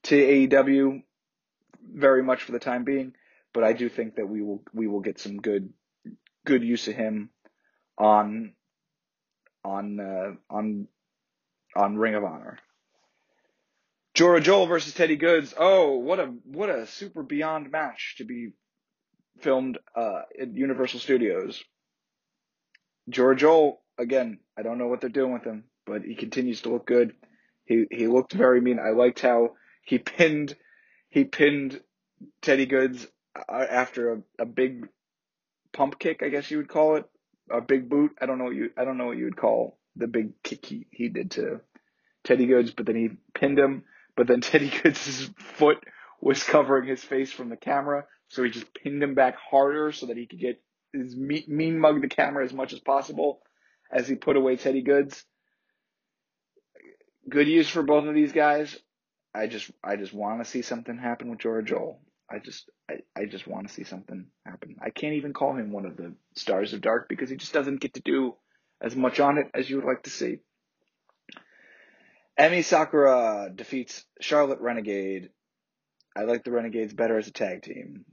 to 0.05 0.17
AEW 0.17 1.03
very 1.83 2.23
much 2.23 2.43
for 2.43 2.53
the 2.53 2.59
time 2.59 2.85
being, 2.85 3.13
but 3.53 3.65
I 3.65 3.73
do 3.73 3.89
think 3.89 4.17
that 4.17 4.29
we 4.29 4.43
will 4.43 4.63
we 4.73 4.87
will 4.87 5.01
get 5.01 5.19
some 5.19 5.37
good 5.37 5.73
good 6.45 6.63
use 6.63 6.89
of 6.89 6.95
him 6.95 7.31
on 7.99 8.55
on 9.65 10.01
uh, 10.01 10.33
on 10.49 10.89
on 11.77 11.97
Ring 11.97 12.15
of 12.15 12.25
Honor. 12.25 12.59
Jora 14.15 14.43
Johl 14.43 14.67
versus 14.67 14.95
Teddy 14.95 15.17
Goodz. 15.17 15.55
Oh, 15.57 15.99
what 15.99 16.19
a 16.19 16.27
what 16.45 16.69
a 16.69 16.87
super 16.87 17.23
beyond 17.23 17.71
match 17.71 18.17
to 18.19 18.25
be 18.25 18.51
filmed 19.41 19.79
uh, 19.95 20.23
at 20.41 20.57
Universal 20.57 21.01
Studios. 21.01 21.63
Jora 23.11 23.37
Johl 23.37 23.79
again, 24.01 24.39
I 24.59 24.63
don't 24.63 24.79
know 24.79 24.89
what 24.89 25.01
they're 25.01 25.11
doing 25.11 25.33
with 25.33 25.45
him, 25.45 25.65
but 25.87 26.03
he 26.03 26.15
continues 26.15 26.63
to 26.63 26.71
look 26.71 26.87
good. 26.87 27.13
He 27.65 27.87
he 27.91 28.07
looked 28.07 28.33
very 28.33 28.61
mean. 28.61 28.79
I 28.79 28.91
liked 28.91 29.21
how 29.21 29.51
he 29.85 29.99
pinned 29.99 30.57
he 31.11 31.25
pinned 31.25 31.81
Teddy 32.43 32.67
Goodz 32.67 33.07
uh, 33.37 33.67
after 33.71 34.13
a, 34.13 34.23
a 34.41 34.47
big 34.47 34.89
pump 35.73 35.99
kick, 35.99 36.23
I 36.23 36.29
guess 36.29 36.51
you 36.51 36.57
would 36.59 36.69
call 36.69 36.97
it, 36.97 37.05
a 37.51 37.61
big 37.61 37.89
boot. 37.89 38.13
I 38.21 38.27
don't 38.27 38.39
know 38.39 38.45
what 38.45 38.57
you 38.57 38.71
I 38.77 38.85
don't 38.85 38.99
know 38.99 39.07
what 39.07 39.19
you 39.19 39.25
would 39.25 39.37
call 39.37 39.79
the 39.97 40.07
big 40.07 40.43
kick 40.43 40.65
he, 40.67 40.87
he 40.91 41.09
did 41.09 41.33
to 41.33 41.61
Teddy 42.25 42.47
Goodz, 42.47 42.73
but 42.73 42.87
then 42.87 42.97
he 42.97 43.11
pinned 43.35 43.59
him. 43.59 43.85
But 44.17 44.27
then 44.27 44.41
Teddy 44.41 44.73
Goodz' 44.83 45.31
foot 45.39 45.79
was 46.21 46.43
covering 46.43 46.89
his 46.89 47.03
face 47.03 47.33
from 47.33 47.49
the 47.49 47.57
camera, 47.57 48.05
so 48.29 48.43
he 48.43 48.51
just 48.51 48.73
pinned 48.75 49.03
him 49.03 49.15
back 49.15 49.37
harder 49.37 49.93
so 49.93 50.07
that 50.07 50.17
he 50.17 50.27
could 50.27 50.41
get 50.41 50.63
his 50.93 51.17
mean, 51.17 51.45
mean 51.47 51.79
mug 51.79 52.01
the 52.01 52.09
camera 52.09 52.45
as 52.45 52.53
much 52.53 52.73
as 52.73 52.81
possible 52.81 53.41
as 53.93 54.09
he 54.09 54.14
put 54.14 54.36
away 54.36 54.57
Teddy 54.57 54.82
Goodz. 54.82 55.24
Good 57.28 57.49
use 57.49 57.68
for 57.68 57.82
both 57.82 58.07
of 58.07 58.14
these 58.14 58.32
guys. 58.32 58.76
I 59.34 59.47
just 59.47 59.70
I 59.84 59.97
just 59.97 60.12
want 60.12 60.43
to 60.43 60.51
see 60.51 60.62
something 60.62 60.99
happen 60.99 61.30
with 61.30 61.38
Jora 61.38 61.64
Johl. 61.64 61.99
I 62.30 62.38
just 62.38 62.68
I, 62.88 62.99
I 63.16 63.24
just 63.26 63.47
want 63.47 63.68
to 63.68 63.74
see 63.74 63.84
something 63.84 64.26
happen. 64.45 64.76
I 64.80 64.91
can't 64.91 65.14
even 65.14 65.32
call 65.32 65.55
him 65.55 65.72
one 65.72 65.86
of 65.86 65.97
the 65.97 66.14
stars 66.34 66.72
of 66.72 66.80
dark 66.80 67.09
because 67.09 67.30
he 67.30 67.36
just 67.36 67.53
doesn't 67.53 67.80
get 67.80 67.95
to 67.95 68.01
do 68.01 68.34
as 68.80 68.97
much 68.97 69.20
on 69.20 69.38
it 69.38 69.49
as 69.55 69.68
you 69.68 69.76
would 69.76 69.84
like 69.84 70.05
to 70.05 70.11
see. 70.11 70.38
Emi 72.38 72.64
Sakura 72.64 73.51
defeats 73.55 74.05
Charlette 74.22 74.61
Renegade. 74.61 75.30
I 76.16 76.22
like 76.22 76.43
the 76.43 76.51
Renegades 76.53 76.95
better 76.95 77.18
as 77.18 77.28
a 77.28 77.32
tag 77.32 77.62
team. 77.62 78.05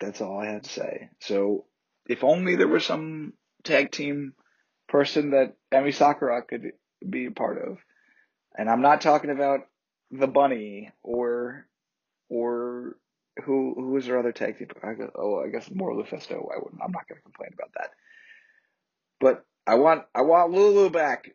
That's 0.00 0.20
all 0.20 0.40
I 0.40 0.46
had 0.46 0.64
to 0.64 0.70
say. 0.70 1.10
So 1.20 1.66
if 2.08 2.24
only 2.24 2.56
there 2.56 2.68
was 2.68 2.84
some 2.84 3.34
tag 3.62 3.90
team 3.90 4.34
person 4.88 5.30
that 5.30 5.56
Emi 5.72 5.94
Sakura 5.94 6.42
could 6.42 6.72
be 7.08 7.26
a 7.26 7.30
part 7.30 7.58
of. 7.58 7.78
And 8.56 8.68
I'm 8.68 8.82
not 8.82 9.00
talking 9.00 9.30
about 9.30 9.60
the 10.10 10.28
bunny 10.28 10.92
or 11.02 11.66
or 12.28 12.96
who 13.44 13.74
who 13.76 13.96
is 13.96 14.06
their 14.06 14.18
other 14.18 14.32
tag 14.32 14.58
team? 14.58 14.68
I 14.82 14.94
guess, 14.94 15.10
oh, 15.16 15.42
I 15.44 15.48
guess 15.48 15.70
more 15.70 15.92
Lufisto. 15.92 16.48
I 16.52 16.58
wouldn't. 16.62 16.82
I'm 16.82 16.92
not 16.92 17.08
going 17.08 17.18
to 17.18 17.22
complain 17.22 17.50
about 17.52 17.72
that. 17.74 17.90
But 19.20 19.44
I 19.66 19.74
want 19.74 20.04
I 20.14 20.22
want 20.22 20.52
Lulu 20.52 20.90
back. 20.90 21.30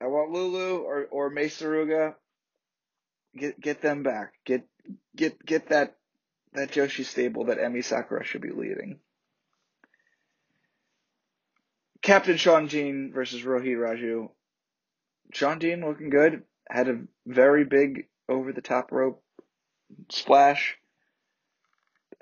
I 0.00 0.06
want 0.06 0.30
Lulu 0.30 0.78
or 0.78 1.06
or 1.10 1.30
Mei 1.30 1.46
Suruga. 1.46 2.14
Get 3.36 3.60
get 3.60 3.82
them 3.82 4.02
back. 4.02 4.32
Get 4.44 4.64
get 5.14 5.44
get 5.44 5.68
that 5.68 5.96
that 6.54 6.70
Joshi 6.70 7.04
stable 7.04 7.46
that 7.46 7.58
Emi 7.58 7.84
Sakura 7.84 8.24
should 8.24 8.40
be 8.40 8.50
leading. 8.50 9.00
Captain 12.08 12.38
Shawn 12.38 12.68
Dean 12.68 13.12
versus 13.12 13.42
Rohit 13.42 13.76
Raju. 13.76 14.30
Shawn 15.34 15.58
Dean 15.58 15.84
looking 15.84 16.08
good. 16.08 16.42
Had 16.70 16.88
a 16.88 17.02
very 17.26 17.66
big 17.66 18.06
over 18.30 18.50
the 18.50 18.62
top 18.62 18.92
rope 18.92 19.22
splash. 20.08 20.78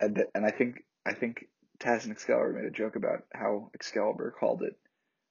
And, 0.00 0.24
and 0.34 0.44
I 0.44 0.50
think 0.50 0.82
I 1.06 1.12
think 1.12 1.46
Taz 1.78 2.02
and 2.02 2.10
Excalibur 2.10 2.54
made 2.54 2.64
a 2.64 2.72
joke 2.72 2.96
about 2.96 3.26
how 3.32 3.70
Excalibur 3.74 4.34
called 4.36 4.64
it 4.64 4.76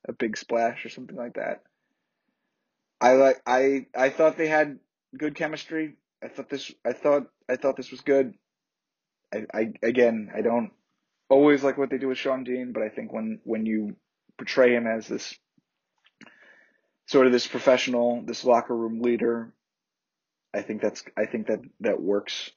a 0.07 0.13
big 0.13 0.37
splash 0.37 0.85
or 0.85 0.89
something 0.89 1.17
like 1.17 1.33
that. 1.33 1.63
I 3.01 3.15
like 3.15 3.41
I 3.45 3.87
I 3.93 4.07
thought 4.07 4.37
they 4.37 4.47
had 4.47 4.79
good 5.17 5.35
chemistry. 5.35 5.95
I 6.23 6.29
thought 6.29 6.49
this 6.49 6.71
I 6.85 6.93
thought 6.93 7.27
I 7.49 7.57
thought 7.57 7.75
this 7.75 7.91
was 7.91 7.99
good. 7.99 8.35
I, 9.33 9.47
I 9.53 9.73
again 9.83 10.31
I 10.33 10.39
don't 10.39 10.71
always 11.27 11.61
like 11.61 11.77
what 11.77 11.89
they 11.89 11.97
do 11.97 12.07
with 12.07 12.17
Shawn 12.17 12.45
Dean, 12.45 12.71
but 12.71 12.83
I 12.83 12.87
think 12.87 13.11
when 13.11 13.41
when 13.43 13.65
you 13.65 13.97
portray 14.37 14.75
him 14.75 14.87
as 14.87 15.07
this 15.07 15.35
sort 17.07 17.27
of 17.27 17.31
this 17.31 17.47
professional, 17.47 18.23
this 18.25 18.43
locker 18.43 18.75
room 18.75 19.01
leader, 19.01 19.53
I 20.53 20.61
think 20.61 20.81
that's 20.81 21.03
I 21.17 21.25
think 21.25 21.47
that 21.47 21.59
that 21.81 22.01
works 22.01 22.49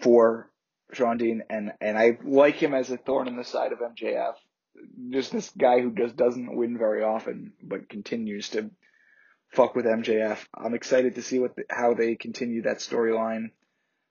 for 0.00 0.50
Shawn 0.92 1.18
Dean 1.18 1.42
and 1.50 1.72
and 1.80 1.98
I 1.98 2.18
like 2.24 2.56
him 2.56 2.74
as 2.74 2.90
a 2.90 2.96
thorn 2.96 3.28
in 3.28 3.36
the 3.36 3.44
side 3.44 3.72
of 3.72 3.80
MJF. 3.80 4.34
Just 5.10 5.32
this 5.32 5.50
guy 5.50 5.80
who 5.80 5.92
just 5.92 6.16
doesn't 6.16 6.56
win 6.56 6.78
very 6.78 7.02
often, 7.02 7.52
but 7.62 7.90
continues 7.90 8.48
to 8.50 8.70
fuck 9.50 9.74
with 9.74 9.84
MJF. 9.84 10.38
I'm 10.56 10.74
excited 10.74 11.16
to 11.16 11.22
see 11.22 11.38
what 11.38 11.54
the, 11.54 11.64
how 11.68 11.92
they 11.92 12.16
continue 12.16 12.62
that 12.62 12.78
storyline. 12.78 13.50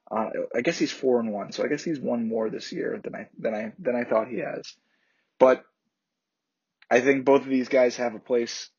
Uh, 0.09 0.29
I 0.55 0.61
guess 0.61 0.77
he's 0.77 0.91
four 0.91 1.19
and 1.19 1.31
one, 1.31 1.51
so 1.51 1.63
I 1.63 1.67
guess 1.67 1.83
he's 1.83 1.99
won 1.99 2.27
more 2.27 2.49
this 2.49 2.71
year 2.71 2.99
than 3.03 3.15
I 3.15 3.27
than 3.39 3.55
I 3.55 3.73
than 3.79 3.95
I 3.95 4.03
thought 4.03 4.27
he 4.27 4.39
has. 4.39 4.75
But 5.39 5.63
I 6.91 6.99
think 6.99 7.25
both 7.25 7.41
of 7.41 7.49
these 7.49 7.69
guys 7.69 7.95
have 7.95 8.15
a 8.15 8.19
place 8.19 8.69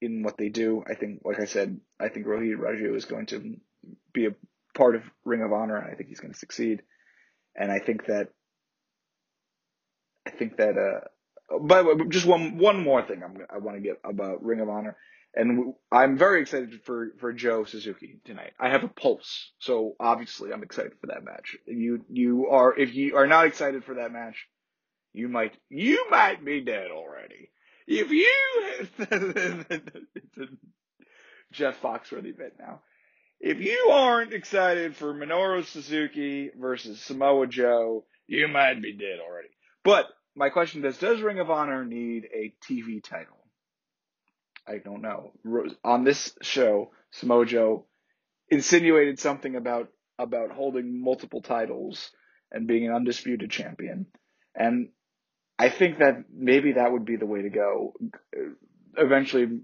in 0.00 0.22
what 0.22 0.36
they 0.36 0.50
do. 0.50 0.84
I 0.86 0.94
think, 0.94 1.22
like 1.24 1.40
I 1.40 1.46
said, 1.46 1.80
I 1.98 2.08
think 2.08 2.26
Rohit 2.26 2.58
Raju 2.58 2.94
is 2.94 3.06
going 3.06 3.26
to 3.26 3.56
be 4.12 4.26
a 4.26 4.34
part 4.76 4.94
of 4.94 5.02
Ring 5.24 5.42
of 5.42 5.52
Honor, 5.52 5.76
and 5.76 5.90
I 5.90 5.94
think 5.94 6.10
he's 6.10 6.20
going 6.20 6.34
to 6.34 6.38
succeed. 6.38 6.82
And 7.56 7.72
I 7.72 7.78
think 7.78 8.06
that, 8.06 8.28
I 10.26 10.30
think 10.30 10.58
that, 10.58 10.76
uh, 10.76 11.58
but 11.60 12.08
just 12.10 12.26
one 12.26 12.58
one 12.58 12.82
more 12.82 13.02
thing 13.02 13.22
I'm, 13.22 13.38
I 13.52 13.58
want 13.58 13.76
to 13.76 13.82
get 13.82 14.00
about 14.04 14.44
Ring 14.44 14.60
of 14.60 14.68
Honor 14.68 14.96
and 15.36 15.74
I'm 15.90 16.16
very 16.16 16.42
excited 16.42 16.80
for 16.84 17.12
for 17.18 17.32
Joe 17.32 17.64
Suzuki 17.64 18.20
tonight. 18.24 18.52
I 18.58 18.68
have 18.70 18.84
a 18.84 18.88
pulse, 18.88 19.52
so 19.58 19.96
obviously 19.98 20.52
I'm 20.52 20.62
excited 20.62 20.92
for 21.00 21.08
that 21.08 21.24
match. 21.24 21.56
You 21.66 22.04
you 22.08 22.48
are 22.48 22.76
if 22.78 22.94
you 22.94 23.16
are 23.16 23.26
not 23.26 23.46
excited 23.46 23.84
for 23.84 23.94
that 23.94 24.12
match, 24.12 24.46
you 25.14 25.28
might 25.28 25.56
you 25.70 26.10
might 26.10 26.44
be 26.44 26.60
dead 26.60 26.90
already. 26.90 27.50
If 27.86 28.10
you 28.10 28.30
Jeff 31.52 31.80
Foxworthy 31.80 32.36
bit 32.36 32.56
now. 32.58 32.82
If 33.40 33.60
you 33.60 33.90
aren't 33.92 34.32
excited 34.32 34.96
for 34.96 35.14
Minoru 35.14 35.64
Suzuki 35.64 36.50
versus 36.58 37.00
Samoa 37.00 37.46
Joe, 37.46 38.04
you 38.26 38.48
might 38.48 38.80
be 38.82 38.92
dead 38.96 39.18
already. 39.20 39.48
But 39.84 40.06
my 40.34 40.48
question 40.48 40.84
is, 40.84 40.98
does 40.98 41.20
Ring 41.20 41.38
of 41.40 41.50
Honor 41.50 41.84
need 41.84 42.24
a 42.34 42.54
TV 42.68 43.02
title? 43.02 43.36
I 44.66 44.78
don't 44.78 45.02
know. 45.02 45.32
On 45.84 46.04
this 46.04 46.34
show, 46.42 46.90
Samoa 47.12 47.44
Joe 47.46 47.86
insinuated 48.48 49.18
something 49.20 49.56
about 49.56 49.88
about 50.18 50.50
holding 50.50 51.02
multiple 51.02 51.42
titles 51.42 52.10
and 52.50 52.66
being 52.66 52.86
an 52.86 52.94
undisputed 52.94 53.50
champion. 53.50 54.06
And 54.54 54.88
I 55.58 55.68
think 55.68 55.98
that 55.98 56.24
maybe 56.32 56.72
that 56.72 56.90
would 56.92 57.04
be 57.04 57.16
the 57.16 57.26
way 57.26 57.42
to 57.42 57.50
go. 57.50 57.94
Eventually, 58.96 59.60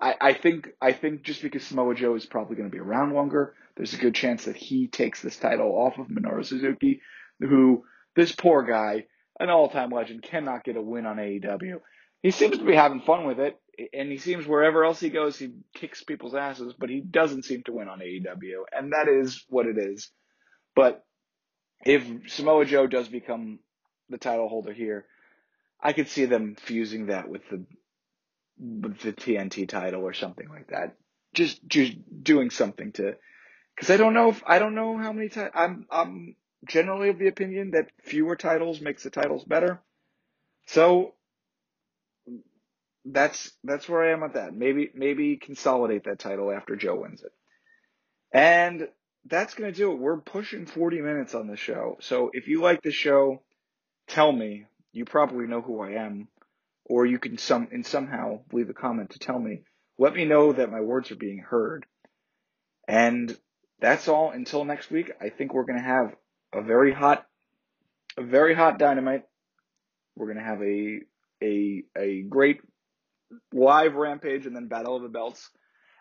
I, 0.00 0.14
I 0.20 0.32
think 0.34 0.68
I 0.80 0.92
think 0.92 1.22
just 1.22 1.42
because 1.42 1.64
Samoa 1.64 1.94
Joe 1.94 2.14
is 2.14 2.26
probably 2.26 2.56
going 2.56 2.70
to 2.70 2.74
be 2.74 2.80
around 2.80 3.14
longer, 3.14 3.54
there's 3.76 3.94
a 3.94 3.98
good 3.98 4.14
chance 4.14 4.44
that 4.44 4.56
he 4.56 4.86
takes 4.86 5.20
this 5.20 5.36
title 5.36 5.70
off 5.70 5.98
of 5.98 6.06
Minoru 6.08 6.44
Suzuki, 6.44 7.00
who 7.40 7.84
this 8.14 8.32
poor 8.32 8.62
guy, 8.62 9.06
an 9.40 9.50
all-time 9.50 9.90
legend, 9.90 10.22
cannot 10.22 10.64
get 10.64 10.76
a 10.76 10.82
win 10.82 11.06
on 11.06 11.16
AEW. 11.16 11.80
He 12.22 12.30
seems 12.30 12.58
to 12.58 12.64
be 12.64 12.74
having 12.74 13.00
fun 13.00 13.26
with 13.26 13.38
it 13.38 13.60
and 13.92 14.10
he 14.10 14.18
seems 14.18 14.46
wherever 14.46 14.84
else 14.84 15.00
he 15.00 15.10
goes, 15.10 15.38
he 15.38 15.52
kicks 15.74 16.02
people's 16.02 16.34
asses, 16.34 16.74
but 16.78 16.90
he 16.90 17.00
doesn't 17.00 17.44
seem 17.44 17.62
to 17.64 17.72
win 17.72 17.88
on 17.88 18.00
AEW, 18.00 18.62
and 18.72 18.92
that 18.92 19.08
is 19.08 19.44
what 19.48 19.66
it 19.66 19.78
is. 19.78 20.10
But 20.74 21.04
if 21.84 22.04
Samoa 22.32 22.64
Joe 22.64 22.86
does 22.86 23.08
become 23.08 23.60
the 24.10 24.18
title 24.18 24.48
holder 24.48 24.72
here, 24.72 25.06
I 25.80 25.92
could 25.92 26.08
see 26.08 26.24
them 26.24 26.56
fusing 26.58 27.06
that 27.06 27.28
with 27.28 27.42
the 27.50 27.64
with 28.58 29.00
the 29.00 29.12
TNT 29.12 29.68
title 29.68 30.02
or 30.02 30.12
something 30.12 30.48
like 30.48 30.68
that. 30.68 30.96
Just 31.34 31.66
just 31.68 31.94
doing 32.22 32.50
something 32.50 32.92
to, 32.92 33.16
because 33.74 33.90
I 33.90 33.96
don't 33.96 34.14
know 34.14 34.30
if 34.30 34.42
I 34.46 34.58
don't 34.58 34.74
know 34.74 34.96
how 34.98 35.12
many 35.12 35.28
times 35.28 35.52
I'm 35.54 35.86
I'm 35.90 36.36
generally 36.66 37.10
of 37.10 37.18
the 37.18 37.28
opinion 37.28 37.72
that 37.72 37.90
fewer 38.02 38.36
titles 38.36 38.80
makes 38.80 39.04
the 39.04 39.10
titles 39.10 39.44
better. 39.44 39.80
So 40.66 41.14
that's 43.04 43.52
that's 43.64 43.88
where 43.88 44.04
I 44.04 44.12
am 44.12 44.22
with 44.22 44.34
that. 44.34 44.54
Maybe 44.54 44.90
maybe 44.94 45.36
consolidate 45.36 46.04
that 46.04 46.18
title 46.18 46.50
after 46.50 46.76
Joe 46.76 46.96
wins 46.96 47.22
it. 47.22 47.32
And 48.32 48.88
that's 49.26 49.54
going 49.54 49.72
to 49.72 49.76
do 49.76 49.92
it. 49.92 49.98
We're 49.98 50.18
pushing 50.18 50.66
40 50.66 51.00
minutes 51.00 51.34
on 51.34 51.48
the 51.48 51.56
show. 51.56 51.96
So 52.00 52.30
if 52.32 52.48
you 52.48 52.60
like 52.60 52.82
the 52.82 52.90
show, 52.90 53.42
tell 54.08 54.32
me. 54.32 54.66
You 54.92 55.04
probably 55.04 55.46
know 55.46 55.60
who 55.60 55.80
I 55.80 55.92
am 55.92 56.28
or 56.88 57.06
you 57.06 57.18
can 57.18 57.38
some 57.38 57.68
and 57.70 57.84
somehow 57.84 58.40
leave 58.52 58.70
a 58.70 58.74
comment 58.74 59.10
to 59.10 59.18
tell 59.18 59.38
me. 59.38 59.62
Let 59.98 60.14
me 60.14 60.24
know 60.24 60.52
that 60.52 60.72
my 60.72 60.80
words 60.80 61.10
are 61.10 61.16
being 61.16 61.38
heard. 61.38 61.86
And 62.86 63.36
that's 63.80 64.08
all 64.08 64.30
until 64.30 64.64
next 64.64 64.90
week. 64.90 65.12
I 65.20 65.28
think 65.28 65.52
we're 65.52 65.66
going 65.66 65.78
to 65.78 65.84
have 65.84 66.14
a 66.52 66.62
very 66.62 66.92
hot 66.92 67.24
a 68.16 68.22
very 68.22 68.54
hot 68.54 68.78
dynamite. 68.78 69.24
We're 70.16 70.32
going 70.32 70.38
to 70.38 70.44
have 70.44 70.62
a 70.62 71.00
a 71.42 71.82
a 71.96 72.22
great 72.22 72.60
live 73.52 73.94
Rampage 73.94 74.46
and 74.46 74.56
then 74.56 74.68
Battle 74.68 74.96
of 74.96 75.02
the 75.02 75.08
Belts. 75.08 75.50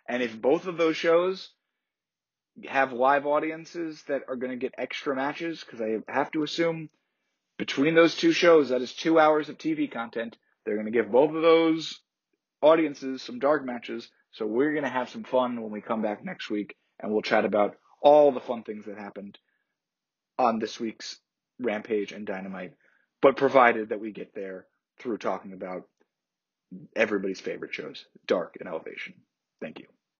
And 0.07 0.23
if 0.23 0.39
both 0.39 0.67
of 0.67 0.77
those 0.77 0.95
shows 0.95 1.51
have 2.65 2.93
live 2.93 3.27
audiences 3.27 4.01
that 4.07 4.21
are 4.29 4.37
going 4.37 4.51
to 4.51 4.57
get 4.57 4.73
extra 4.77 5.15
matches, 5.15 5.63
because 5.63 5.81
I 5.81 5.99
have 6.11 6.31
to 6.31 6.43
assume 6.43 6.89
between 7.57 7.95
those 7.95 8.15
two 8.15 8.31
shows, 8.31 8.69
that 8.69 8.81
is 8.81 8.93
two 8.93 9.19
hours 9.19 9.49
of 9.49 9.57
TV 9.57 9.91
content. 9.91 10.37
They're 10.65 10.75
going 10.75 10.85
to 10.85 10.91
give 10.91 11.11
both 11.11 11.33
of 11.33 11.41
those 11.41 11.99
audiences 12.61 13.21
some 13.21 13.39
dark 13.39 13.65
matches. 13.65 14.09
So 14.31 14.45
we're 14.45 14.73
going 14.73 14.83
to 14.83 14.89
have 14.89 15.09
some 15.09 15.23
fun 15.23 15.61
when 15.61 15.71
we 15.71 15.81
come 15.81 16.01
back 16.01 16.23
next 16.23 16.49
week 16.49 16.75
and 16.99 17.11
we'll 17.11 17.21
chat 17.21 17.45
about 17.45 17.75
all 18.01 18.31
the 18.31 18.39
fun 18.39 18.63
things 18.63 18.85
that 18.85 18.97
happened 18.97 19.37
on 20.37 20.59
this 20.59 20.79
week's 20.79 21.19
Rampage 21.59 22.11
and 22.11 22.27
Dynamite, 22.27 22.73
but 23.21 23.37
provided 23.37 23.89
that 23.89 23.99
we 23.99 24.11
get 24.11 24.35
there 24.35 24.67
through 24.99 25.17
talking 25.17 25.53
about 25.53 25.87
everybody's 26.95 27.39
favorite 27.39 27.73
shows, 27.73 28.05
Dark 28.27 28.57
and 28.59 28.69
Elevation. 28.69 29.15
Thank 29.61 29.79
you. 29.79 29.85